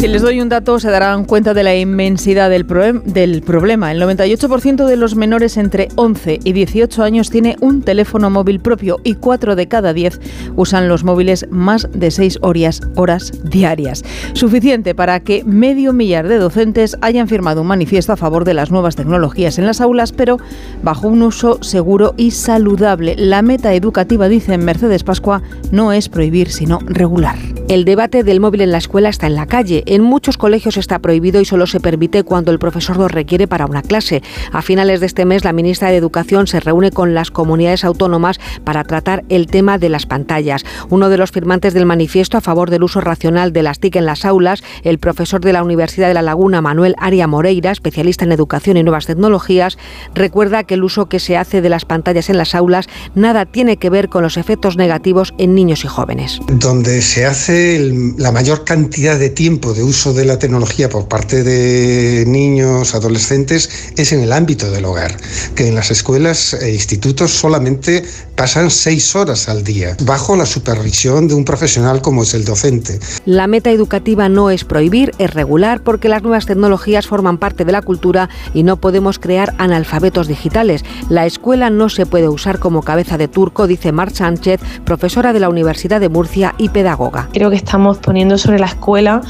Si 0.00 0.08
les 0.08 0.22
doy 0.22 0.40
un 0.40 0.48
dato, 0.48 0.80
se 0.80 0.90
darán 0.90 1.26
cuenta 1.26 1.52
de 1.52 1.62
la 1.62 1.76
inmensidad 1.76 2.48
del, 2.48 2.66
proem- 2.66 3.02
del 3.02 3.42
problema. 3.42 3.92
El 3.92 4.00
98% 4.00 4.86
de 4.86 4.96
los 4.96 5.14
menores 5.14 5.58
entre 5.58 5.88
11 5.96 6.40
y 6.42 6.54
18 6.54 7.02
años 7.02 7.28
tiene 7.28 7.56
un 7.60 7.82
teléfono 7.82 8.30
móvil 8.30 8.60
propio 8.60 8.96
y 9.04 9.16
4 9.16 9.56
de 9.56 9.68
cada 9.68 9.92
10 9.92 10.18
usan 10.56 10.88
los 10.88 11.04
móviles 11.04 11.46
más 11.50 11.86
de 11.92 12.10
6 12.10 12.38
horas, 12.40 12.80
horas 12.96 13.30
diarias. 13.44 14.02
Suficiente 14.32 14.94
para 14.94 15.20
que 15.20 15.44
medio 15.44 15.92
millar 15.92 16.28
de 16.28 16.38
docentes 16.38 16.96
hayan 17.02 17.28
firmado 17.28 17.60
un 17.60 17.66
manifiesto 17.66 18.14
a 18.14 18.16
favor 18.16 18.46
de 18.46 18.54
las 18.54 18.70
nuevas 18.70 18.96
tecnologías 18.96 19.58
en 19.58 19.66
las 19.66 19.82
aulas, 19.82 20.12
pero 20.12 20.38
bajo 20.82 21.08
un 21.08 21.20
uso 21.20 21.62
seguro 21.62 22.14
y 22.16 22.30
saludable. 22.30 23.16
La 23.18 23.42
meta 23.42 23.74
educativa, 23.74 24.30
dice 24.30 24.56
Mercedes 24.56 25.04
Pascua, 25.04 25.42
no 25.72 25.92
es 25.92 26.08
prohibir, 26.08 26.50
sino 26.50 26.78
regular. 26.86 27.36
El 27.68 27.84
debate 27.84 28.24
del 28.24 28.40
móvil 28.40 28.62
en 28.62 28.72
la 28.72 28.78
escuela 28.78 29.10
está 29.10 29.26
en 29.26 29.34
la 29.34 29.46
calle. 29.46 29.84
En 29.90 30.02
muchos 30.02 30.38
colegios 30.38 30.76
está 30.76 31.00
prohibido 31.00 31.40
y 31.40 31.44
solo 31.44 31.66
se 31.66 31.80
permite 31.80 32.22
cuando 32.22 32.52
el 32.52 32.60
profesor 32.60 32.96
lo 32.96 33.08
requiere 33.08 33.48
para 33.48 33.66
una 33.66 33.82
clase. 33.82 34.22
A 34.52 34.62
finales 34.62 35.00
de 35.00 35.06
este 35.06 35.24
mes, 35.24 35.44
la 35.44 35.52
ministra 35.52 35.90
de 35.90 35.96
Educación 35.96 36.46
se 36.46 36.60
reúne 36.60 36.92
con 36.92 37.12
las 37.12 37.32
comunidades 37.32 37.82
autónomas 37.82 38.38
para 38.62 38.84
tratar 38.84 39.24
el 39.28 39.48
tema 39.48 39.78
de 39.78 39.88
las 39.88 40.06
pantallas. 40.06 40.64
Uno 40.90 41.08
de 41.08 41.16
los 41.16 41.32
firmantes 41.32 41.74
del 41.74 41.86
manifiesto 41.86 42.38
a 42.38 42.40
favor 42.40 42.70
del 42.70 42.84
uso 42.84 43.00
racional 43.00 43.52
de 43.52 43.64
las 43.64 43.80
TIC 43.80 43.96
en 43.96 44.06
las 44.06 44.24
aulas, 44.24 44.62
el 44.84 45.00
profesor 45.00 45.40
de 45.40 45.52
la 45.52 45.64
Universidad 45.64 46.06
de 46.06 46.14
La 46.14 46.22
Laguna, 46.22 46.62
Manuel 46.62 46.94
Aria 46.98 47.26
Moreira, 47.26 47.72
especialista 47.72 48.24
en 48.24 48.30
educación 48.30 48.76
y 48.76 48.84
nuevas 48.84 49.06
tecnologías, 49.06 49.76
recuerda 50.14 50.62
que 50.62 50.74
el 50.74 50.84
uso 50.84 51.06
que 51.06 51.18
se 51.18 51.36
hace 51.36 51.62
de 51.62 51.68
las 51.68 51.84
pantallas 51.84 52.30
en 52.30 52.38
las 52.38 52.54
aulas 52.54 52.86
nada 53.16 53.44
tiene 53.44 53.76
que 53.76 53.90
ver 53.90 54.08
con 54.08 54.22
los 54.22 54.36
efectos 54.36 54.76
negativos 54.76 55.34
en 55.38 55.56
niños 55.56 55.84
y 55.84 55.88
jóvenes. 55.88 56.38
donde 56.48 57.02
se 57.02 57.26
hace 57.26 58.14
la 58.18 58.30
mayor 58.30 58.62
cantidad 58.62 59.18
de 59.18 59.30
tiempo 59.30 59.74
de 59.74 59.79
uso 59.82 60.12
de 60.12 60.24
la 60.24 60.38
tecnología 60.38 60.88
por 60.88 61.08
parte 61.08 61.42
de 61.42 62.24
niños, 62.26 62.94
adolescentes, 62.94 63.92
es 63.96 64.12
en 64.12 64.20
el 64.20 64.32
ámbito 64.32 64.70
del 64.70 64.84
hogar, 64.84 65.16
que 65.54 65.68
en 65.68 65.74
las 65.74 65.90
escuelas 65.90 66.54
e 66.54 66.72
institutos 66.72 67.30
solamente 67.32 68.04
pasan 68.36 68.70
seis 68.70 69.14
horas 69.14 69.48
al 69.48 69.64
día, 69.64 69.96
bajo 70.04 70.36
la 70.36 70.46
supervisión 70.46 71.28
de 71.28 71.34
un 71.34 71.44
profesional 71.44 72.00
como 72.02 72.22
es 72.22 72.34
el 72.34 72.44
docente. 72.44 72.98
La 73.24 73.46
meta 73.46 73.70
educativa 73.70 74.28
no 74.28 74.50
es 74.50 74.64
prohibir, 74.64 75.12
es 75.18 75.32
regular, 75.32 75.82
porque 75.82 76.08
las 76.08 76.22
nuevas 76.22 76.46
tecnologías 76.46 77.06
forman 77.06 77.38
parte 77.38 77.64
de 77.64 77.72
la 77.72 77.82
cultura 77.82 78.28
y 78.54 78.62
no 78.62 78.80
podemos 78.80 79.18
crear 79.18 79.54
analfabetos 79.58 80.28
digitales. 80.28 80.84
La 81.08 81.26
escuela 81.26 81.70
no 81.70 81.88
se 81.88 82.06
puede 82.06 82.28
usar 82.28 82.58
como 82.58 82.82
cabeza 82.82 83.18
de 83.18 83.28
turco, 83.28 83.66
dice 83.66 83.92
Mar 83.92 84.10
Sánchez, 84.10 84.60
profesora 84.84 85.32
de 85.32 85.40
la 85.40 85.48
Universidad 85.48 86.00
de 86.00 86.08
Murcia 86.08 86.54
y 86.58 86.70
pedagoga. 86.70 87.28
Creo 87.32 87.50
que 87.50 87.56
estamos 87.56 87.98
poniendo 87.98 88.38
sobre 88.38 88.58
la 88.58 88.66
escuela 88.66 89.20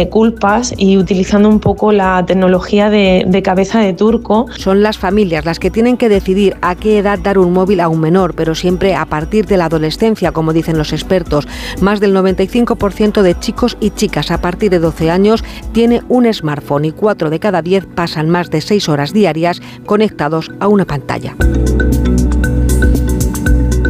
eh, 0.00 0.08
culpas 0.08 0.74
y 0.76 0.96
utilizando 0.96 1.48
un 1.48 1.60
poco 1.60 1.92
la 1.92 2.24
tecnología 2.26 2.90
de, 2.90 3.42
cabeza 3.44 3.78
de 3.78 3.92
turco. 3.92 4.46
Son 4.56 4.82
las 4.82 4.98
familias 4.98 5.44
las 5.44 5.60
que 5.60 5.70
tienen 5.70 5.96
que 5.96 6.08
decidir 6.08 6.56
a 6.62 6.74
qué 6.74 6.98
edad 6.98 7.18
dar 7.20 7.38
un 7.38 7.52
móvil 7.52 7.78
a 7.78 7.88
un 7.88 8.00
menor, 8.00 8.34
pero 8.34 8.56
siempre 8.56 8.96
a 8.96 9.06
partir 9.06 9.46
de 9.46 9.56
la 9.56 9.66
adolescencia, 9.66 10.32
como 10.32 10.52
dicen 10.52 10.78
los 10.78 10.92
expertos. 10.92 11.46
Más 11.80 12.00
del 12.00 12.12
95% 12.12 13.22
de 13.22 13.38
chicos 13.38 13.76
y 13.78 13.90
chicas 13.90 14.32
a 14.32 14.40
partir 14.40 14.70
de 14.70 14.80
12 14.80 15.12
años 15.12 15.44
tiene 15.70 16.02
un 16.08 16.32
smartphone 16.32 16.86
y 16.86 16.90
4 16.90 17.30
de 17.30 17.38
cada 17.38 17.62
10 17.62 17.86
pasan 17.94 18.28
más 18.28 18.50
de 18.50 18.62
6 18.62 18.88
horas 18.88 19.12
diarias 19.12 19.62
conectados 19.86 20.50
a 20.58 20.66
una 20.66 20.86
pantalla. 20.86 21.36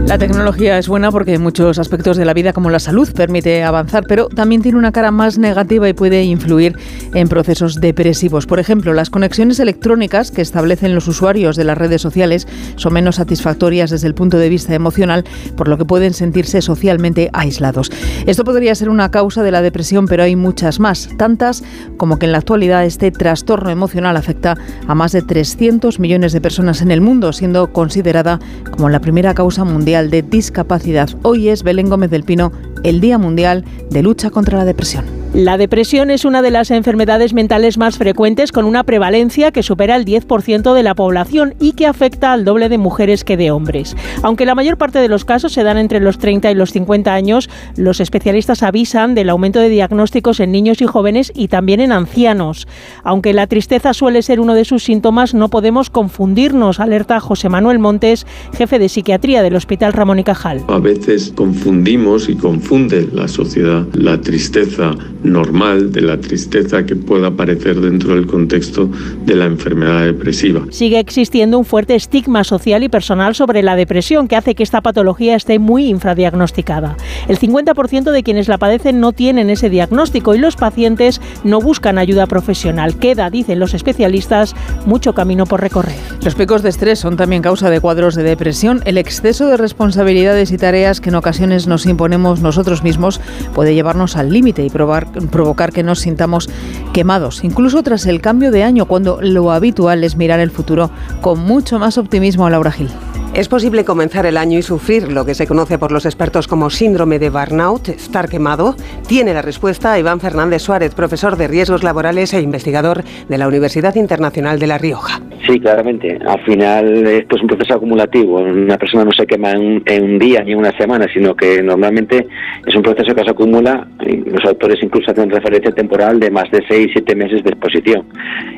La 0.06 0.18
tecnología 0.18 0.78
es 0.78 0.86
buena 0.86 1.10
porque 1.10 1.32
en 1.34 1.42
muchos 1.42 1.78
aspectos 1.78 2.18
de 2.18 2.26
la 2.26 2.34
vida, 2.34 2.52
como 2.52 2.68
la 2.68 2.78
salud, 2.78 3.10
permite 3.14 3.64
avanzar, 3.64 4.04
pero 4.06 4.28
también 4.28 4.60
tiene 4.60 4.76
una 4.76 4.92
cara 4.92 5.10
más 5.10 5.38
negativa 5.38 5.88
y 5.88 5.94
puede 5.94 6.22
influir 6.24 6.76
en 7.14 7.26
procesos 7.26 7.80
depresivos. 7.80 8.46
Por 8.46 8.60
ejemplo, 8.60 8.92
las 8.92 9.08
conexiones 9.08 9.60
electrónicas 9.60 10.30
que 10.30 10.42
establecen 10.42 10.94
los 10.94 11.08
usuarios 11.08 11.56
de 11.56 11.64
las 11.64 11.78
redes 11.78 12.02
sociales 12.02 12.46
son 12.76 12.92
menos 12.92 13.16
satisfactorias 13.16 13.90
desde 13.90 14.06
el 14.06 14.14
punto 14.14 14.36
de 14.36 14.50
vista 14.50 14.74
emocional, 14.74 15.24
por 15.56 15.68
lo 15.68 15.78
que 15.78 15.86
pueden 15.86 16.12
sentirse 16.12 16.60
socialmente 16.60 17.30
aislados. 17.32 17.90
Esto 18.26 18.44
podría 18.44 18.74
ser 18.74 18.90
una 18.90 19.10
causa 19.10 19.42
de 19.42 19.52
la 19.52 19.62
depresión, 19.62 20.06
pero 20.06 20.22
hay 20.22 20.36
muchas 20.36 20.80
más, 20.80 21.08
tantas 21.16 21.64
como 21.96 22.18
que 22.18 22.26
en 22.26 22.32
la 22.32 22.38
actualidad 22.38 22.84
este 22.84 23.10
trastorno 23.10 23.70
emocional 23.70 24.18
afecta 24.18 24.58
a 24.86 24.94
más 24.94 25.12
de 25.12 25.22
300 25.22 25.98
millones 25.98 26.34
de 26.34 26.42
personas 26.42 26.82
en 26.82 26.90
el 26.90 27.00
mundo, 27.00 27.32
siendo 27.32 27.72
considerada 27.72 28.38
como 28.70 28.90
la 28.90 29.00
primera 29.00 29.32
causa 29.32 29.64
mundial 29.64 29.93
de 30.02 30.22
Discapacidad. 30.22 31.08
Hoy 31.22 31.48
es 31.50 31.62
Belén 31.62 31.88
Gómez 31.88 32.10
del 32.10 32.24
Pino 32.24 32.50
el 32.82 33.00
Día 33.00 33.16
Mundial 33.16 33.64
de 33.90 34.02
Lucha 34.02 34.30
contra 34.30 34.58
la 34.58 34.64
Depresión. 34.64 35.23
La 35.34 35.58
depresión 35.58 36.12
es 36.12 36.24
una 36.24 36.42
de 36.42 36.52
las 36.52 36.70
enfermedades 36.70 37.34
mentales 37.34 37.76
más 37.76 37.98
frecuentes 37.98 38.52
con 38.52 38.64
una 38.66 38.84
prevalencia 38.84 39.50
que 39.50 39.64
supera 39.64 39.96
el 39.96 40.04
10% 40.04 40.74
de 40.74 40.82
la 40.84 40.94
población 40.94 41.56
y 41.58 41.72
que 41.72 41.88
afecta 41.88 42.32
al 42.32 42.44
doble 42.44 42.68
de 42.68 42.78
mujeres 42.78 43.24
que 43.24 43.36
de 43.36 43.50
hombres. 43.50 43.96
Aunque 44.22 44.46
la 44.46 44.54
mayor 44.54 44.78
parte 44.78 45.00
de 45.00 45.08
los 45.08 45.24
casos 45.24 45.52
se 45.52 45.64
dan 45.64 45.76
entre 45.76 45.98
los 45.98 46.18
30 46.18 46.52
y 46.52 46.54
los 46.54 46.70
50 46.70 47.12
años, 47.12 47.50
los 47.76 47.98
especialistas 47.98 48.62
avisan 48.62 49.16
del 49.16 49.28
aumento 49.28 49.58
de 49.58 49.70
diagnósticos 49.70 50.38
en 50.38 50.52
niños 50.52 50.80
y 50.80 50.86
jóvenes 50.86 51.32
y 51.34 51.48
también 51.48 51.80
en 51.80 51.90
ancianos. 51.90 52.68
Aunque 53.02 53.32
la 53.32 53.48
tristeza 53.48 53.92
suele 53.92 54.22
ser 54.22 54.38
uno 54.38 54.54
de 54.54 54.64
sus 54.64 54.84
síntomas, 54.84 55.34
no 55.34 55.48
podemos 55.50 55.90
confundirnos, 55.90 56.78
alerta 56.78 57.18
José 57.18 57.48
Manuel 57.48 57.80
Montes, 57.80 58.24
jefe 58.56 58.78
de 58.78 58.88
psiquiatría 58.88 59.42
del 59.42 59.56
Hospital 59.56 59.94
Ramón 59.94 60.20
y 60.20 60.22
Cajal. 60.22 60.62
A 60.68 60.78
veces 60.78 61.32
confundimos 61.34 62.28
y 62.28 62.36
confunde 62.36 63.08
la 63.12 63.26
sociedad 63.26 63.84
la 63.94 64.20
tristeza 64.20 64.94
normal 65.24 65.92
de 65.92 66.02
la 66.02 66.20
tristeza 66.20 66.84
que 66.84 66.94
pueda 66.94 67.28
aparecer 67.28 67.80
dentro 67.80 68.14
del 68.14 68.26
contexto 68.26 68.88
de 69.24 69.34
la 69.34 69.46
enfermedad 69.46 70.04
depresiva. 70.04 70.62
Sigue 70.70 70.98
existiendo 70.98 71.58
un 71.58 71.64
fuerte 71.64 71.94
estigma 71.94 72.44
social 72.44 72.82
y 72.82 72.88
personal 72.88 73.34
sobre 73.34 73.62
la 73.62 73.76
depresión 73.76 74.28
que 74.28 74.36
hace 74.36 74.54
que 74.54 74.62
esta 74.62 74.82
patología 74.82 75.34
esté 75.34 75.58
muy 75.58 75.88
infradiagnosticada. 75.88 76.96
El 77.28 77.38
50% 77.38 78.10
de 78.10 78.22
quienes 78.22 78.48
la 78.48 78.58
padecen 78.58 79.00
no 79.00 79.12
tienen 79.12 79.50
ese 79.50 79.70
diagnóstico 79.70 80.34
y 80.34 80.38
los 80.38 80.56
pacientes 80.56 81.20
no 81.42 81.60
buscan 81.60 81.98
ayuda 81.98 82.26
profesional. 82.26 82.96
Queda, 82.98 83.30
dicen 83.30 83.58
los 83.58 83.74
especialistas, 83.74 84.54
mucho 84.86 85.14
camino 85.14 85.46
por 85.46 85.60
recorrer. 85.60 85.96
Los 86.22 86.34
picos 86.34 86.62
de 86.62 86.68
estrés 86.68 86.98
son 86.98 87.16
también 87.16 87.42
causa 87.42 87.70
de 87.70 87.80
cuadros 87.80 88.14
de 88.14 88.22
depresión. 88.22 88.82
El 88.84 88.98
exceso 88.98 89.48
de 89.48 89.56
responsabilidades 89.56 90.52
y 90.52 90.58
tareas 90.58 91.00
que 91.00 91.08
en 91.08 91.14
ocasiones 91.16 91.66
nos 91.66 91.86
imponemos 91.86 92.40
nosotros 92.40 92.82
mismos 92.82 93.20
puede 93.54 93.74
llevarnos 93.74 94.16
al 94.16 94.32
límite 94.32 94.64
y 94.64 94.70
probar 94.70 95.13
provocar 95.30 95.72
que 95.72 95.82
nos 95.82 96.00
sintamos 96.00 96.48
quemados, 96.92 97.44
incluso 97.44 97.82
tras 97.82 98.06
el 98.06 98.20
cambio 98.20 98.50
de 98.50 98.64
año, 98.64 98.86
cuando 98.86 99.18
lo 99.20 99.52
habitual 99.52 100.04
es 100.04 100.16
mirar 100.16 100.40
el 100.40 100.50
futuro 100.50 100.90
con 101.20 101.40
mucho 101.40 101.78
más 101.78 101.98
optimismo. 101.98 102.48
Laura 102.48 102.72
Gil. 102.72 102.90
Es 103.34 103.48
posible 103.48 103.84
comenzar 103.84 104.26
el 104.26 104.36
año 104.36 104.60
y 104.60 104.62
sufrir 104.62 105.10
lo 105.10 105.24
que 105.24 105.34
se 105.34 105.48
conoce 105.48 105.76
por 105.76 105.90
los 105.90 106.06
expertos 106.06 106.46
como 106.46 106.70
síndrome 106.70 107.18
de 107.18 107.30
burnout, 107.30 107.88
estar 107.88 108.28
quemado. 108.28 108.76
Tiene 109.08 109.34
la 109.34 109.42
respuesta 109.42 109.98
Iván 109.98 110.20
Fernández 110.20 110.62
Suárez, 110.62 110.94
profesor 110.94 111.36
de 111.36 111.48
riesgos 111.48 111.82
laborales 111.82 112.32
e 112.32 112.40
investigador 112.40 113.02
de 113.28 113.38
la 113.38 113.48
Universidad 113.48 113.96
Internacional 113.96 114.60
de 114.60 114.68
La 114.68 114.78
Rioja. 114.78 115.20
Sí, 115.46 115.60
claramente. 115.60 116.18
Al 116.26 116.40
final 116.44 117.06
esto 117.06 117.36
es 117.36 117.42
un 117.42 117.48
proceso 117.48 117.74
acumulativo. 117.74 118.38
Una 118.38 118.78
persona 118.78 119.04
no 119.04 119.12
se 119.12 119.26
quema 119.26 119.52
en, 119.52 119.82
un 120.02 120.18
día 120.18 120.42
ni 120.42 120.52
en 120.52 120.58
una 120.58 120.72
semana, 120.72 121.06
sino 121.12 121.34
que 121.36 121.62
normalmente 121.62 122.26
es 122.66 122.74
un 122.74 122.82
proceso 122.82 123.14
que 123.14 123.24
se 123.24 123.30
acumula. 123.30 123.86
Los 123.98 124.44
autores 124.46 124.82
incluso 124.82 125.10
hacen 125.10 125.30
referencia 125.30 125.70
temporal 125.72 126.18
de 126.18 126.30
más 126.30 126.50
de 126.50 126.62
6, 126.66 126.88
7 126.92 127.14
meses 127.14 127.44
de 127.44 127.50
exposición. 127.50 128.06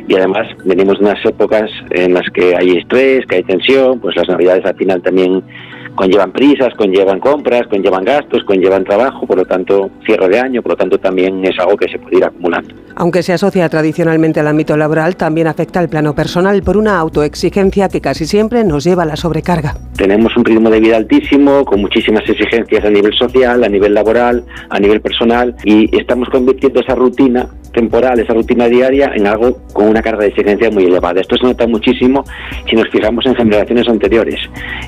Y 0.06 0.14
además 0.14 0.46
venimos 0.64 0.98
de 0.98 1.06
unas 1.06 1.24
épocas 1.24 1.68
en 1.90 2.14
las 2.14 2.28
que 2.30 2.54
hay 2.56 2.76
estrés, 2.76 3.26
que 3.26 3.36
hay 3.36 3.42
tensión, 3.42 3.98
pues 3.98 4.14
las 4.14 4.28
navidades 4.28 4.64
al 4.64 4.76
final 4.76 5.02
también 5.02 5.42
conllevan 5.96 6.30
prisas, 6.32 6.72
conllevan 6.74 7.18
compras, 7.18 7.66
conllevan 7.68 8.04
gastos, 8.04 8.44
conllevan 8.44 8.84
trabajo, 8.84 9.26
por 9.26 9.38
lo 9.38 9.44
tanto 9.44 9.90
cierre 10.04 10.28
de 10.28 10.38
año, 10.38 10.62
por 10.62 10.72
lo 10.72 10.76
tanto 10.76 10.98
también 10.98 11.44
es 11.44 11.58
algo 11.58 11.76
que 11.76 11.88
se 11.88 11.98
puede 11.98 12.18
ir 12.18 12.24
acumulando. 12.24 12.74
Aunque 12.94 13.22
se 13.22 13.32
asocia 13.32 13.68
tradicionalmente 13.68 14.40
al 14.40 14.48
ámbito 14.48 14.76
laboral, 14.76 15.16
también 15.16 15.48
afecta 15.48 15.80
al 15.80 15.88
plano 15.88 16.14
personal 16.14 16.62
por 16.62 16.76
una 16.76 16.98
autoexigencia 16.98 17.88
que 17.88 18.00
casi 18.00 18.26
siempre 18.26 18.64
nos 18.64 18.84
lleva 18.84 19.02
a 19.02 19.06
la 19.06 19.16
sobrecarga. 19.16 19.74
Tenemos 19.96 20.36
un 20.36 20.44
ritmo 20.44 20.70
de 20.70 20.80
vida 20.80 20.96
altísimo, 20.96 21.64
con 21.64 21.80
muchísimas 21.80 22.28
exigencias 22.28 22.84
a 22.84 22.90
nivel 22.90 23.12
social, 23.14 23.64
a 23.64 23.68
nivel 23.68 23.92
laboral, 23.92 24.44
a 24.70 24.78
nivel 24.78 25.00
personal, 25.00 25.54
y 25.64 25.94
estamos 25.98 26.28
convirtiendo 26.30 26.80
esa 26.80 26.94
rutina 26.94 27.48
temporal, 27.76 28.18
esa 28.18 28.32
rutina 28.32 28.66
diaria, 28.68 29.12
en 29.14 29.26
algo 29.26 29.58
con 29.72 29.88
una 29.88 30.00
carga 30.00 30.22
de 30.22 30.28
exigencia 30.28 30.70
muy 30.70 30.84
elevada. 30.84 31.20
Esto 31.20 31.36
se 31.36 31.44
nota 31.44 31.66
muchísimo 31.66 32.24
si 32.68 32.74
nos 32.74 32.88
fijamos 32.88 33.24
en 33.26 33.34
generaciones 33.34 33.86
anteriores. 33.86 34.40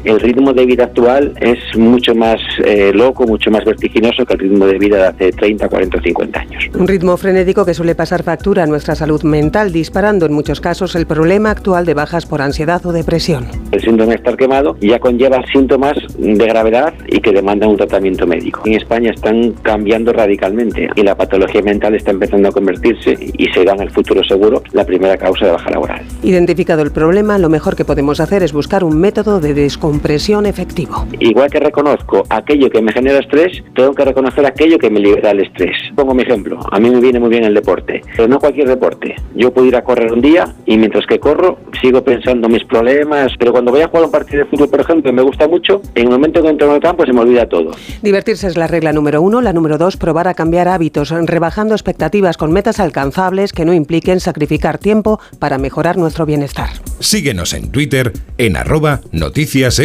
El 0.04 0.18
ritmo 0.18 0.54
de 0.54 0.64
vida 0.64 0.84
actual 0.84 1.34
es 1.40 1.58
mucho 1.76 2.14
más 2.14 2.40
eh, 2.64 2.90
loco, 2.94 3.26
mucho 3.26 3.50
más 3.50 3.64
vertiginoso 3.64 4.24
que 4.24 4.32
el 4.32 4.40
ritmo 4.40 4.66
de 4.66 4.78
vida 4.78 4.96
de 4.96 5.06
hace 5.06 5.32
30, 5.32 5.68
40 5.68 5.98
o 5.98 6.00
50 6.00 6.40
años. 6.40 6.64
Un 6.74 6.88
ritmo 6.88 7.16
frenético 7.18 7.66
que 7.66 7.74
suele 7.74 7.94
pasar 7.94 8.22
factura 8.22 8.62
a 8.62 8.66
nuestra 8.66 8.94
salud 8.94 9.22
mental, 9.22 9.70
disparando 9.70 10.24
en 10.24 10.32
muchos 10.32 10.62
casos 10.62 10.96
el 10.96 11.06
problema 11.06 11.50
actual 11.50 11.84
de 11.84 11.92
bajas 11.92 12.24
por 12.24 12.40
ansiedad 12.40 12.84
o 12.86 12.92
depresión. 12.92 13.48
El 13.70 13.82
síndrome 13.82 14.12
de 14.12 14.16
estar 14.16 14.36
quemado 14.36 14.76
ya 14.80 14.98
conlleva 14.98 15.44
síntomas 15.52 15.98
de 16.16 16.46
gravedad 16.46 16.94
y 17.06 17.20
que 17.20 17.32
demandan 17.32 17.68
un 17.68 17.76
tratamiento 17.76 18.26
médico. 18.26 18.62
En 18.64 18.74
España 18.74 19.10
están 19.10 19.52
cambiando 19.62 20.14
radicalmente 20.14 20.88
y 20.96 21.02
la 21.02 21.14
patología 21.14 21.60
mental 21.60 21.94
está 21.94 22.12
empezando 22.12 22.48
a 22.48 22.52
convertirse 22.52 22.77
y 22.84 23.46
será 23.52 23.72
en 23.72 23.82
el 23.82 23.90
futuro 23.90 24.22
seguro 24.24 24.62
la 24.72 24.84
primera 24.84 25.16
causa 25.16 25.46
de 25.46 25.52
baja 25.52 25.70
laboral. 25.70 26.02
Identificado 26.22 26.82
el 26.82 26.92
problema, 26.92 27.38
lo 27.38 27.48
mejor 27.48 27.76
que 27.76 27.84
podemos 27.84 28.20
hacer 28.20 28.42
es 28.42 28.52
buscar 28.52 28.84
un 28.84 28.98
método 28.98 29.40
de 29.40 29.54
descompresión 29.54 30.46
efectivo. 30.46 31.06
Igual 31.18 31.50
que 31.50 31.60
reconozco 31.60 32.24
aquello 32.30 32.70
que 32.70 32.82
me 32.82 32.92
genera 32.92 33.18
estrés, 33.18 33.62
tengo 33.74 33.92
que 33.94 34.04
reconocer 34.04 34.46
aquello 34.46 34.78
que 34.78 34.90
me 34.90 35.00
libera 35.00 35.30
el 35.30 35.40
estrés. 35.40 35.76
Pongo 35.94 36.14
mi 36.14 36.22
ejemplo, 36.22 36.58
a 36.70 36.78
mí 36.78 36.90
me 36.90 37.00
viene 37.00 37.20
muy 37.20 37.30
bien 37.30 37.44
el 37.44 37.54
deporte, 37.54 38.02
pero 38.16 38.28
no 38.28 38.38
cualquier 38.38 38.68
deporte. 38.68 39.14
Yo 39.34 39.52
puedo 39.52 39.66
ir 39.66 39.76
a 39.76 39.82
correr 39.82 40.12
un 40.12 40.20
día 40.20 40.54
y 40.66 40.76
mientras 40.76 41.06
que 41.06 41.18
corro 41.18 41.58
sigo 41.80 42.02
pensando 42.02 42.48
mis 42.48 42.64
problemas, 42.64 43.32
pero 43.38 43.52
cuando 43.52 43.70
voy 43.70 43.82
a 43.82 43.88
jugar 43.88 44.04
un 44.04 44.10
partido 44.10 44.44
de 44.44 44.50
fútbol, 44.50 44.68
por 44.68 44.80
ejemplo, 44.80 45.12
me 45.12 45.22
gusta 45.22 45.48
mucho, 45.48 45.80
en 45.94 46.04
el 46.04 46.10
momento 46.10 46.42
que 46.42 46.48
entro 46.48 46.68
en 46.68 46.74
el 46.74 46.80
campo 46.80 47.04
se 47.06 47.12
me 47.12 47.20
olvida 47.20 47.48
todo. 47.48 47.72
Divertirse 48.02 48.46
es 48.46 48.56
la 48.56 48.66
regla 48.66 48.92
número 48.92 49.22
uno, 49.22 49.40
la 49.40 49.52
número 49.52 49.78
dos, 49.78 49.96
probar 49.96 50.28
a 50.28 50.34
cambiar 50.34 50.68
hábitos, 50.68 51.10
rebajando 51.10 51.74
expectativas 51.74 52.36
con 52.36 52.52
metas 52.58 52.80
alcanzables 52.80 53.52
que 53.52 53.64
no 53.64 53.72
impliquen 53.72 54.18
sacrificar 54.18 54.78
tiempo 54.78 55.20
para 55.38 55.58
mejorar 55.58 55.96
nuestro 55.96 56.26
bienestar. 56.26 56.70
Síguenos 56.98 57.52
en 57.52 57.70
Twitter 57.70 58.12
en 58.36 58.56
arroba 58.56 59.00
noticias 59.12 59.78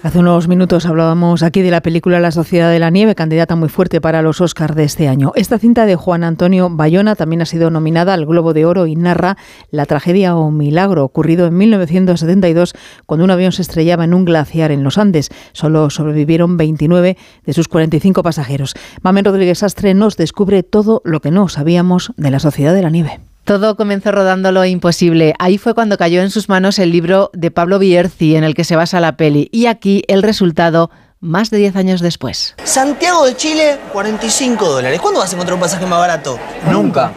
Hace 0.00 0.20
unos 0.20 0.46
minutos 0.46 0.86
hablábamos 0.86 1.42
aquí 1.42 1.60
de 1.60 1.72
la 1.72 1.80
película 1.80 2.20
La 2.20 2.30
Sociedad 2.30 2.70
de 2.70 2.78
la 2.78 2.88
Nieve, 2.88 3.16
candidata 3.16 3.56
muy 3.56 3.68
fuerte 3.68 4.00
para 4.00 4.22
los 4.22 4.40
Oscars 4.40 4.76
de 4.76 4.84
este 4.84 5.08
año. 5.08 5.32
Esta 5.34 5.58
cinta 5.58 5.86
de 5.86 5.96
Juan 5.96 6.22
Antonio 6.22 6.70
Bayona 6.70 7.16
también 7.16 7.42
ha 7.42 7.46
sido 7.46 7.68
nominada 7.70 8.14
al 8.14 8.24
Globo 8.24 8.54
de 8.54 8.64
Oro 8.64 8.86
y 8.86 8.94
narra 8.94 9.36
la 9.72 9.86
tragedia 9.86 10.36
o 10.36 10.52
milagro 10.52 11.04
ocurrido 11.04 11.48
en 11.48 11.56
1972 11.56 12.74
cuando 13.06 13.24
un 13.24 13.32
avión 13.32 13.50
se 13.50 13.62
estrellaba 13.62 14.04
en 14.04 14.14
un 14.14 14.24
glaciar 14.24 14.70
en 14.70 14.84
los 14.84 14.98
Andes. 14.98 15.30
Solo 15.52 15.90
sobrevivieron 15.90 16.56
29 16.56 17.16
de 17.44 17.52
sus 17.52 17.66
45 17.66 18.22
pasajeros. 18.22 18.74
Mamen 19.02 19.24
Rodríguez 19.24 19.64
Astre 19.64 19.94
nos 19.94 20.16
descubre 20.16 20.62
todo 20.62 21.02
lo 21.04 21.20
que 21.20 21.32
no 21.32 21.48
sabíamos 21.48 22.12
de 22.16 22.30
la 22.30 22.38
Sociedad 22.38 22.72
de 22.72 22.82
la 22.82 22.90
Nieve. 22.90 23.18
Todo 23.48 23.76
comenzó 23.76 24.12
rodando 24.12 24.52
lo 24.52 24.62
imposible. 24.66 25.32
Ahí 25.38 25.56
fue 25.56 25.72
cuando 25.72 25.96
cayó 25.96 26.20
en 26.20 26.28
sus 26.28 26.50
manos 26.50 26.78
el 26.78 26.92
libro 26.92 27.30
de 27.32 27.50
Pablo 27.50 27.78
Bierzi 27.78 28.36
en 28.36 28.44
el 28.44 28.52
que 28.54 28.62
se 28.62 28.76
basa 28.76 29.00
la 29.00 29.16
peli. 29.16 29.48
Y 29.50 29.64
aquí 29.64 30.02
el 30.06 30.22
resultado 30.22 30.90
más 31.20 31.48
de 31.48 31.56
10 31.56 31.76
años 31.76 32.02
después. 32.02 32.54
Santiago 32.62 33.24
de 33.24 33.34
Chile, 33.36 33.78
45 33.90 34.68
dólares. 34.68 35.00
¿Cuándo 35.00 35.20
vas 35.20 35.32
a 35.32 35.36
encontrar 35.36 35.54
un 35.54 35.62
pasaje 35.62 35.86
más 35.86 35.98
barato? 35.98 36.38
Nunca. 36.70 37.10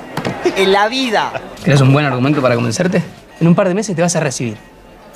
en 0.56 0.72
la 0.72 0.88
vida. 0.88 1.34
¿Tienes 1.66 1.82
un 1.82 1.92
buen 1.92 2.06
argumento 2.06 2.42
para 2.42 2.56
convencerte? 2.56 3.04
En 3.42 3.48
un 3.50 3.54
par 3.54 3.68
de 3.68 3.74
meses 3.74 3.94
te 3.94 4.02
vas 4.02 4.16
a 4.16 4.22
recibir. 4.22 4.56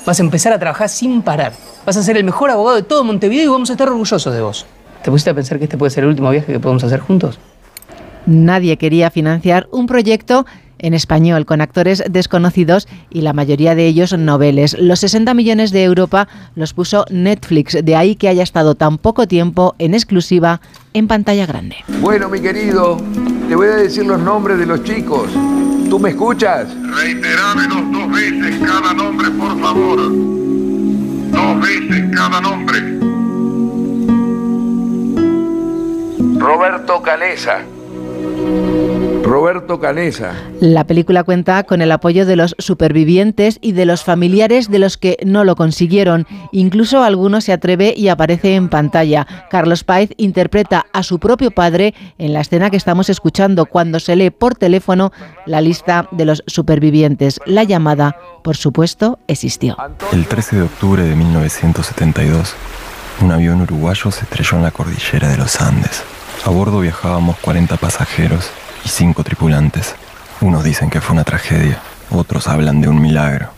Vas 0.04 0.20
a 0.20 0.22
empezar 0.22 0.52
a 0.52 0.58
trabajar 0.58 0.90
sin 0.90 1.22
parar. 1.22 1.54
Vas 1.86 1.96
a 1.96 2.02
ser 2.02 2.18
el 2.18 2.24
mejor 2.24 2.50
abogado 2.50 2.76
de 2.76 2.82
todo 2.82 3.04
Montevideo 3.04 3.44
y 3.44 3.48
vamos 3.48 3.70
a 3.70 3.72
estar 3.72 3.88
orgullosos 3.88 4.34
de 4.34 4.42
vos. 4.42 4.66
¿Te 5.02 5.10
pusiste 5.10 5.30
a 5.30 5.34
pensar 5.34 5.56
que 5.56 5.64
este 5.64 5.78
puede 5.78 5.88
ser 5.88 6.04
el 6.04 6.10
último 6.10 6.28
viaje 6.28 6.52
que 6.52 6.60
podemos 6.60 6.84
hacer 6.84 7.00
juntos? 7.00 7.38
Nadie 8.26 8.76
quería 8.76 9.10
financiar 9.10 9.66
un 9.70 9.86
proyecto 9.86 10.44
en 10.78 10.94
español, 10.94 11.46
con 11.46 11.60
actores 11.60 12.02
desconocidos 12.08 12.88
y 13.10 13.22
la 13.22 13.32
mayoría 13.32 13.74
de 13.74 13.86
ellos 13.86 14.16
noveles. 14.16 14.76
Los 14.78 15.00
60 15.00 15.34
millones 15.34 15.70
de 15.70 15.84
Europa 15.84 16.28
los 16.54 16.72
puso 16.74 17.04
Netflix, 17.10 17.76
de 17.84 17.96
ahí 17.96 18.16
que 18.16 18.28
haya 18.28 18.42
estado 18.42 18.74
tan 18.74 18.98
poco 18.98 19.26
tiempo 19.26 19.74
en 19.78 19.94
exclusiva 19.94 20.60
en 20.94 21.08
pantalla 21.08 21.46
grande. 21.46 21.76
Bueno, 22.00 22.28
mi 22.28 22.40
querido, 22.40 22.98
te 23.48 23.54
voy 23.54 23.68
a 23.68 23.76
decir 23.76 24.06
los 24.06 24.20
nombres 24.20 24.58
de 24.58 24.66
los 24.66 24.82
chicos. 24.84 25.30
¿Tú 25.88 25.98
me 25.98 26.10
escuchas? 26.10 26.68
Reiterámenos 26.82 27.92
dos 27.92 28.10
veces 28.10 28.58
cada 28.66 28.92
nombre, 28.92 29.30
por 29.30 29.60
favor. 29.60 29.96
Dos 29.96 31.60
veces 31.60 32.04
cada 32.14 32.40
nombre. 32.40 32.96
Roberto 36.38 37.02
Canesa. 37.02 37.60
Roberto 39.26 39.80
Canesa. 39.80 40.34
La 40.60 40.84
película 40.84 41.24
cuenta 41.24 41.64
con 41.64 41.82
el 41.82 41.90
apoyo 41.90 42.26
de 42.26 42.36
los 42.36 42.54
supervivientes 42.58 43.58
y 43.60 43.72
de 43.72 43.84
los 43.84 44.04
familiares 44.04 44.70
de 44.70 44.78
los 44.78 44.96
que 44.96 45.16
no 45.26 45.42
lo 45.42 45.56
consiguieron. 45.56 46.28
Incluso 46.52 47.02
alguno 47.02 47.40
se 47.40 47.52
atreve 47.52 47.92
y 47.96 48.06
aparece 48.06 48.54
en 48.54 48.68
pantalla. 48.68 49.26
Carlos 49.50 49.82
Páez 49.82 50.10
interpreta 50.16 50.86
a 50.92 51.02
su 51.02 51.18
propio 51.18 51.50
padre 51.50 51.92
en 52.18 52.34
la 52.34 52.40
escena 52.40 52.70
que 52.70 52.76
estamos 52.76 53.10
escuchando 53.10 53.66
cuando 53.66 53.98
se 53.98 54.14
lee 54.14 54.30
por 54.30 54.54
teléfono 54.54 55.10
la 55.44 55.60
lista 55.60 56.08
de 56.12 56.24
los 56.24 56.44
supervivientes. 56.46 57.40
La 57.46 57.64
llamada, 57.64 58.16
por 58.44 58.56
supuesto, 58.56 59.18
existió. 59.26 59.76
El 60.12 60.26
13 60.26 60.56
de 60.56 60.62
octubre 60.62 61.02
de 61.02 61.16
1972, 61.16 62.54
un 63.22 63.32
avión 63.32 63.60
uruguayo 63.60 64.12
se 64.12 64.22
estrelló 64.22 64.58
en 64.58 64.62
la 64.62 64.70
cordillera 64.70 65.28
de 65.28 65.36
los 65.36 65.60
Andes. 65.60 66.04
A 66.44 66.50
bordo 66.50 66.78
viajábamos 66.78 67.36
40 67.38 67.76
pasajeros 67.76 68.52
y 68.86 68.88
5 68.88 69.24
tripulantes. 69.24 69.96
Unos 70.40 70.62
dicen 70.62 70.90
que 70.90 71.00
fue 71.00 71.14
una 71.14 71.24
tragedia, 71.24 71.80
otros 72.08 72.46
hablan 72.46 72.80
de 72.80 72.88
un 72.88 73.02
milagro. 73.02 73.48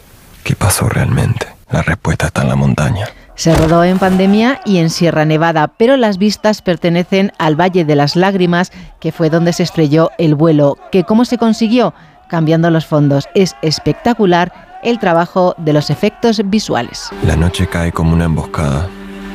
¿Qué 0.43 0.57
pasó 0.57 0.89
realmente? 0.89 1.47
La 1.70 1.83
respuesta 1.83 2.29
está 2.29 2.43
en 2.43 2.49
la 2.49 2.57
montaña. 2.57 3.07
Se 3.35 3.55
rodó 3.55 3.85
en 3.85 3.99
pandemia 3.99 4.61
y 4.64 4.79
en 4.79 4.89
Sierra 4.89 5.26
Nevada, 5.26 5.68
pero 5.76 5.99
las 5.99 6.16
vistas 6.16 6.62
pertenecen 6.62 7.33
al 7.39 7.61
Valle 7.61 7.85
de 7.85 7.95
las 7.95 8.16
Lágrimas, 8.16 8.72
que 9.01 9.12
fue 9.12 9.29
donde 9.29 9.53
se 9.53 9.64
estrelló 9.64 10.11
el 10.16 10.35
vuelo. 10.35 10.79
¿Que 10.91 11.05
¿Cómo 11.05 11.26
se 11.26 11.37
consiguió? 11.37 11.93
Cambiando 12.29 12.70
los 12.70 12.87
fondos. 12.87 13.29
Es 13.35 13.55
espectacular 13.61 14.81
el 14.83 14.99
trabajo 14.99 15.55
de 15.59 15.74
los 15.74 15.91
efectos 15.91 16.41
visuales. 16.47 17.11
La 17.26 17.37
noche 17.37 17.66
cae 17.66 17.93
como 17.93 18.14
una 18.14 18.24
emboscada. 18.24 18.89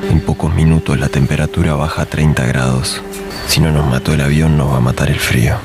En 0.10 0.20
pocos 0.22 0.54
minutos 0.54 1.00
la 1.00 1.08
temperatura 1.08 1.76
baja 1.76 2.04
a 2.04 2.06
30 2.06 2.46
grados. 2.46 3.02
Si 3.48 3.62
no 3.62 3.72
nos 3.72 3.86
mató 3.88 4.14
el 4.14 4.22
avión, 4.22 4.58
nos 4.58 4.72
va 4.72 4.78
a 4.78 4.82
matar 4.82 5.10
el 5.10 5.20
frío. 5.20 5.56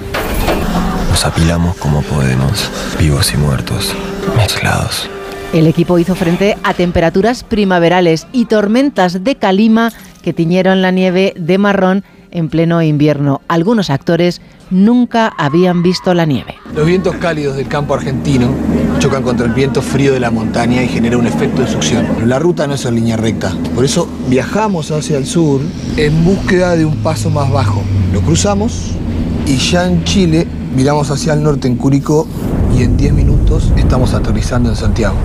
Nos 1.10 1.24
apilamos 1.24 1.76
como 1.76 2.02
podemos, 2.02 2.70
vivos 2.98 3.32
y 3.34 3.36
muertos, 3.36 3.94
mezclados. 4.36 5.08
El 5.52 5.66
equipo 5.66 5.98
hizo 5.98 6.14
frente 6.14 6.56
a 6.62 6.74
temperaturas 6.74 7.42
primaverales 7.42 8.26
y 8.32 8.44
tormentas 8.44 9.24
de 9.24 9.36
calima 9.36 9.92
que 10.22 10.32
tiñeron 10.32 10.82
la 10.82 10.90
nieve 10.90 11.32
de 11.36 11.58
marrón 11.58 12.04
en 12.30 12.48
pleno 12.48 12.82
invierno. 12.82 13.40
Algunos 13.48 13.90
actores 13.90 14.40
nunca 14.70 15.28
habían 15.38 15.82
visto 15.82 16.14
la 16.14 16.24
nieve. 16.24 16.54
Los 16.74 16.86
vientos 16.86 17.16
cálidos 17.16 17.56
del 17.56 17.68
campo 17.68 17.94
argentino 17.94 18.48
chocan 18.98 19.22
contra 19.22 19.46
el 19.46 19.52
viento 19.52 19.82
frío 19.82 20.12
de 20.12 20.20
la 20.20 20.30
montaña 20.30 20.82
y 20.82 20.88
genera 20.88 21.16
un 21.16 21.26
efecto 21.26 21.62
de 21.62 21.68
succión. 21.68 22.06
La 22.26 22.38
ruta 22.38 22.66
no 22.66 22.74
es 22.74 22.84
en 22.84 22.94
línea 22.96 23.16
recta, 23.16 23.52
por 23.74 23.84
eso 23.84 24.08
viajamos 24.28 24.90
hacia 24.90 25.18
el 25.18 25.26
sur 25.26 25.60
en 25.96 26.24
búsqueda 26.24 26.76
de 26.76 26.84
un 26.84 26.96
paso 26.98 27.30
más 27.30 27.50
bajo. 27.50 27.82
Lo 28.12 28.20
cruzamos 28.20 28.92
y 29.46 29.56
ya 29.56 29.86
en 29.86 30.04
Chile 30.04 30.46
miramos 30.76 31.10
hacia 31.10 31.32
el 31.32 31.42
norte 31.42 31.68
en 31.68 31.76
Curicó 31.76 32.26
y 32.76 32.82
en 32.82 32.96
10 32.96 33.12
minutos 33.14 33.72
estamos 33.76 34.14
aterrizando 34.14 34.68
en 34.68 34.76
Santiago. 34.76 35.16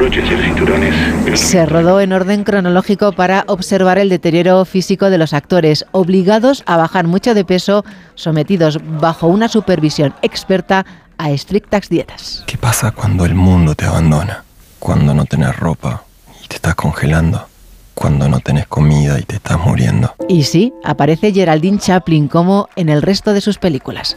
Abróchense 0.00 0.32
los 0.32 0.44
cinturones. 0.46 1.40
Se 1.40 1.66
rodó 1.66 2.00
en 2.00 2.14
orden 2.14 2.42
cronológico 2.42 3.12
para 3.12 3.44
observar 3.48 3.98
el 3.98 4.08
deterioro 4.08 4.64
físico 4.64 5.10
de 5.10 5.18
los 5.18 5.34
actores, 5.34 5.84
obligados 5.92 6.62
a 6.64 6.78
bajar 6.78 7.06
mucho 7.06 7.34
de 7.34 7.44
peso, 7.44 7.84
sometidos 8.14 8.78
bajo 8.98 9.26
una 9.26 9.48
supervisión 9.48 10.14
experta 10.22 10.86
a 11.18 11.30
estrictas 11.30 11.90
dietas. 11.90 12.44
¿Qué 12.46 12.56
pasa 12.56 12.92
cuando 12.92 13.26
el 13.26 13.34
mundo 13.34 13.74
te 13.74 13.84
abandona? 13.84 14.42
Cuando 14.78 15.12
no 15.12 15.26
tenés 15.26 15.54
ropa 15.56 16.04
y 16.42 16.48
te 16.48 16.56
estás 16.56 16.74
congelando. 16.76 17.46
Cuando 17.92 18.26
no 18.30 18.40
tenés 18.40 18.66
comida 18.66 19.20
y 19.20 19.24
te 19.24 19.36
estás 19.36 19.58
muriendo. 19.60 20.14
Y 20.26 20.44
sí, 20.44 20.72
aparece 20.82 21.34
Geraldine 21.34 21.78
Chaplin 21.78 22.28
como 22.28 22.70
en 22.74 22.88
el 22.88 23.02
resto 23.02 23.34
de 23.34 23.42
sus 23.42 23.58
películas. 23.58 24.16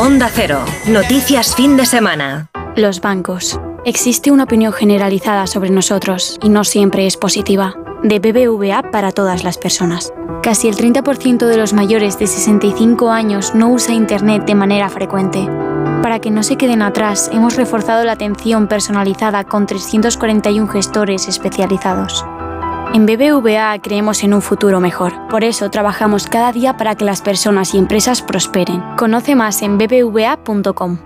Onda 0.00 0.30
Cero. 0.32 0.64
Noticias 0.86 1.56
fin 1.56 1.76
de 1.76 1.84
semana. 1.84 2.50
Los 2.76 3.00
bancos. 3.00 3.58
Existe 3.84 4.30
una 4.30 4.44
opinión 4.44 4.72
generalizada 4.72 5.48
sobre 5.48 5.70
nosotros 5.70 6.38
y 6.40 6.50
no 6.50 6.62
siempre 6.62 7.04
es 7.08 7.16
positiva. 7.16 7.74
De 8.04 8.20
BBVA 8.20 8.92
para 8.92 9.10
todas 9.10 9.42
las 9.42 9.58
personas. 9.58 10.12
Casi 10.40 10.68
el 10.68 10.76
30% 10.76 11.46
de 11.46 11.56
los 11.56 11.72
mayores 11.72 12.16
de 12.16 12.28
65 12.28 13.10
años 13.10 13.56
no 13.56 13.70
usa 13.70 13.92
Internet 13.92 14.44
de 14.46 14.54
manera 14.54 14.88
frecuente. 14.88 15.48
Para 16.00 16.20
que 16.20 16.30
no 16.30 16.44
se 16.44 16.54
queden 16.54 16.82
atrás, 16.82 17.28
hemos 17.32 17.56
reforzado 17.56 18.04
la 18.04 18.12
atención 18.12 18.68
personalizada 18.68 19.42
con 19.42 19.66
341 19.66 20.68
gestores 20.68 21.26
especializados. 21.26 22.24
En 22.94 23.06
BBVA 23.06 23.78
creemos 23.82 24.22
en 24.24 24.34
un 24.34 24.42
futuro 24.42 24.80
mejor. 24.80 25.12
Por 25.28 25.44
eso 25.44 25.70
trabajamos 25.70 26.26
cada 26.26 26.52
día 26.52 26.76
para 26.76 26.94
que 26.94 27.04
las 27.04 27.22
personas 27.22 27.74
y 27.74 27.78
empresas 27.78 28.22
prosperen. 28.22 28.82
Conoce 28.96 29.34
más 29.34 29.62
en 29.62 29.78
bbva.com. 29.78 30.98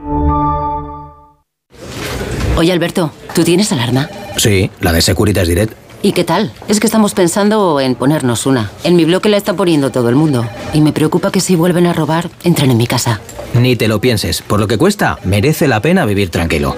Oye 2.56 2.72
Alberto, 2.72 3.12
¿tú 3.34 3.44
tienes 3.44 3.72
alarma? 3.72 4.08
Sí, 4.36 4.70
la 4.80 4.92
de 4.92 5.02
Securitas 5.02 5.48
Direct. 5.48 5.74
¿Y 6.02 6.12
qué 6.12 6.24
tal? 6.24 6.52
Es 6.68 6.80
que 6.80 6.86
estamos 6.86 7.14
pensando 7.14 7.78
en 7.80 7.94
ponernos 7.94 8.46
una. 8.46 8.70
En 8.82 8.96
mi 8.96 9.04
bloque 9.04 9.28
la 9.28 9.36
está 9.36 9.54
poniendo 9.54 9.90
todo 9.90 10.08
el 10.08 10.16
mundo. 10.16 10.44
Y 10.74 10.80
me 10.80 10.92
preocupa 10.92 11.30
que 11.30 11.40
si 11.40 11.54
vuelven 11.54 11.86
a 11.86 11.92
robar, 11.92 12.28
entren 12.42 12.70
en 12.72 12.76
mi 12.76 12.86
casa. 12.86 13.20
Ni 13.54 13.76
te 13.76 13.86
lo 13.86 14.00
pienses. 14.00 14.42
Por 14.42 14.58
lo 14.58 14.66
que 14.66 14.78
cuesta, 14.78 15.18
merece 15.24 15.68
la 15.68 15.80
pena 15.80 16.04
vivir 16.04 16.30
tranquilo. 16.30 16.74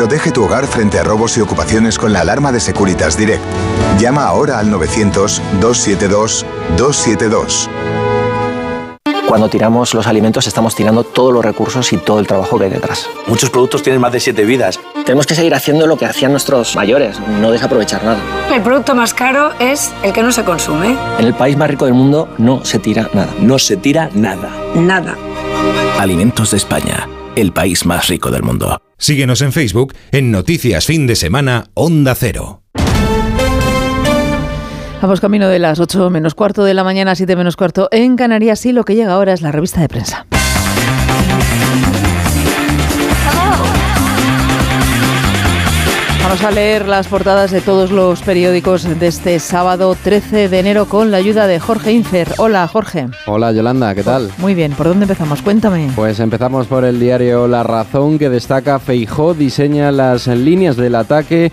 Protege 0.00 0.32
tu 0.32 0.44
hogar 0.44 0.66
frente 0.66 0.98
a 0.98 1.02
robos 1.02 1.36
y 1.36 1.42
ocupaciones 1.42 1.98
con 1.98 2.14
la 2.14 2.22
alarma 2.22 2.52
de 2.52 2.58
Securitas 2.58 3.18
Direct. 3.18 3.42
Llama 3.98 4.24
ahora 4.24 4.58
al 4.58 4.72
900-272-272. 4.72 7.68
Cuando 9.28 9.50
tiramos 9.50 9.92
los 9.92 10.06
alimentos 10.06 10.46
estamos 10.46 10.74
tirando 10.74 11.04
todos 11.04 11.34
los 11.34 11.44
recursos 11.44 11.92
y 11.92 11.98
todo 11.98 12.18
el 12.18 12.26
trabajo 12.26 12.56
que 12.56 12.64
hay 12.64 12.70
detrás. 12.70 13.10
Muchos 13.26 13.50
productos 13.50 13.82
tienen 13.82 14.00
más 14.00 14.12
de 14.12 14.20
siete 14.20 14.46
vidas. 14.46 14.80
Tenemos 15.04 15.26
que 15.26 15.34
seguir 15.34 15.54
haciendo 15.54 15.86
lo 15.86 15.98
que 15.98 16.06
hacían 16.06 16.30
nuestros 16.30 16.74
mayores, 16.76 17.20
no 17.38 17.50
desaprovechar 17.50 18.02
nada. 18.02 18.20
El 18.54 18.62
producto 18.62 18.94
más 18.94 19.12
caro 19.12 19.50
es 19.58 19.92
el 20.02 20.14
que 20.14 20.22
no 20.22 20.32
se 20.32 20.44
consume. 20.44 20.96
En 21.18 21.26
el 21.26 21.34
país 21.34 21.58
más 21.58 21.68
rico 21.68 21.84
del 21.84 21.92
mundo 21.92 22.26
no 22.38 22.64
se 22.64 22.78
tira 22.78 23.10
nada. 23.12 23.34
No 23.38 23.58
se 23.58 23.76
tira 23.76 24.08
nada. 24.14 24.48
Nada. 24.76 25.14
Alimentos 25.98 26.52
de 26.52 26.56
España, 26.56 27.06
el 27.36 27.52
país 27.52 27.86
más 27.86 28.08
rico 28.08 28.30
del 28.30 28.42
mundo. 28.42 28.80
Síguenos 28.98 29.42
en 29.42 29.52
Facebook 29.52 29.94
en 30.12 30.30
Noticias 30.30 30.86
Fin 30.86 31.06
de 31.06 31.16
Semana 31.16 31.66
Onda 31.74 32.14
Cero. 32.14 32.62
Vamos 35.00 35.20
camino 35.20 35.48
de 35.48 35.58
las 35.58 35.80
8 35.80 36.10
menos 36.10 36.34
cuarto 36.34 36.62
de 36.64 36.74
la 36.74 36.84
mañana, 36.84 37.14
7 37.14 37.34
menos 37.34 37.56
cuarto 37.56 37.88
en 37.90 38.16
Canarias 38.16 38.66
y 38.66 38.72
lo 38.72 38.84
que 38.84 38.94
llega 38.94 39.14
ahora 39.14 39.32
es 39.32 39.40
la 39.40 39.50
revista 39.50 39.80
de 39.80 39.88
prensa. 39.88 40.26
Vamos 46.22 46.44
a 46.44 46.50
leer 46.50 46.86
las 46.86 47.08
portadas 47.08 47.50
de 47.50 47.60
todos 47.60 47.90
los 47.90 48.22
periódicos 48.22 48.84
de 49.00 49.06
este 49.06 49.38
sábado 49.40 49.96
13 50.00 50.48
de 50.48 50.58
enero 50.60 50.86
con 50.86 51.10
la 51.10 51.16
ayuda 51.16 51.46
de 51.46 51.58
Jorge 51.58 51.92
Infer. 51.92 52.34
Hola 52.36 52.68
Jorge. 52.68 53.08
Hola 53.26 53.50
Yolanda, 53.52 53.94
¿qué 53.94 54.02
tal? 54.02 54.30
Muy 54.38 54.54
bien, 54.54 54.72
¿por 54.72 54.86
dónde 54.86 55.04
empezamos? 55.04 55.42
Cuéntame. 55.42 55.90
Pues 55.96 56.20
empezamos 56.20 56.66
por 56.66 56.84
el 56.84 57.00
diario 57.00 57.48
La 57.48 57.62
Razón 57.62 58.18
que 58.18 58.28
destaca 58.28 58.78
Feijó 58.78 59.34
diseña 59.34 59.90
las 59.90 60.26
líneas 60.28 60.76
del 60.76 60.94
ataque 60.94 61.50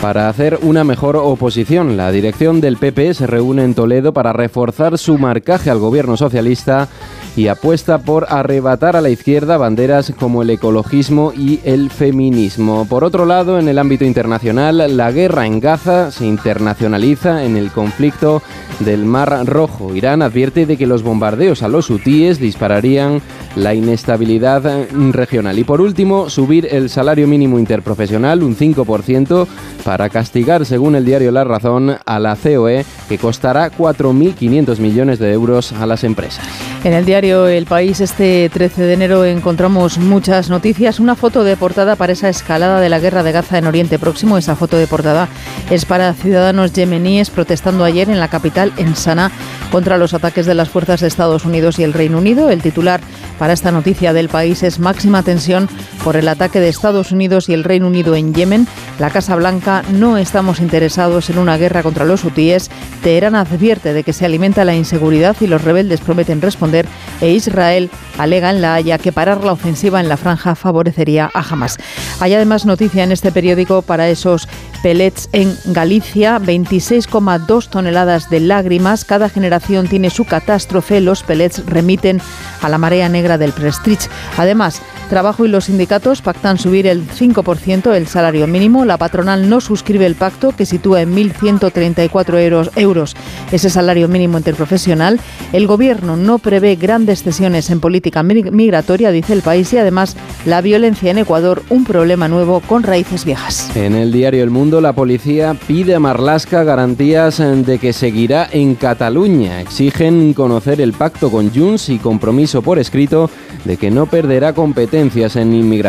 para 0.00 0.28
hacer 0.28 0.58
una 0.62 0.84
mejor 0.84 1.16
oposición. 1.16 1.96
La 1.96 2.10
dirección 2.10 2.60
del 2.60 2.76
PP 2.76 3.14
se 3.14 3.26
reúne 3.26 3.64
en 3.64 3.74
Toledo 3.74 4.12
para 4.12 4.32
reforzar 4.32 4.98
su 4.98 5.16
marcaje 5.16 5.70
al 5.70 5.78
gobierno 5.78 6.16
socialista 6.16 6.88
y 7.36 7.48
apuesta 7.48 7.98
por 7.98 8.26
arrebatar 8.28 8.96
a 8.96 9.00
la 9.00 9.10
izquierda 9.10 9.56
banderas 9.56 10.12
como 10.18 10.42
el 10.42 10.50
ecologismo 10.50 11.32
y 11.36 11.60
el 11.64 11.90
feminismo. 11.90 12.86
Por 12.88 13.04
otro 13.04 13.24
lado, 13.24 13.58
en 13.58 13.68
el 13.68 13.78
ámbito 13.78 14.04
internacional, 14.04 14.96
la 14.96 15.10
guerra 15.10 15.46
en 15.46 15.60
Gaza 15.60 16.10
se 16.10 16.26
internacionaliza 16.26 17.44
en 17.44 17.56
el 17.56 17.70
conflicto 17.70 18.42
del 18.80 19.04
Mar 19.04 19.46
Rojo. 19.46 19.94
Irán 19.94 20.22
advierte 20.22 20.66
de 20.66 20.76
que 20.76 20.86
los 20.86 21.02
bombardeos 21.02 21.62
a 21.62 21.68
los 21.68 21.88
hutíes 21.90 22.38
dispararían 22.38 23.22
la 23.56 23.74
inestabilidad 23.74 24.88
regional. 25.12 25.58
Y 25.58 25.64
por 25.64 25.80
último, 25.80 26.28
subir 26.30 26.68
el 26.70 26.90
salario 26.90 27.26
mínimo 27.26 27.58
interprofesional 27.58 28.42
un 28.42 28.56
5% 28.56 29.46
para 29.84 30.08
castigar, 30.08 30.64
según 30.66 30.94
el 30.96 31.04
diario 31.04 31.30
La 31.32 31.44
Razón, 31.44 31.96
a 32.04 32.18
la 32.18 32.36
COE, 32.36 32.84
que 33.08 33.18
costará 33.18 33.70
4.500 33.70 34.78
millones 34.78 35.18
de 35.18 35.32
euros 35.32 35.72
a 35.72 35.86
las 35.86 36.04
empresas. 36.04 36.46
En 36.84 36.92
el 36.92 37.04
diario 37.04 37.21
El 37.22 37.66
País 37.66 38.00
este 38.00 38.50
13 38.52 38.82
de 38.82 38.94
enero 38.94 39.24
encontramos 39.24 39.98
muchas 39.98 40.50
noticias. 40.50 40.98
Una 40.98 41.14
foto 41.14 41.44
de 41.44 41.56
portada 41.56 41.94
para 41.94 42.14
esa 42.14 42.28
escalada 42.28 42.80
de 42.80 42.88
la 42.88 42.98
guerra 42.98 43.22
de 43.22 43.30
Gaza 43.30 43.58
en 43.58 43.68
Oriente 43.68 44.00
Próximo. 44.00 44.38
Esa 44.38 44.56
foto 44.56 44.76
de 44.76 44.88
portada 44.88 45.28
es 45.70 45.84
para 45.84 46.14
ciudadanos 46.14 46.72
yemeníes 46.72 47.30
protestando 47.30 47.84
ayer 47.84 48.10
en 48.10 48.18
la 48.18 48.26
capital, 48.26 48.72
en 48.76 48.96
Sanaa, 48.96 49.30
contra 49.70 49.98
los 49.98 50.14
ataques 50.14 50.46
de 50.46 50.54
las 50.54 50.68
fuerzas 50.68 51.00
de 51.00 51.06
Estados 51.06 51.44
Unidos 51.44 51.78
y 51.78 51.84
el 51.84 51.92
Reino 51.92 52.18
Unido. 52.18 52.50
El 52.50 52.60
titular 52.60 53.00
para 53.38 53.52
esta 53.52 53.70
noticia 53.70 54.12
del 54.12 54.28
país 54.28 54.64
es 54.64 54.80
máxima 54.80 55.22
tensión 55.22 55.68
por 56.04 56.16
el 56.16 56.28
ataque 56.28 56.60
de 56.60 56.68
Estados 56.68 57.12
Unidos 57.12 57.48
y 57.48 57.54
el 57.54 57.64
Reino 57.64 57.86
Unido 57.86 58.14
en 58.14 58.34
Yemen. 58.34 58.66
La 58.98 59.10
Casa 59.10 59.36
Blanca 59.36 59.82
no 59.92 60.18
estamos 60.18 60.60
interesados 60.60 61.30
en 61.30 61.38
una 61.38 61.56
guerra 61.56 61.82
contra 61.82 62.04
los 62.04 62.24
hutíes. 62.24 62.70
Teherán 63.02 63.34
advierte 63.34 63.92
de 63.92 64.02
que 64.02 64.12
se 64.12 64.24
alimenta 64.24 64.64
la 64.64 64.74
inseguridad 64.74 65.36
y 65.40 65.46
los 65.46 65.62
rebeldes 65.62 66.00
prometen 66.00 66.40
responder 66.40 66.86
e 67.20 67.30
Israel 67.30 67.90
alega 68.18 68.50
en 68.50 68.60
La 68.60 68.74
Haya 68.74 68.98
que 68.98 69.12
parar 69.12 69.44
la 69.44 69.52
ofensiva 69.52 70.00
en 70.00 70.08
la 70.08 70.16
franja 70.16 70.54
favorecería 70.54 71.30
a 71.32 71.40
Hamas. 71.40 71.78
Hay 72.20 72.34
además 72.34 72.66
noticia 72.66 73.04
en 73.04 73.12
este 73.12 73.32
periódico 73.32 73.82
para 73.82 74.08
esos 74.08 74.48
pellets 74.82 75.28
en 75.32 75.56
Galicia, 75.66 76.38
26,2 76.38 77.68
toneladas 77.68 78.28
de 78.28 78.40
lágrimas. 78.40 79.04
Cada 79.04 79.28
generación 79.28 79.86
tiene 79.86 80.10
su 80.10 80.24
catástrofe. 80.24 81.00
Los 81.00 81.22
pellets 81.22 81.64
remiten 81.66 82.20
a 82.60 82.68
la 82.68 82.78
marea 82.78 83.08
negra 83.08 83.38
del 83.38 83.52
Prestige. 83.52 84.08
Además, 84.36 84.82
Trabajo 85.12 85.44
y 85.44 85.48
los 85.48 85.66
sindicatos 85.66 85.91
pactan 86.00 86.56
subir 86.56 86.86
el 86.86 87.06
5% 87.06 87.92
el 87.92 88.06
salario 88.06 88.46
mínimo. 88.46 88.86
La 88.86 88.96
patronal 88.96 89.50
no 89.50 89.60
suscribe 89.60 90.06
el 90.06 90.14
pacto 90.14 90.52
que 90.52 90.64
sitúa 90.64 91.02
en 91.02 91.14
1.134 91.14 92.38
euros, 92.40 92.70
euros 92.76 93.14
ese 93.50 93.68
salario 93.68 94.08
mínimo 94.08 94.38
interprofesional. 94.38 95.20
El 95.52 95.66
gobierno 95.66 96.16
no 96.16 96.38
prevé 96.38 96.76
grandes 96.76 97.22
cesiones 97.22 97.68
en 97.68 97.80
política 97.80 98.22
migratoria, 98.22 99.10
dice 99.10 99.34
el 99.34 99.42
país, 99.42 99.70
y 99.74 99.78
además 99.78 100.16
la 100.46 100.62
violencia 100.62 101.10
en 101.10 101.18
Ecuador, 101.18 101.62
un 101.68 101.84
problema 101.84 102.26
nuevo 102.26 102.60
con 102.60 102.84
raíces 102.84 103.26
viejas. 103.26 103.70
En 103.76 103.94
el 103.94 104.12
diario 104.12 104.42
El 104.42 104.50
Mundo, 104.50 104.80
la 104.80 104.94
policía 104.94 105.54
pide 105.66 105.94
a 105.94 106.00
Marlasca 106.00 106.64
garantías 106.64 107.36
de 107.38 107.78
que 107.78 107.92
seguirá 107.92 108.48
en 108.50 108.76
Cataluña. 108.76 109.60
Exigen 109.60 110.32
conocer 110.32 110.80
el 110.80 110.94
pacto 110.94 111.30
con 111.30 111.50
Junts 111.54 111.90
y 111.90 111.98
compromiso 111.98 112.62
por 112.62 112.78
escrito 112.78 113.28
de 113.66 113.76
que 113.76 113.90
no 113.90 114.06
perderá 114.06 114.54
competencias 114.54 115.36
en 115.36 115.52
inmigración. 115.52 115.81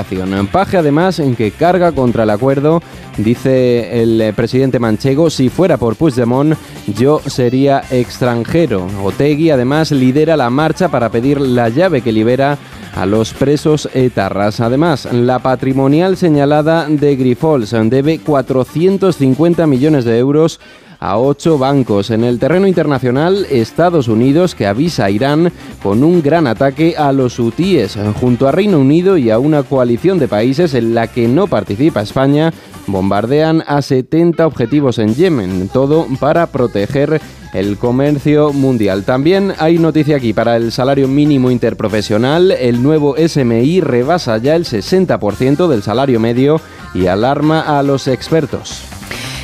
Paje 0.52 0.78
además 0.78 1.20
en 1.20 1.36
que 1.36 1.52
carga 1.52 1.92
contra 1.92 2.24
el 2.24 2.30
acuerdo, 2.30 2.82
dice 3.18 4.02
el 4.02 4.20
eh, 4.22 4.34
presidente 4.34 4.80
manchego, 4.80 5.30
si 5.30 5.50
fuera 5.50 5.78
por 5.78 5.96
Puigdemont 5.96 6.56
yo 6.96 7.20
sería 7.26 7.84
extranjero. 7.92 8.88
Otegui 9.04 9.52
además 9.52 9.92
lidera 9.92 10.38
la 10.38 10.50
marcha 10.50 10.90
para 10.90 11.10
pedir 11.10 11.40
la 11.40 11.70
llave 11.70 12.02
que 12.02 12.12
libera 12.12 12.58
a 12.96 13.06
los 13.06 13.34
presos 13.34 13.90
etarras. 13.94 14.60
Además, 14.60 15.08
la 15.12 15.40
patrimonial 15.40 16.18
señalada 16.18 16.88
de 16.88 17.16
Grifols 17.16 17.76
debe 17.86 18.20
450 18.20 19.68
millones 19.68 20.06
de 20.06 20.18
euros 20.18 20.60
a 21.04 21.18
ocho 21.18 21.58
bancos. 21.58 22.12
En 22.12 22.24
el 22.24 22.40
terreno 22.40 22.66
internacional, 22.66 23.46
Estados 23.50 24.08
Unidos 24.08 24.56
que 24.56 24.68
avisa 24.68 25.06
a 25.06 25.12
Irán 25.12 25.52
con 25.84 26.02
un 26.02 26.22
gran 26.22 26.48
ataque 26.48 26.96
a 26.98 27.12
los 27.12 27.40
hutíes, 27.40 27.98
junto 28.22 28.48
a 28.48 28.54
Reino 28.54 28.80
Unido 28.80 29.18
y 29.18 29.30
a 29.30 29.38
una 29.38 29.64
coalición 29.64 30.18
de 30.18 30.30
países 30.30 30.74
en 30.74 30.96
la 30.96 31.08
que 31.08 31.28
no 31.28 31.48
participa 31.48 32.02
España, 32.02 32.54
bombardean 32.88 33.66
a 33.68 33.82
70 33.82 34.48
objetivos 34.48 34.98
en 34.98 35.14
Yemen, 35.14 35.68
todo 35.74 36.08
para 36.22 36.48
proteger 36.48 37.20
el 37.54 37.78
comercio 37.78 38.54
mundial. 38.54 39.04
También 39.04 39.54
hay 39.60 39.80
noticia 39.80 40.16
aquí 40.16 40.32
para 40.32 40.56
el 40.56 40.72
salario 40.72 41.10
mínimo 41.10 41.52
interprofesional. 41.52 42.52
El 42.52 42.82
nuevo 42.82 43.16
SMI 43.18 43.82
rebasa 43.82 44.38
ya 44.38 44.56
el 44.56 44.64
60% 44.64 45.68
del 45.68 45.84
salario 45.84 46.22
medio 46.22 46.62
y 46.94 47.08
alarma 47.08 47.78
a 47.78 47.84
los 47.84 48.08
expertos. 48.08 48.84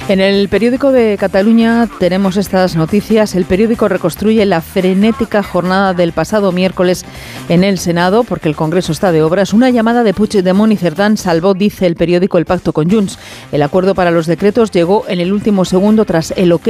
En 0.10 0.20
el 0.20 0.49
periódico 0.49 0.91
de 0.91 1.18
Cataluña 1.20 1.88
tenemos 1.99 2.36
estas 2.36 2.76
noticias. 2.76 3.36
El 3.36 3.45
periódico 3.45 3.88
reconstruye 3.88 4.43
la 4.47 4.60
frenética 4.60 5.43
jornada 5.43 5.93
del 5.93 6.14
pasado 6.14 6.51
miércoles 6.51 7.05
en 7.47 7.64
el 7.64 7.78
Senado, 7.78 8.24
porque 8.24 8.49
el 8.49 8.55
Congreso 8.55 8.91
está 8.91 9.12
de 9.12 9.22
obras. 9.22 9.53
Una 9.53 9.70
llamada 9.70 10.01
de 10.03 10.16
Puigdemont 10.16 10.74
y 10.74 10.78
Cerdán 10.78 11.16
salvó, 11.16 11.53
dice 11.53 11.86
el 11.86 11.95
periódico, 11.95 12.39
el 12.39 12.45
pacto 12.45 12.74
con 12.74 12.89
Junts. 12.89 13.20
El 13.51 13.62
acuerdo 13.62 13.93
para 13.93 14.10
los 14.10 14.26
decretos 14.26 14.72
llegó 14.72 15.05
en 15.07 15.20
el 15.20 15.32
último 15.32 15.64
segundo 15.64 16.05
tras 16.05 16.34
el 16.36 16.53
ok 16.53 16.70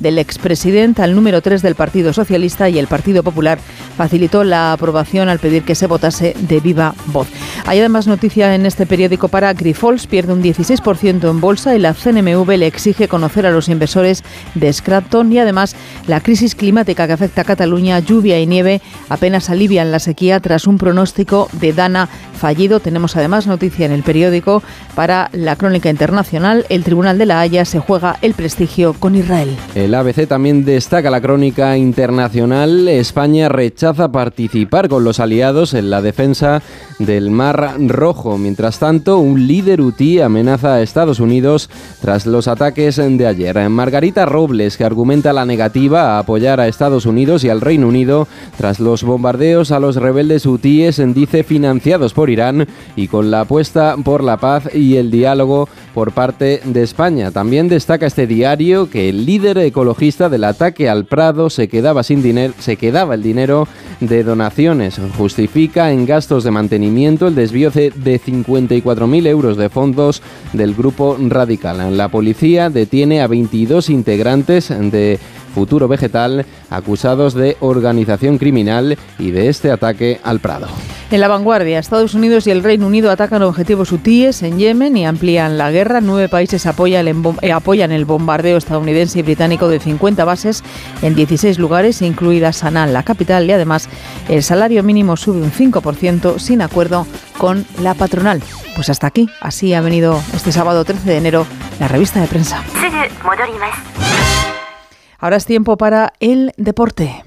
del 0.00 0.18
expresidente 0.18 1.02
al 1.02 1.14
número 1.14 1.42
3 1.42 1.62
del 1.62 1.76
Partido 1.76 2.12
Socialista 2.12 2.68
y 2.68 2.80
el 2.80 2.88
Partido 2.88 3.22
Popular 3.22 3.60
facilitó 3.96 4.42
la 4.42 4.72
aprobación 4.72 5.28
al 5.28 5.38
pedir 5.38 5.62
que 5.62 5.76
se 5.76 5.86
votase 5.86 6.34
de 6.40 6.58
viva 6.58 6.96
voz. 7.06 7.28
Hay 7.66 7.78
además 7.78 8.08
noticia 8.08 8.52
en 8.56 8.66
este 8.66 8.84
periódico 8.84 9.28
para 9.28 9.52
Grifols, 9.52 10.08
pierde 10.08 10.32
un 10.32 10.42
16% 10.42 11.30
en 11.30 11.40
bolsa 11.40 11.76
y 11.76 11.78
la 11.78 11.94
CNMV 11.94 12.56
le 12.56 12.66
exige 12.80 13.08
conocer 13.08 13.44
a 13.44 13.50
los 13.50 13.68
inversores 13.68 14.24
de 14.54 14.72
Scraton 14.72 15.30
y 15.32 15.38
además 15.38 15.76
la 16.06 16.20
crisis 16.20 16.54
climática 16.54 17.06
que 17.06 17.12
afecta 17.12 17.42
a 17.42 17.44
Cataluña, 17.44 17.98
lluvia 17.98 18.40
y 18.40 18.46
nieve, 18.46 18.80
apenas 19.10 19.50
alivian 19.50 19.92
la 19.92 19.98
sequía 19.98 20.40
tras 20.40 20.66
un 20.66 20.78
pronóstico 20.78 21.48
de 21.52 21.74
Dana 21.74 22.08
fallido. 22.40 22.80
Tenemos 22.80 23.16
además 23.16 23.46
noticia 23.46 23.84
en 23.84 23.92
el 23.92 24.02
periódico 24.02 24.62
para 24.94 25.28
la 25.32 25.56
crónica 25.56 25.90
internacional. 25.90 26.64
El 26.70 26.84
Tribunal 26.84 27.18
de 27.18 27.26
la 27.26 27.40
Haya 27.40 27.66
se 27.66 27.80
juega 27.80 28.16
el 28.22 28.32
prestigio 28.32 28.94
con 28.94 29.14
Israel. 29.14 29.54
El 29.74 29.94
ABC 29.94 30.26
también 30.26 30.64
destaca 30.64 31.10
la 31.10 31.20
crónica 31.20 31.76
internacional. 31.76 32.88
España 32.88 33.50
rechaza 33.50 34.10
participar 34.10 34.88
con 34.88 35.04
los 35.04 35.20
aliados 35.20 35.74
en 35.74 35.90
la 35.90 36.00
defensa 36.00 36.62
del 36.98 37.30
Mar 37.30 37.74
Rojo. 37.78 38.38
Mientras 38.38 38.78
tanto, 38.78 39.18
un 39.18 39.46
líder 39.46 39.82
UTI 39.82 40.20
amenaza 40.20 40.74
a 40.74 40.82
Estados 40.82 41.20
Unidos 41.20 41.68
tras 42.00 42.24
los 42.24 42.48
ataques 42.48 42.69
de 42.74 43.26
ayer. 43.26 43.68
Margarita 43.68 44.26
Robles, 44.26 44.76
que 44.76 44.84
argumenta 44.84 45.32
la 45.32 45.44
negativa 45.44 46.16
a 46.16 46.18
apoyar 46.20 46.60
a 46.60 46.68
Estados 46.68 47.04
Unidos 47.04 47.42
y 47.42 47.48
al 47.48 47.60
Reino 47.60 47.88
Unido 47.88 48.28
tras 48.56 48.78
los 48.78 49.02
bombardeos 49.02 49.72
a 49.72 49.80
los 49.80 49.96
rebeldes 49.96 50.46
hutíes, 50.46 51.02
dice 51.12 51.42
financiados 51.42 52.14
por 52.14 52.30
Irán 52.30 52.68
y 52.94 53.08
con 53.08 53.32
la 53.32 53.40
apuesta 53.40 53.96
por 54.04 54.22
la 54.22 54.36
paz 54.36 54.72
y 54.72 54.96
el 54.96 55.10
diálogo 55.10 55.68
por 55.94 56.12
parte 56.12 56.60
de 56.64 56.82
España. 56.84 57.32
También 57.32 57.68
destaca 57.68 58.06
este 58.06 58.28
diario 58.28 58.88
que 58.88 59.08
el 59.08 59.26
líder 59.26 59.58
ecologista 59.58 60.28
del 60.28 60.44
ataque 60.44 60.88
al 60.88 61.06
Prado 61.06 61.50
se 61.50 61.66
quedaba 61.66 62.04
sin 62.04 62.22
dinero, 62.22 62.54
se 62.60 62.76
quedaba 62.76 63.14
el 63.14 63.22
dinero 63.22 63.66
de 63.98 64.22
donaciones. 64.22 65.00
Justifica 65.18 65.90
en 65.90 66.06
gastos 66.06 66.44
de 66.44 66.52
mantenimiento 66.52 67.26
el 67.26 67.34
desvío 67.34 67.70
de 67.70 68.20
54.000 68.20 69.26
euros 69.26 69.56
de 69.56 69.68
fondos 69.68 70.22
del 70.52 70.74
grupo 70.74 71.16
radical. 71.18 71.96
La 71.96 72.08
policía 72.08 72.49
detiene 72.72 73.22
a 73.22 73.26
22 73.26 73.90
integrantes 73.90 74.68
de 74.68 75.18
Futuro 75.54 75.88
Vegetal 75.88 76.46
acusados 76.70 77.34
de 77.34 77.56
organización 77.60 78.38
criminal 78.38 78.96
y 79.18 79.30
de 79.30 79.48
este 79.48 79.70
ataque 79.70 80.20
al 80.22 80.40
Prado. 80.40 80.68
En 81.10 81.20
la 81.20 81.26
vanguardia, 81.26 81.80
Estados 81.80 82.14
Unidos 82.14 82.46
y 82.46 82.52
el 82.52 82.62
Reino 82.62 82.86
Unido 82.86 83.10
atacan 83.10 83.42
objetivos 83.42 83.90
hutíes 83.90 84.44
en 84.44 84.58
Yemen 84.58 84.96
y 84.96 85.06
amplían 85.06 85.58
la 85.58 85.72
guerra. 85.72 86.00
Nueve 86.00 86.28
países 86.28 86.66
apoyan 86.66 87.08
el, 87.08 87.16
eh, 87.42 87.50
apoyan 87.50 87.90
el 87.90 88.04
bombardeo 88.04 88.56
estadounidense 88.56 89.18
y 89.18 89.22
británico 89.22 89.68
de 89.68 89.80
50 89.80 90.24
bases 90.24 90.62
en 91.02 91.16
16 91.16 91.58
lugares, 91.58 92.00
incluida 92.00 92.52
Sanaa, 92.52 92.86
la 92.86 93.02
capital, 93.02 93.48
y 93.48 93.52
además 93.52 93.88
el 94.28 94.44
salario 94.44 94.84
mínimo 94.84 95.16
sube 95.16 95.42
un 95.42 95.50
5% 95.50 96.38
sin 96.38 96.62
acuerdo 96.62 97.08
con 97.38 97.66
la 97.82 97.94
patronal. 97.94 98.40
Pues 98.76 98.88
hasta 98.88 99.08
aquí, 99.08 99.28
así 99.40 99.74
ha 99.74 99.80
venido 99.80 100.22
este 100.32 100.52
sábado 100.52 100.84
13 100.84 101.10
de 101.10 101.16
enero 101.16 101.46
la 101.80 101.88
revista 101.88 102.20
de 102.20 102.28
prensa. 102.28 102.62
Ahora 105.20 105.36
es 105.36 105.44
tiempo 105.44 105.76
para 105.76 106.14
el 106.18 106.52
deporte. 106.56 107.22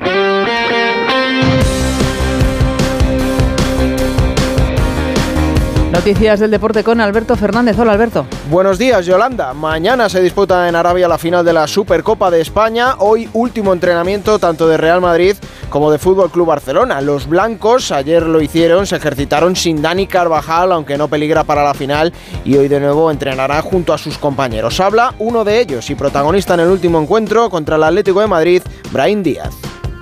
Noticias 5.94 6.40
del 6.40 6.50
deporte 6.50 6.84
con 6.84 7.00
Alberto 7.00 7.36
Fernández. 7.36 7.78
Hola 7.78 7.92
Alberto. 7.92 8.26
Buenos 8.50 8.80
días 8.80 9.06
Yolanda. 9.06 9.54
Mañana 9.54 10.10
se 10.10 10.24
disputa 10.24 10.68
en 10.68 10.76
Arabia 10.76 11.08
la 11.08 11.20
final 11.20 11.46
de 11.46 11.54
la 11.54 11.68
Supercopa 11.68 12.32
de 12.32 12.42
España. 12.42 12.96
Hoy 12.98 13.30
último 13.34 13.72
entrenamiento 13.74 14.40
tanto 14.40 14.68
de 14.68 14.78
Real 14.78 15.02
Madrid 15.02 15.36
como 15.70 15.92
de 15.92 16.00
Fútbol 16.00 16.32
Club 16.32 16.48
Barcelona. 16.48 17.00
Los 17.00 17.30
blancos 17.30 17.92
ayer 17.92 18.24
lo 18.24 18.42
hicieron, 18.42 18.88
se 18.88 18.96
ejercitaron 18.96 19.56
sin 19.56 19.84
Dani 19.84 20.08
Carvajal, 20.08 20.72
aunque 20.72 20.98
no 20.98 21.10
peligra 21.10 21.44
para 21.44 21.64
la 21.64 21.76
final, 21.76 22.12
y 22.44 22.58
hoy 22.58 22.70
de 22.70 22.80
nuevo 22.80 23.12
entrenará 23.12 23.62
junto 23.62 23.94
a 23.94 24.00
sus 24.00 24.18
compañeros. 24.18 24.80
Habla 24.80 25.14
uno 25.20 25.44
de 25.44 25.60
ellos 25.60 25.92
y 25.92 25.96
protagonista 25.96 26.56
en 26.56 26.62
el 26.62 26.70
último 26.70 27.00
encuentro 27.00 27.52
contra 27.52 27.76
el 27.76 27.84
Atlético 27.84 28.20
de 28.20 28.28
Madrid, 28.28 28.64
Brahim 28.92 29.22
Díaz. 29.22 29.54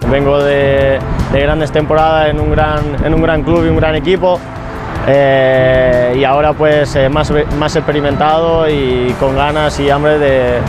Vengo 0.09 0.41
de, 0.41 0.99
grandes 1.33 1.73
temporadas 1.73 2.29
en 2.29 2.39
un, 2.39 2.49
gran, 2.51 3.05
en 3.05 3.13
un 3.13 3.21
gran 3.21 3.43
club 3.43 3.65
y 3.65 3.69
un 3.69 3.75
gran 3.75 3.95
equipo 3.95 4.39
Eh, 5.07 6.15
y 6.17 6.23
ahora 6.23 6.53
pues 6.53 6.95
eh, 6.95 7.09
más, 7.09 7.31
más 7.57 7.75
experimentado 7.75 8.69
y 8.69 9.13
con 9.19 9.35
ganas 9.35 9.79
y 9.79 9.89
hambre 9.89 10.19
de, 10.19 10.59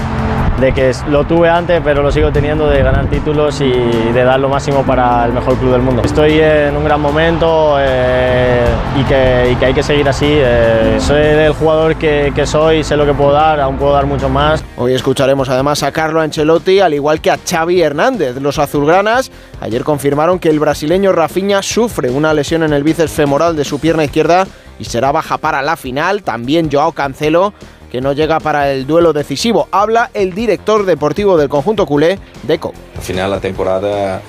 de 0.63 0.73
que 0.73 0.93
lo 1.09 1.25
tuve 1.25 1.49
antes, 1.49 1.81
pero 1.83 2.05
lo 2.05 2.13
sigo 2.13 2.31
teniendo 2.31 2.69
de 2.69 2.85
ganar 2.85 3.07
títulos 3.11 3.61
y 3.61 3.73
de 3.73 4.23
dar 4.23 4.39
lo 4.39 4.49
máximo 4.49 4.85
para 4.85 5.27
el 5.27 5.33
mejor 5.33 5.57
club 5.57 5.73
del 5.73 5.83
mundo. 5.83 6.03
Estoy 6.05 6.39
en 6.39 6.77
un 6.77 6.85
gran 6.85 7.01
momento 7.01 7.79
eh, 7.81 8.65
y, 8.97 9.03
que, 9.03 9.51
y, 9.51 9.57
que, 9.57 9.67
hay 9.67 9.75
que 9.75 9.83
seguir 9.83 10.09
así. 10.09 10.29
Eh, 10.29 10.99
soy 11.01 11.21
el 11.21 11.53
jugador 11.53 11.97
que, 11.97 12.33
que, 12.33 12.47
soy, 12.47 12.85
sé 12.85 12.97
lo 12.97 13.05
que 13.05 13.13
puedo 13.13 13.33
dar, 13.33 13.59
aún 13.59 13.77
puedo 13.77 13.93
dar 13.93 14.07
mucho 14.07 14.29
más. 14.29 14.65
Hoy 14.77 14.95
escucharemos 14.95 15.49
además 15.49 15.83
a 15.83 15.91
Carlo 15.91 16.21
Ancelotti, 16.21 16.79
al 16.79 16.95
igual 16.95 17.21
que 17.21 17.33
a 17.33 17.39
Xavi 17.45 17.83
Hernández. 17.83 18.37
Los 18.41 18.61
azulgranas 18.61 19.33
ayer 19.61 19.83
confirmaron 19.83 20.39
que 20.39 20.49
el 20.49 20.61
brasileño 20.61 21.11
Rafinha 21.11 21.61
sufre 21.63 22.09
una 22.09 22.33
lesión 22.33 22.63
en 22.63 22.73
el 22.73 22.85
bíceps 22.85 23.11
femoral 23.11 23.57
de 23.57 23.65
su 23.65 23.81
pierna 23.81 24.05
izquierda 24.05 24.47
y 24.79 24.85
será 24.85 25.11
baja 25.11 25.39
para 25.39 25.61
la 25.61 25.77
final. 25.77 26.23
También 26.23 26.71
Joao 26.71 26.93
Cancelo 26.93 27.53
que 27.93 28.01
no 28.01 28.15
llega 28.15 28.41
para 28.41 28.73
el 28.73 28.87
duelo 28.87 29.13
decisivo. 29.13 29.69
Habla 29.71 30.11
el 30.15 30.33
director 30.33 30.87
deportivo 30.87 31.37
del 31.37 31.51
conjunto 31.51 31.85
culé, 31.85 32.19
Deco. 32.43 32.73
Al 32.97 33.03
final 33.03 33.31
la 33.31 33.39
temporada 33.39 34.23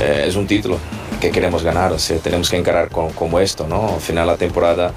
eh, 0.00 0.24
es 0.26 0.34
un 0.34 0.48
título 0.48 0.78
que 1.20 1.30
queremos 1.30 1.62
ganar, 1.62 1.92
o 1.92 1.98
sea, 2.00 2.18
tenemos 2.18 2.50
que 2.50 2.56
encarar 2.56 2.88
con, 2.90 3.10
como 3.10 3.38
esto, 3.38 3.68
¿no? 3.68 3.94
Al 3.94 4.00
final 4.00 4.26
la 4.26 4.36
temporada 4.36 4.92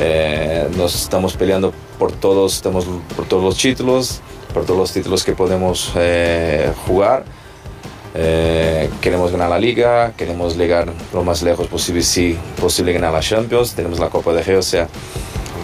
eh, 0.00 0.66
nos 0.76 0.96
estamos 0.96 1.36
peleando 1.36 1.72
por 2.00 2.10
todos, 2.10 2.56
estamos 2.56 2.84
por 3.14 3.26
todos 3.26 3.44
los 3.44 3.56
títulos, 3.56 4.20
por 4.52 4.64
todos 4.64 4.80
los 4.80 4.92
títulos 4.92 5.22
que 5.22 5.32
podemos 5.32 5.92
eh, 5.94 6.72
jugar. 6.84 7.24
Eh, 8.16 8.90
queremos 9.00 9.30
ganar 9.30 9.50
la 9.50 9.60
liga, 9.60 10.14
queremos 10.16 10.56
llegar 10.56 10.88
lo 11.14 11.22
más 11.22 11.44
lejos 11.44 11.68
posible, 11.68 12.02
si 12.02 12.36
posible 12.60 12.92
ganar 12.92 13.12
la 13.12 13.20
Champions, 13.20 13.74
tenemos 13.74 14.00
la 14.00 14.08
Copa 14.08 14.32
de 14.32 14.44
G, 14.44 14.58
o 14.58 14.62
sea, 14.62 14.88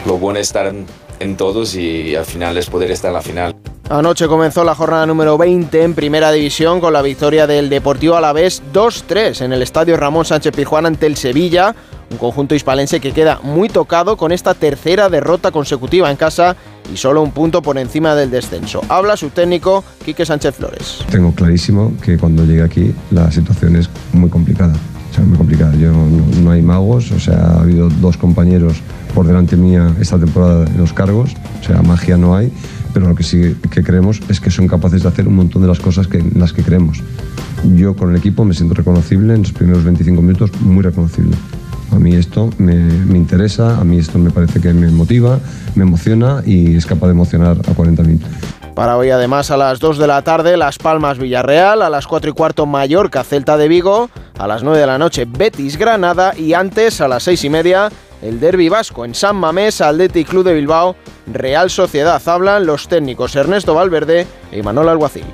lo 0.07 0.17
bueno 0.17 0.39
es 0.39 0.47
estar 0.47 0.69
en, 0.69 0.87
en 1.21 1.37
todos 1.37 1.75
y 1.75 2.15
al 2.15 2.25
final 2.25 2.57
es 2.59 2.69
poder 2.69 2.91
estar 2.91 3.11
en 3.11 3.15
la 3.15 3.23
final. 3.23 3.57
Anoche 3.91 4.29
comenzó 4.29 4.65
la 4.65 4.75
jornada 4.75 5.07
número 5.07 5.39
20 5.39 5.83
en 5.83 5.95
Primera 5.95 6.31
División 6.31 6.79
con 6.79 6.93
la 6.93 7.01
victoria 7.01 7.47
del 7.47 7.71
Deportivo 7.71 8.17
Alavés 8.17 8.63
2-3 8.75 9.41
en 9.47 9.55
el 9.55 9.63
Estadio 9.63 9.97
Ramón 9.97 10.27
Sánchez 10.27 10.55
Pizjuán 10.55 10.85
ante 10.85 11.07
el 11.07 11.17
Sevilla, 11.17 11.75
un 12.11 12.19
conjunto 12.19 12.55
hispalense 12.55 13.01
que 13.01 13.13
queda 13.13 13.41
muy 13.43 13.71
tocado 13.71 14.19
con 14.19 14.31
esta 14.31 14.53
tercera 14.53 15.09
derrota 15.09 15.53
consecutiva 15.53 16.11
en 16.11 16.19
casa 16.19 16.55
y 16.93 16.99
solo 16.99 17.23
un 17.23 17.33
punto 17.33 17.63
por 17.63 17.79
encima 17.79 18.15
del 18.15 18.31
descenso. 18.31 18.83
Habla 18.91 19.17
su 19.17 19.31
técnico 19.31 19.83
Quique 20.05 20.27
Sánchez 20.27 20.57
Flores. 20.57 20.99
Tengo 21.11 21.33
clarísimo 21.33 21.95
que 22.05 22.19
cuando 22.19 22.45
llegue 22.45 22.63
aquí 22.63 22.95
la 23.11 23.31
situación 23.31 23.77
es 23.77 23.89
muy 24.13 24.29
complicada. 24.29 24.75
O 25.11 25.15
sea, 25.15 25.25
muy 25.25 25.39
complicada. 25.39 25.75
Yo, 25.77 25.93
no, 25.93 26.27
no 26.43 26.51
hay 26.51 26.61
magos, 26.61 27.11
o 27.11 27.19
sea, 27.19 27.39
ha 27.39 27.61
habido 27.61 27.89
dos 27.89 28.19
compañeros 28.19 28.83
por 29.15 29.27
delante 29.27 29.57
mía 29.57 29.95
esta 30.01 30.19
temporada 30.19 30.67
en 30.67 30.79
los 30.79 30.93
cargos, 30.93 31.35
o 31.61 31.65
sea, 31.65 31.83
magia 31.83 32.17
no 32.17 32.37
hay, 32.37 32.53
pero 32.93 33.09
lo 33.09 33.15
que 33.15 33.23
sí 33.23 33.57
que 33.71 33.83
creemos 33.83 34.21
es 34.29 34.41
que 34.41 34.51
son 34.51 34.67
capaces 34.67 35.03
de 35.03 35.09
hacer 35.09 35.29
un 35.29 35.37
montón 35.37 35.63
de 35.63 35.69
las 35.69 35.79
cosas 35.79 36.07
que, 36.07 36.19
en 36.19 36.33
las 36.37 36.53
que 36.53 36.63
creemos. 36.63 37.03
Yo 37.75 37.95
con 37.95 38.11
el 38.11 38.17
equipo 38.17 38.45
me 38.45 38.55
siento 38.55 38.75
reconocible, 38.75 39.35
en 39.35 39.43
los 39.43 39.53
primeros 39.53 39.85
25 39.85 40.23
minutos 40.23 40.61
muy 40.61 40.83
reconocible. 40.83 41.37
A 41.93 41.99
mí 41.99 42.15
esto 42.15 42.51
me, 42.59 42.75
me, 42.75 43.17
interesa, 43.17 43.79
a 43.79 43.85
mí 43.85 43.99
esto 43.99 44.19
me 44.19 44.31
parece 44.31 44.61
que 44.61 44.73
me 44.75 44.89
motiva, 44.91 45.41
me 45.75 45.85
emociona 45.85 46.43
y 46.45 46.77
es 46.77 46.87
capaz 46.87 47.07
de 47.07 47.13
emocionar 47.13 47.57
a 47.57 47.75
40.000. 47.75 48.21
Para 48.79 48.97
hoy 48.97 49.11
además 49.11 49.51
a 49.51 49.57
las 49.57 49.81
2 49.81 49.99
de 49.99 50.07
la 50.07 50.23
tarde 50.23 50.57
Las 50.57 50.79
Palmas 50.79 51.19
Villarreal, 51.19 51.83
a 51.83 51.91
las 51.91 52.07
4 52.07 52.31
y 52.31 52.33
cuarto 52.33 52.65
Mallorca 52.65 53.25
Celta 53.25 53.57
de 53.57 53.67
Vigo, 53.67 54.09
a 54.39 54.47
las 54.47 54.63
9 54.63 54.79
de 54.79 54.87
la 54.87 54.99
noche 54.99 55.25
Betis 55.25 55.77
Granada 55.77 56.33
y 56.37 56.53
antes 56.53 57.01
a 57.01 57.09
las 57.09 57.25
6 57.25 57.43
y 57.43 57.51
media 57.51 57.89
el 58.23 58.41
derby 58.41 58.69
vasco 58.69 59.05
en 59.05 59.15
San 59.15 59.37
Mamés, 59.37 59.81
Athletic 59.81 60.29
Club 60.29 60.45
de 60.45 60.55
Bilbao, 60.55 60.97
Real 61.27 61.71
Sociedad. 61.71 62.21
Hablan 62.27 62.67
los 62.67 62.89
técnicos 62.89 63.37
Ernesto 63.37 63.75
Valverde 63.75 64.27
y 64.53 64.63
Manuel 64.63 64.89
Alguacil. 64.89 65.25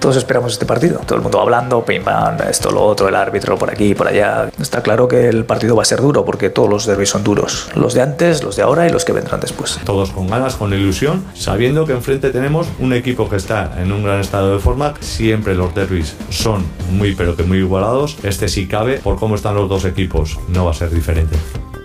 Todos 0.00 0.16
esperamos 0.16 0.54
este 0.54 0.64
partido, 0.64 0.98
todo 1.00 1.16
el 1.16 1.22
mundo 1.22 1.38
hablando, 1.42 1.84
pim 1.84 2.02
pam, 2.02 2.38
esto, 2.48 2.70
lo 2.70 2.82
otro, 2.82 3.06
el 3.08 3.14
árbitro 3.14 3.58
por 3.58 3.70
aquí, 3.70 3.94
por 3.94 4.08
allá. 4.08 4.50
Está 4.58 4.82
claro 4.82 5.06
que 5.06 5.28
el 5.28 5.44
partido 5.44 5.76
va 5.76 5.82
a 5.82 5.84
ser 5.84 6.00
duro 6.00 6.24
porque 6.24 6.48
todos 6.48 6.70
los 6.70 6.86
derbis 6.86 7.10
son 7.10 7.22
duros. 7.22 7.68
Los 7.74 7.92
de 7.92 8.00
antes, 8.00 8.42
los 8.42 8.56
de 8.56 8.62
ahora 8.62 8.88
y 8.88 8.90
los 8.90 9.04
que 9.04 9.12
vendrán 9.12 9.40
después. 9.40 9.78
Todos 9.84 10.10
con 10.10 10.26
ganas, 10.26 10.56
con 10.56 10.72
ilusión, 10.72 11.22
sabiendo 11.34 11.84
que 11.84 11.92
enfrente 11.92 12.30
tenemos 12.30 12.66
un 12.78 12.94
equipo 12.94 13.28
que 13.28 13.36
está 13.36 13.74
en 13.78 13.92
un 13.92 14.02
gran 14.02 14.20
estado 14.20 14.54
de 14.54 14.58
forma. 14.58 14.94
Siempre 15.00 15.54
los 15.54 15.74
derbis 15.74 16.16
son 16.30 16.64
muy 16.90 17.14
pero 17.14 17.36
que 17.36 17.42
muy 17.42 17.58
igualados. 17.58 18.16
Este 18.22 18.48
sí 18.48 18.66
cabe, 18.66 19.00
por 19.00 19.16
cómo 19.16 19.34
están 19.34 19.54
los 19.54 19.68
dos 19.68 19.84
equipos, 19.84 20.38
no 20.48 20.64
va 20.64 20.70
a 20.70 20.74
ser 20.74 20.88
diferente. 20.88 21.36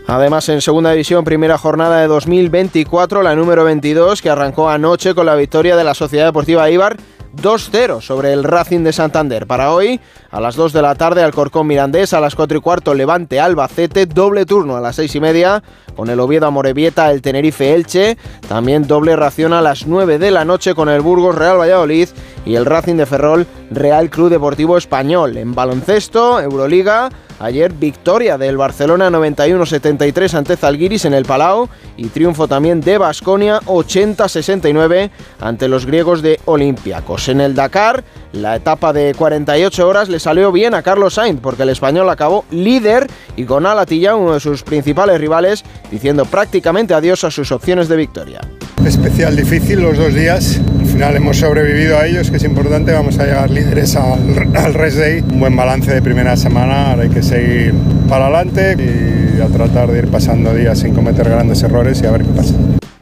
Además, 0.08 0.48
en 0.50 0.62
segunda 0.62 0.92
división, 0.92 1.24
primera 1.24 1.58
jornada 1.58 2.00
de 2.00 2.08
2024, 2.08 3.24
la 3.24 3.36
número 3.36 3.64
22, 3.64 4.22
que 4.22 4.30
arrancó 4.30 4.70
anoche 4.70 5.16
con 5.16 5.26
la 5.26 5.36
victoria 5.36 5.76
de 5.76 5.84
la 5.84 5.96
Sociedad 5.96 6.28
Deportiva 6.28 6.70
Ibar 6.70 6.98
2-0 7.36 8.02
sobre 8.02 8.34
el 8.34 8.44
Racing 8.44 8.84
de 8.84 8.94
Santander. 8.94 9.48
Para 9.48 9.72
hoy, 9.74 10.00
a 10.32 10.40
las 10.40 10.56
2 10.56 10.74
de 10.74 10.82
la 10.82 10.96
tarde, 10.96 11.24
Alcorcón 11.24 11.68
Mirandés, 11.68 12.14
a 12.14 12.20
las 12.20 12.36
4 12.36 12.58
y 12.58 12.62
cuarto, 12.62 12.94
Levante 12.94 13.40
Albacete, 13.40 14.06
doble 14.06 14.46
turno 14.46 14.78
a 14.78 14.82
las 14.82 14.96
6 14.96 15.16
y 15.16 15.20
media, 15.20 15.64
con 15.96 16.10
el 16.10 16.20
Oviedo 16.20 16.48
Amorebieta, 16.48 17.12
el 17.12 17.22
Tenerife 17.22 17.74
Elche, 17.74 18.18
también 18.48 18.88
doble 18.88 19.16
ración 19.16 19.54
a 19.54 19.62
las 19.62 19.88
9 19.88 20.20
de 20.20 20.32
la 20.32 20.46
noche 20.46 20.76
con 20.76 20.88
el 20.88 21.02
Burgos 21.02 21.36
Real 21.36 21.60
Valladolid 21.60 22.10
y 22.46 22.56
el 22.56 22.66
Racing 22.66 22.96
de 22.96 23.06
Ferrol 23.06 23.48
Real 23.72 24.10
Club 24.10 24.30
Deportivo 24.30 24.78
Español. 24.78 25.38
En 25.38 25.56
baloncesto, 25.56 26.40
Euroliga, 26.40 27.10
Ayer 27.40 27.74
victoria 27.74 28.38
del 28.38 28.58
Barcelona 28.58 29.10
91-73 29.10 30.34
ante 30.36 30.56
Zalgiris 30.56 31.06
en 31.06 31.14
el 31.14 31.26
Palau 31.26 31.68
y 31.98 32.08
triunfo 32.08 32.48
también 32.48 32.80
de 32.82 32.98
Basconia 32.98 33.60
80-69 33.62 35.10
ante 35.40 35.68
los 35.68 35.86
griegos 35.86 36.22
de 36.22 36.40
Olympiacos. 36.46 37.28
En 37.28 37.42
el 37.42 37.54
Dakar, 37.56 38.04
la 38.32 38.56
etapa 38.56 38.94
de 38.94 39.14
48 39.18 39.88
horas 39.88 40.10
le 40.10 40.20
salió 40.20 40.52
bien 40.52 40.74
a 40.74 40.82
Carlos 40.82 41.16
Sainz 41.16 41.40
porque 41.42 41.64
el 41.64 41.70
español 41.70 42.10
acabó 42.10 42.46
líder 42.52 43.08
y 43.36 43.44
con 43.44 43.66
Alatilla, 43.66 44.16
uno 44.16 44.34
de 44.34 44.40
sus 44.40 44.64
principales 44.64 45.20
rivales, 45.20 45.64
diciendo 45.92 46.26
prácticamente 46.26 46.94
adiós 46.94 47.24
a 47.26 47.32
sus 47.32 47.52
opciones 47.52 47.90
de 47.90 47.98
victoria. 47.98 48.42
Especial 48.86 49.36
difícil 49.36 49.82
los 49.82 49.98
dos 49.98 50.14
días. 50.14 50.62
Al 50.80 50.86
final 50.86 51.16
hemos 51.16 51.38
sobrevivido 51.38 51.98
a 51.98 52.06
ellos, 52.06 52.30
que 52.30 52.38
es 52.38 52.44
importante. 52.44 52.94
Vamos 52.94 53.18
a 53.18 53.26
llegar 53.26 53.50
líderes 53.50 53.96
al, 53.96 54.56
al 54.56 54.74
Rest 54.76 54.98
Day. 54.98 55.22
Un 55.22 55.40
buen 55.40 55.56
balance 55.56 55.92
de 55.92 56.02
primera 56.04 56.38
semana. 56.38 56.92
Ahora 56.92 57.04
hay 57.04 57.10
que 57.10 57.24
seguir 57.26 57.74
para 58.08 58.28
adelante 58.28 58.76
y 58.80 59.42
a 59.42 59.48
tratar 59.48 59.92
de 59.92 60.00
ir 60.00 60.08
pasando 60.10 60.54
días 60.54 60.80
sin 60.80 60.94
cometer 60.94 61.28
grandes 61.28 61.62
errores 61.64 62.02
y 62.02 62.06
a 62.06 62.12
ver 62.12 62.24
qué 62.24 62.30
pasa. 62.30 62.54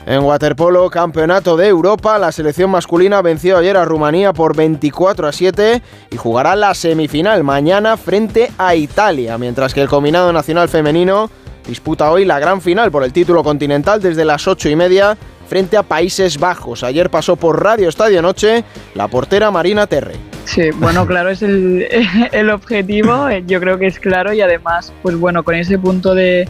En 0.05 0.23
waterpolo, 0.23 0.89
campeonato 0.89 1.55
de 1.55 1.67
Europa, 1.67 2.17
la 2.19 2.31
selección 2.31 2.69
masculina 2.69 3.21
venció 3.21 3.57
ayer 3.57 3.77
a 3.77 3.85
Rumanía 3.85 4.33
por 4.33 4.55
24 4.55 5.27
a 5.27 5.31
7 5.31 5.81
y 6.11 6.17
jugará 6.17 6.55
la 6.57 6.73
semifinal 6.73 7.43
mañana 7.43 7.95
frente 7.95 8.51
a 8.57 8.75
Italia, 8.75 9.37
mientras 9.37 9.73
que 9.73 9.81
el 9.81 9.87
combinado 9.87 10.33
nacional 10.33 10.67
femenino 10.67 11.29
disputa 11.67 12.11
hoy 12.11 12.25
la 12.25 12.39
gran 12.39 12.61
final 12.61 12.91
por 12.91 13.03
el 13.03 13.13
título 13.13 13.43
continental 13.43 14.01
desde 14.01 14.25
las 14.25 14.47
8 14.47 14.69
y 14.69 14.75
media 14.75 15.17
frente 15.47 15.77
a 15.77 15.83
Países 15.83 16.39
Bajos. 16.39 16.83
Ayer 16.83 17.09
pasó 17.09 17.35
por 17.35 17.63
Radio 17.63 17.89
Estadio 17.89 18.21
Noche 18.21 18.63
la 18.95 19.07
portera 19.07 19.51
Marina 19.51 19.87
Terre. 19.87 20.15
Sí, 20.45 20.71
bueno, 20.75 21.05
claro, 21.07 21.29
es 21.29 21.41
el, 21.41 21.87
el, 22.31 22.49
objetivo, 22.49 23.29
yo 23.45 23.59
creo 23.59 23.77
que 23.77 23.87
es 23.87 23.99
claro 23.99 24.33
y 24.33 24.41
además, 24.41 24.93
pues 25.01 25.17
bueno, 25.17 25.43
con 25.43 25.55
ese 25.55 25.77
punto 25.77 26.15
de, 26.15 26.47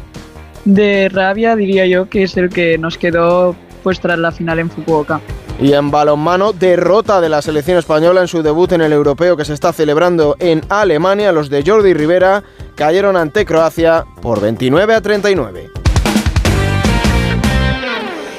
de 0.65 1.09
rabia 1.09 1.55
diría 1.55 1.85
yo 1.85 2.09
que 2.09 2.23
es 2.23 2.37
el 2.37 2.49
que 2.49 2.77
nos 2.77 2.97
quedó 2.97 3.55
pues 3.83 3.99
tras 3.99 4.17
la 4.17 4.31
final 4.31 4.59
en 4.59 4.69
Fukuoka. 4.69 5.19
Y 5.59 5.73
en 5.73 5.91
balonmano, 5.91 6.51
derrota 6.51 7.21
de 7.21 7.29
la 7.29 7.41
selección 7.41 7.77
española 7.77 8.21
en 8.21 8.27
su 8.27 8.41
debut 8.41 8.71
en 8.71 8.81
el 8.81 8.91
europeo 8.91 9.37
que 9.37 9.45
se 9.45 9.53
está 9.53 9.71
celebrando 9.71 10.35
en 10.39 10.61
Alemania. 10.69 11.31
Los 11.31 11.49
de 11.49 11.63
Jordi 11.65 11.93
Rivera 11.93 12.43
cayeron 12.75 13.15
ante 13.15 13.45
Croacia 13.45 14.05
por 14.21 14.41
29 14.41 14.95
a 14.95 15.01
39. 15.01 15.69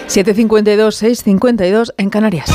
7.52, 0.09 1.25
6.52 1.25 1.95
en 1.97 2.11
Canarias. 2.11 2.51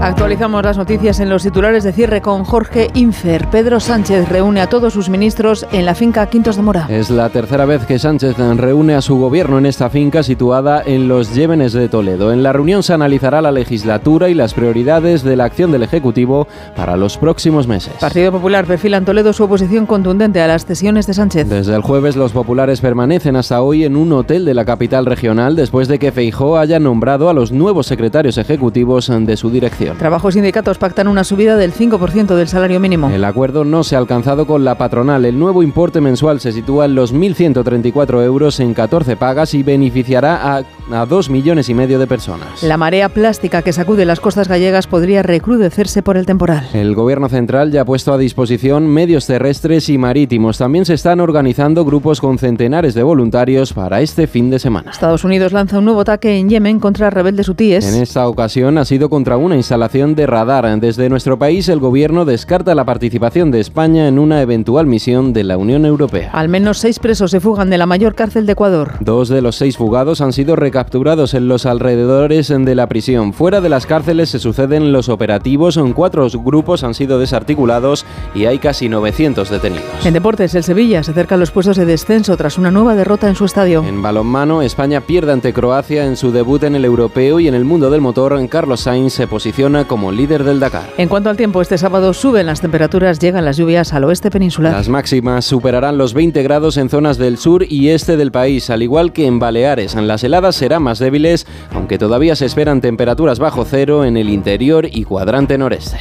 Actualizamos 0.00 0.62
las 0.62 0.76
noticias 0.76 1.20
en 1.20 1.30
los 1.30 1.42
titulares 1.42 1.82
de 1.82 1.92
cierre 1.92 2.20
con 2.20 2.44
Jorge 2.44 2.90
Infer. 2.94 3.48
Pedro 3.48 3.80
Sánchez 3.80 4.28
reúne 4.28 4.60
a 4.60 4.68
todos 4.68 4.92
sus 4.92 5.08
ministros 5.08 5.66
en 5.72 5.86
la 5.86 5.94
finca 5.94 6.26
Quintos 6.26 6.56
de 6.56 6.62
Mora. 6.62 6.86
Es 6.88 7.08
la 7.10 7.30
tercera 7.30 7.64
vez 7.64 7.86
que 7.86 7.98
Sánchez 7.98 8.36
reúne 8.36 8.94
a 8.94 9.00
su 9.00 9.18
gobierno 9.18 9.58
en 9.58 9.66
esta 9.66 9.88
finca 9.88 10.22
situada 10.22 10.82
en 10.84 11.08
los 11.08 11.34
Llévenes 11.34 11.72
de 11.72 11.88
Toledo. 11.88 12.32
En 12.32 12.42
la 12.42 12.52
reunión 12.52 12.82
se 12.82 12.92
analizará 12.92 13.40
la 13.40 13.52
legislatura 13.52 14.28
y 14.28 14.34
las 14.34 14.54
prioridades 14.54 15.22
de 15.22 15.34
la 15.34 15.44
acción 15.44 15.72
del 15.72 15.82
Ejecutivo 15.82 16.46
para 16.76 16.96
los 16.96 17.16
próximos 17.16 17.66
meses. 17.66 17.94
Partido 17.98 18.32
Popular 18.32 18.66
perfila 18.66 18.98
en 18.98 19.06
Toledo 19.06 19.32
su 19.32 19.44
oposición 19.44 19.86
contundente 19.86 20.42
a 20.42 20.46
las 20.46 20.66
cesiones 20.66 21.06
de 21.06 21.14
Sánchez. 21.14 21.48
Desde 21.48 21.74
el 21.74 21.82
jueves 21.82 22.16
los 22.16 22.32
populares 22.32 22.80
permanecen 22.80 23.36
hasta 23.36 23.62
hoy 23.62 23.84
en 23.84 23.96
un 23.96 24.12
hotel 24.12 24.44
de 24.44 24.54
la 24.54 24.66
capital 24.66 25.06
regional 25.06 25.56
después 25.56 25.88
de 25.88 25.98
que 25.98 26.12
Feijó 26.12 26.58
haya 26.58 26.78
nombrado 26.78 27.30
a 27.30 27.34
los 27.34 27.50
nuevos 27.50 27.86
secretarios 27.86 28.36
ejecutivos 28.36 29.10
de 29.10 29.36
su 29.36 29.50
dirección. 29.50 29.85
Trabajo 29.94 30.28
y 30.28 30.32
sindicatos 30.32 30.78
pactan 30.78 31.08
una 31.08 31.24
subida 31.24 31.56
del 31.56 31.72
5% 31.72 32.34
del 32.34 32.48
salario 32.48 32.80
mínimo. 32.80 33.08
El 33.10 33.24
acuerdo 33.24 33.64
no 33.64 33.84
se 33.84 33.94
ha 33.94 33.98
alcanzado 33.98 34.46
con 34.46 34.64
la 34.64 34.76
patronal. 34.76 35.24
El 35.24 35.38
nuevo 35.38 35.62
importe 35.62 36.00
mensual 36.00 36.40
se 36.40 36.52
sitúa 36.52 36.86
en 36.86 36.94
los 36.94 37.14
1.134 37.14 38.24
euros 38.24 38.60
en 38.60 38.74
14 38.74 39.16
pagas 39.16 39.54
y 39.54 39.62
beneficiará 39.62 40.56
a, 40.56 40.62
a 40.92 41.06
2 41.06 41.30
millones 41.30 41.68
y 41.68 41.74
medio 41.74 41.98
de 41.98 42.06
personas. 42.06 42.62
La 42.62 42.76
marea 42.76 43.08
plástica 43.08 43.62
que 43.62 43.72
sacude 43.72 44.04
las 44.04 44.20
costas 44.20 44.48
gallegas 44.48 44.86
podría 44.86 45.22
recrudecerse 45.22 46.02
por 46.02 46.16
el 46.16 46.26
temporal. 46.26 46.68
El 46.72 46.94
gobierno 46.94 47.28
central 47.28 47.72
ya 47.72 47.82
ha 47.82 47.84
puesto 47.84 48.12
a 48.12 48.18
disposición 48.18 48.86
medios 48.86 49.26
terrestres 49.26 49.88
y 49.88 49.98
marítimos. 49.98 50.58
También 50.58 50.84
se 50.84 50.94
están 50.94 51.20
organizando 51.20 51.84
grupos 51.84 52.20
con 52.20 52.38
centenares 52.38 52.94
de 52.94 53.02
voluntarios 53.02 53.72
para 53.72 54.00
este 54.00 54.26
fin 54.26 54.50
de 54.50 54.58
semana. 54.58 54.90
Estados 54.90 55.24
Unidos 55.24 55.52
lanza 55.52 55.78
un 55.78 55.84
nuevo 55.84 56.00
ataque 56.00 56.38
en 56.38 56.48
Yemen 56.48 56.80
contra 56.80 57.10
rebeldes 57.10 57.48
hutíes. 57.48 57.86
En 57.86 58.02
esta 58.02 58.28
ocasión 58.28 58.78
ha 58.78 58.84
sido 58.84 59.10
contra 59.10 59.36
una 59.36 59.56
instalación 59.56 60.14
de 60.14 60.26
radar. 60.26 60.66
Desde 60.80 61.08
nuestro 61.08 61.38
país 61.38 61.68
el 61.68 61.80
gobierno 61.80 62.24
descarta 62.24 62.74
la 62.74 62.84
participación 62.84 63.50
de 63.50 63.60
España 63.60 64.08
en 64.08 64.18
una 64.18 64.42
eventual 64.42 64.86
misión 64.86 65.32
de 65.32 65.44
la 65.44 65.56
Unión 65.58 65.84
Europea. 65.84 66.30
Al 66.32 66.48
menos 66.48 66.78
seis 66.78 66.98
presos 66.98 67.30
se 67.30 67.40
fugan 67.40 67.70
de 67.70 67.78
la 67.78 67.86
mayor 67.86 68.14
cárcel 68.14 68.46
de 68.46 68.52
Ecuador. 68.52 68.94
Dos 69.00 69.28
de 69.28 69.42
los 69.42 69.56
seis 69.56 69.76
fugados 69.76 70.20
han 70.20 70.32
sido 70.32 70.56
recapturados 70.76 71.32
en 71.32 71.48
los 71.48 71.64
alrededores 71.64 72.48
de 72.48 72.74
la 72.74 72.86
prisión. 72.86 73.32
Fuera 73.32 73.62
de 73.62 73.70
las 73.70 73.86
cárceles 73.86 74.28
se 74.28 74.38
suceden 74.38 74.92
los 74.92 75.08
operativos. 75.08 75.80
Cuatro 75.94 76.28
grupos 76.44 76.84
han 76.84 76.92
sido 76.92 77.18
desarticulados 77.18 78.04
y 78.34 78.44
hay 78.44 78.58
casi 78.58 78.90
900 78.90 79.48
detenidos. 79.48 79.86
En 80.04 80.12
deportes, 80.12 80.54
el 80.54 80.64
Sevilla 80.64 81.02
se 81.02 81.12
acerca 81.12 81.36
a 81.36 81.38
los 81.38 81.50
puestos 81.50 81.78
de 81.78 81.86
descenso 81.86 82.36
tras 82.36 82.58
una 82.58 82.70
nueva 82.70 82.94
derrota 82.94 83.26
en 83.26 83.36
su 83.36 83.46
estadio. 83.46 83.82
En 83.88 84.02
balonmano, 84.02 84.60
España 84.60 85.00
pierde 85.00 85.32
ante 85.32 85.54
Croacia 85.54 86.04
en 86.04 86.14
su 86.14 86.30
debut 86.30 86.62
en 86.64 86.74
el 86.74 86.84
europeo 86.84 87.40
y 87.40 87.48
en 87.48 87.54
el 87.54 87.64
mundo 87.64 87.88
del 87.88 88.02
motor, 88.02 88.46
Carlos 88.50 88.80
Sainz 88.80 89.14
se 89.14 89.26
posiciona 89.26 89.88
como 89.88 90.12
líder 90.12 90.44
del 90.44 90.60
Dakar. 90.60 90.90
En 90.98 91.08
cuanto 91.08 91.30
al 91.30 91.38
tiempo, 91.38 91.62
este 91.62 91.78
sábado 91.78 92.12
suben 92.12 92.44
las 92.44 92.60
temperaturas, 92.60 93.18
llegan 93.18 93.46
las 93.46 93.56
lluvias 93.56 93.94
al 93.94 94.04
oeste 94.04 94.30
peninsular. 94.30 94.74
Las 94.74 94.90
máximas 94.90 95.46
superarán 95.46 95.96
los 95.96 96.12
20 96.12 96.42
grados 96.42 96.76
en 96.76 96.90
zonas 96.90 97.16
del 97.16 97.38
sur 97.38 97.64
y 97.66 97.88
este 97.88 98.18
del 98.18 98.30
país, 98.30 98.68
al 98.68 98.82
igual 98.82 99.14
que 99.14 99.26
en 99.26 99.38
Baleares. 99.38 99.94
Las 99.94 100.22
heladas 100.22 100.56
serán 100.66 100.82
más 100.82 100.98
débiles, 100.98 101.46
aunque 101.72 101.96
todavía 101.96 102.34
se 102.34 102.44
esperan 102.44 102.80
temperaturas 102.80 103.38
bajo 103.38 103.64
cero 103.64 104.04
en 104.04 104.16
el 104.16 104.28
interior 104.28 104.88
y 104.90 105.04
cuadrante 105.04 105.56
noreste. 105.56 105.96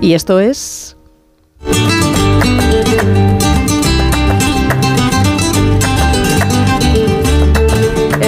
Y 0.00 0.14
esto 0.14 0.40
es... 0.40 0.96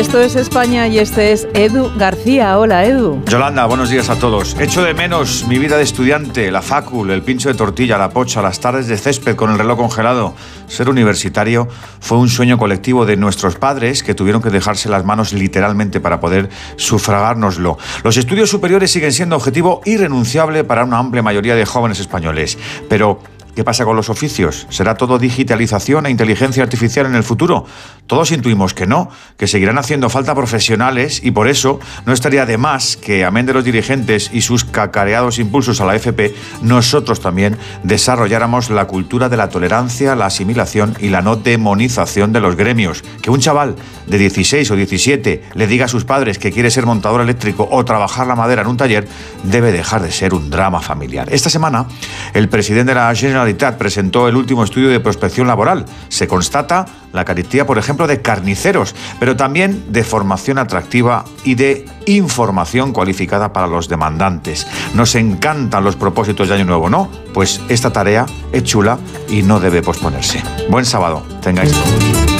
Esto 0.07 0.21
es 0.21 0.37
España 0.37 0.87
y 0.87 1.01
este 1.01 1.33
es 1.33 1.49
Edu 1.53 1.91
García. 1.99 2.61
Hola, 2.61 2.85
Edu. 2.85 3.25
Yolanda, 3.27 3.67
buenos 3.67 3.91
días 3.91 4.09
a 4.09 4.15
todos. 4.15 4.55
Echo 4.61 4.85
de 4.85 4.95
menos 4.95 5.45
mi 5.49 5.59
vida 5.59 5.77
de 5.77 5.83
estudiante, 5.83 6.53
la 6.53 6.63
facul, 6.63 7.11
el 7.11 7.23
pincho 7.23 7.49
de 7.49 7.57
tortilla, 7.57 7.99
la 7.99 8.11
pocha, 8.11 8.41
las 8.41 8.61
tardes 8.61 8.87
de 8.87 8.99
césped 8.99 9.35
con 9.35 9.51
el 9.51 9.59
reloj 9.59 9.79
congelado. 9.79 10.33
Ser 10.69 10.89
universitario 10.89 11.67
fue 11.99 12.19
un 12.19 12.29
sueño 12.29 12.57
colectivo 12.57 13.05
de 13.05 13.17
nuestros 13.17 13.57
padres 13.57 14.05
que 14.05 14.15
tuvieron 14.15 14.41
que 14.43 14.51
dejarse 14.51 14.89
las 14.89 15.05
manos 15.05 15.33
literalmente 15.33 15.99
para 15.99 16.21
poder 16.21 16.51
sufragárnoslo. 16.77 17.77
Los 18.05 18.17
estudios 18.17 18.49
superiores 18.49 18.93
siguen 18.93 19.13
siendo 19.13 19.35
objetivo 19.35 19.83
irrenunciable 19.87 20.63
para 20.63 20.85
una 20.85 20.99
amplia 20.99 21.25
mayoría 21.25 21.57
de 21.57 21.67
jóvenes 21.67 21.99
españoles. 21.99 22.59
Pero 22.89 23.19
¿Qué 23.57 23.65
pasa 23.65 23.87
con 23.87 23.97
los 23.97 24.11
oficios? 24.11 24.67
¿Será 24.69 24.97
todo 24.97 25.19
digitalización 25.19 26.05
e 26.05 26.11
inteligencia 26.11 26.63
artificial 26.63 27.07
en 27.07 27.15
el 27.15 27.23
futuro? 27.23 27.65
Todos 28.07 28.31
intuimos 28.31 28.73
que 28.73 28.87
no, 28.87 29.11
que 29.37 29.49
seguirán 29.49 29.79
haciendo 29.79 30.09
falta 30.11 30.35
profesionales 30.35 31.21
y 31.25 31.33
por 31.33 31.49
eso 31.49 31.81
no 32.05 32.13
estaría 32.13 32.47
de 32.47 32.57
más 32.57 32.97
que, 32.97 33.25
amén 33.25 33.47
de 33.47 33.55
los 33.55 33.65
dirigentes 33.65 34.31
y 34.33 34.43
sus 34.43 34.65
cacareados 34.65 35.39
impulsos 35.39 35.81
a 35.81 35.87
la 35.87 35.97
FP, 35.97 36.35
nosotros 36.63 37.21
también 37.21 37.57
desarrolláramos 37.83 38.71
la 38.71 38.87
cultura 38.87 39.29
de 39.29 39.37
la 39.37 39.49
tolerancia, 39.49 40.15
la 40.15 40.27
asimilación 40.27 40.95
y 41.01 41.09
la 41.09 41.23
no 41.23 41.37
demonización 41.37 42.33
de 42.33 42.41
los 42.41 42.57
gremios. 42.57 43.03
Que 43.23 43.31
un 43.31 43.41
chaval 43.41 43.75
de 44.07 44.19
16 44.19 44.71
o 44.71 44.77
17 44.77 45.43
le 45.55 45.67
diga 45.67 45.87
a 45.87 45.89
sus 45.89 46.05
padres 46.05 46.39
que 46.39 46.53
quiere 46.53 46.71
ser 46.71 46.87
montador 46.87 47.21
eléctrico 47.21 47.69
o 47.71 47.85
trabajar 47.85 48.27
la 48.27 48.37
madera 48.37 48.63
en 48.63 48.69
un 48.69 48.77
taller 48.77 49.09
debe 49.43 49.73
dejar 49.73 50.03
de 50.03 50.13
ser 50.13 50.33
un 50.33 50.51
drama 50.51 50.81
familiar. 50.81 51.29
Esta 51.33 51.51
semana, 51.51 51.87
el 52.35 52.49
presidente 52.49 52.93
de 52.93 53.01
la 53.01 53.15
General 53.15 53.47
presentó 53.79 54.29
el 54.29 54.37
último 54.37 54.65
estudio 54.65 54.89
de 54.89 55.01
prospección 55.01 55.47
laboral. 55.47 55.87
Se 56.09 56.29
constata 56.29 56.87
la 57.17 57.25
carestía, 57.25 57.67
por 57.67 57.79
ejemplo, 57.79 58.07
de 58.07 58.23
carniceros, 58.23 58.95
pero 59.19 59.37
también 59.37 59.93
de 59.93 60.05
formación 60.05 60.59
atractiva 60.59 61.25
y 61.45 61.57
de 61.57 61.85
información 62.07 62.93
cualificada 62.93 63.53
para 63.53 63.67
los 63.67 63.89
demandantes. 63.89 64.67
Nos 64.95 65.15
encantan 65.17 65.83
los 65.83 65.97
propósitos 65.97 66.49
de 66.49 66.55
Año 66.55 66.65
Nuevo, 66.65 66.89
¿no? 66.89 67.11
Pues 67.35 67.61
esta 67.69 67.93
tarea 67.93 68.27
es 68.53 68.63
chula 68.63 68.99
y 69.29 69.43
no 69.43 69.59
debe 69.59 69.83
posponerse. 69.83 70.43
Buen 70.71 70.85
sábado, 70.85 71.25
tengáis 71.43 71.73
todos. 71.73 72.37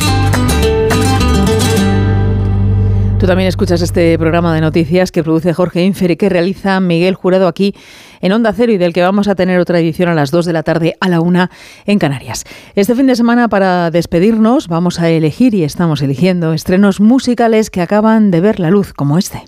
Tú 3.19 3.27
también 3.27 3.49
escuchas 3.49 3.81
este 3.81 4.19
programa 4.19 4.55
de 4.55 4.61
noticias 4.61 5.11
que 5.11 5.25
produce 5.25 5.55
Jorge 5.55 5.83
Infer 5.83 6.11
y 6.11 6.17
que 6.17 6.29
realiza 6.29 6.79
Miguel 6.81 7.15
Jurado 7.15 7.49
aquí 7.49 7.75
en 8.27 8.33
Onda 8.33 8.53
Cero 8.53 8.73
y 8.73 8.77
del 8.77 8.93
que 8.93 9.03
vamos 9.03 9.29
a 9.29 9.37
tener 9.37 9.61
otra 9.61 9.79
edición 9.79 10.09
a 10.09 10.15
las 10.15 10.33
2 10.33 10.47
de 10.47 10.53
la 10.53 10.65
tarde 10.65 10.97
a 11.01 11.09
la 11.09 11.21
1 11.21 11.49
en 11.87 11.99
Canarias. 12.01 12.45
Este 12.75 12.97
fin 12.97 13.07
de 13.07 13.15
semana 13.15 13.49
para 13.49 13.93
despedirnos 13.93 14.67
vamos 14.67 14.99
a 14.99 15.09
elegir 15.09 15.55
y 15.55 15.63
estamos 15.63 16.03
eligiendo 16.03 16.53
estrenos 16.53 17.01
musicales 17.01 17.71
que 17.71 17.83
acaban 17.83 18.33
de 18.33 18.41
ver 18.41 18.59
la 18.59 18.71
luz 18.71 18.93
como 18.93 19.17
este. 19.17 19.45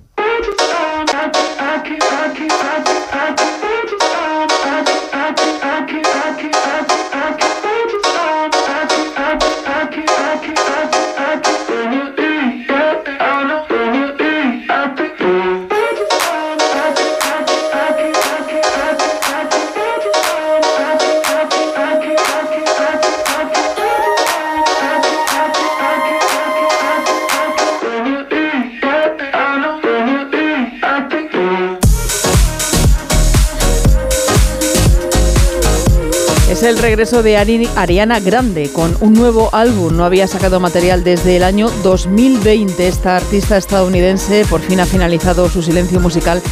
Es 36.58 36.64
el 36.64 36.78
regreso 36.78 37.22
de 37.22 37.36
Ariana 37.36 38.18
Grande 38.18 38.68
con 38.72 38.96
un 38.98 39.12
nuevo 39.12 39.48
álbum. 39.52 39.96
No 39.96 40.04
había 40.04 40.26
sacado 40.26 40.58
material 40.58 41.04
desde 41.04 41.36
el 41.36 41.44
año 41.44 41.70
2020. 41.84 42.88
Esta 42.88 43.14
artista 43.14 43.56
estadounidense 43.56 44.44
por 44.50 44.60
fin 44.60 44.80
ha 44.80 44.84
finalizado 44.84 45.48
su 45.48 45.62
silencio 45.62 46.00
musical 46.00 46.42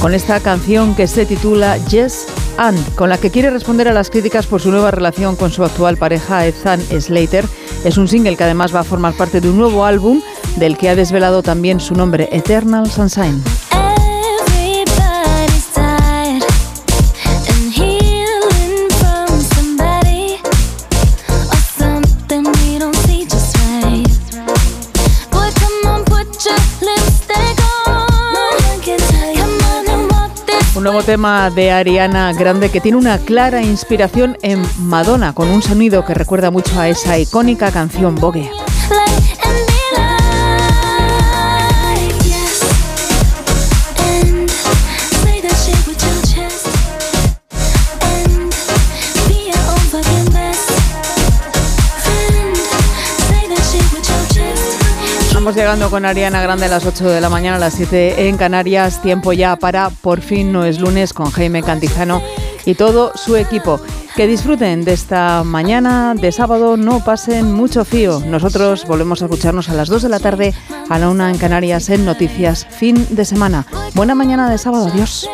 con 0.00 0.14
esta 0.14 0.38
canción 0.38 0.94
que 0.94 1.08
se 1.08 1.26
titula 1.26 1.78
Yes 1.88 2.26
and, 2.58 2.94
con 2.94 3.08
la 3.08 3.18
que 3.18 3.32
quiere 3.32 3.50
responder 3.50 3.88
a 3.88 3.92
las 3.92 4.08
críticas 4.08 4.46
por 4.46 4.62
su 4.62 4.70
nueva 4.70 4.92
relación 4.92 5.34
con 5.34 5.50
su 5.50 5.64
actual 5.64 5.96
pareja 5.96 6.46
Ethan 6.46 6.80
Slater. 6.80 7.44
Es 7.84 7.98
un 7.98 8.06
single 8.06 8.36
que 8.36 8.44
además 8.44 8.72
va 8.72 8.80
a 8.80 8.84
formar 8.84 9.14
parte 9.14 9.40
de 9.40 9.50
un 9.50 9.58
nuevo 9.58 9.84
álbum 9.84 10.22
del 10.58 10.78
que 10.78 10.90
ha 10.90 10.94
desvelado 10.94 11.42
también 11.42 11.80
su 11.80 11.94
nombre, 11.94 12.28
Eternal 12.30 12.88
Sunshine. 12.88 13.42
Nuevo 30.96 31.12
tema 31.12 31.50
de 31.50 31.72
Ariana 31.72 32.32
Grande 32.32 32.70
que 32.70 32.80
tiene 32.80 32.96
una 32.96 33.18
clara 33.18 33.60
inspiración 33.60 34.38
en 34.40 34.62
Madonna, 34.78 35.34
con 35.34 35.48
un 35.48 35.60
sonido 35.60 36.06
que 36.06 36.14
recuerda 36.14 36.50
mucho 36.50 36.80
a 36.80 36.88
esa 36.88 37.18
icónica 37.18 37.70
canción 37.70 38.14
Vogue. 38.14 38.50
Llegando 55.56 55.88
con 55.88 56.04
Ariana 56.04 56.42
Grande 56.42 56.66
a 56.66 56.68
las 56.68 56.84
8 56.84 57.08
de 57.08 57.20
la 57.20 57.30
mañana, 57.30 57.56
a 57.56 57.58
las 57.58 57.72
7 57.74 58.28
en 58.28 58.36
Canarias. 58.36 59.00
Tiempo 59.00 59.32
ya 59.32 59.56
para 59.56 59.88
Por 59.88 60.20
fin 60.20 60.52
no 60.52 60.64
es 60.64 60.78
lunes 60.78 61.14
con 61.14 61.30
Jaime 61.30 61.62
Cantizano 61.62 62.20
y 62.66 62.74
todo 62.74 63.12
su 63.14 63.36
equipo. 63.36 63.80
Que 64.14 64.26
disfruten 64.26 64.84
de 64.84 64.92
esta 64.92 65.44
mañana 65.44 66.14
de 66.14 66.30
sábado, 66.30 66.76
no 66.76 67.02
pasen 67.02 67.52
mucho 67.52 67.86
frío. 67.86 68.20
Nosotros 68.26 68.86
volvemos 68.86 69.22
a 69.22 69.24
escucharnos 69.24 69.70
a 69.70 69.74
las 69.74 69.88
2 69.88 70.02
de 70.02 70.08
la 70.10 70.20
tarde, 70.20 70.54
a 70.90 70.98
la 70.98 71.08
una 71.08 71.30
en 71.30 71.38
Canarias 71.38 71.88
en 71.88 72.04
Noticias, 72.04 72.66
fin 72.68 73.06
de 73.10 73.24
semana. 73.24 73.66
Buena 73.94 74.14
mañana 74.14 74.50
de 74.50 74.58
sábado, 74.58 74.90
adiós. 74.92 75.26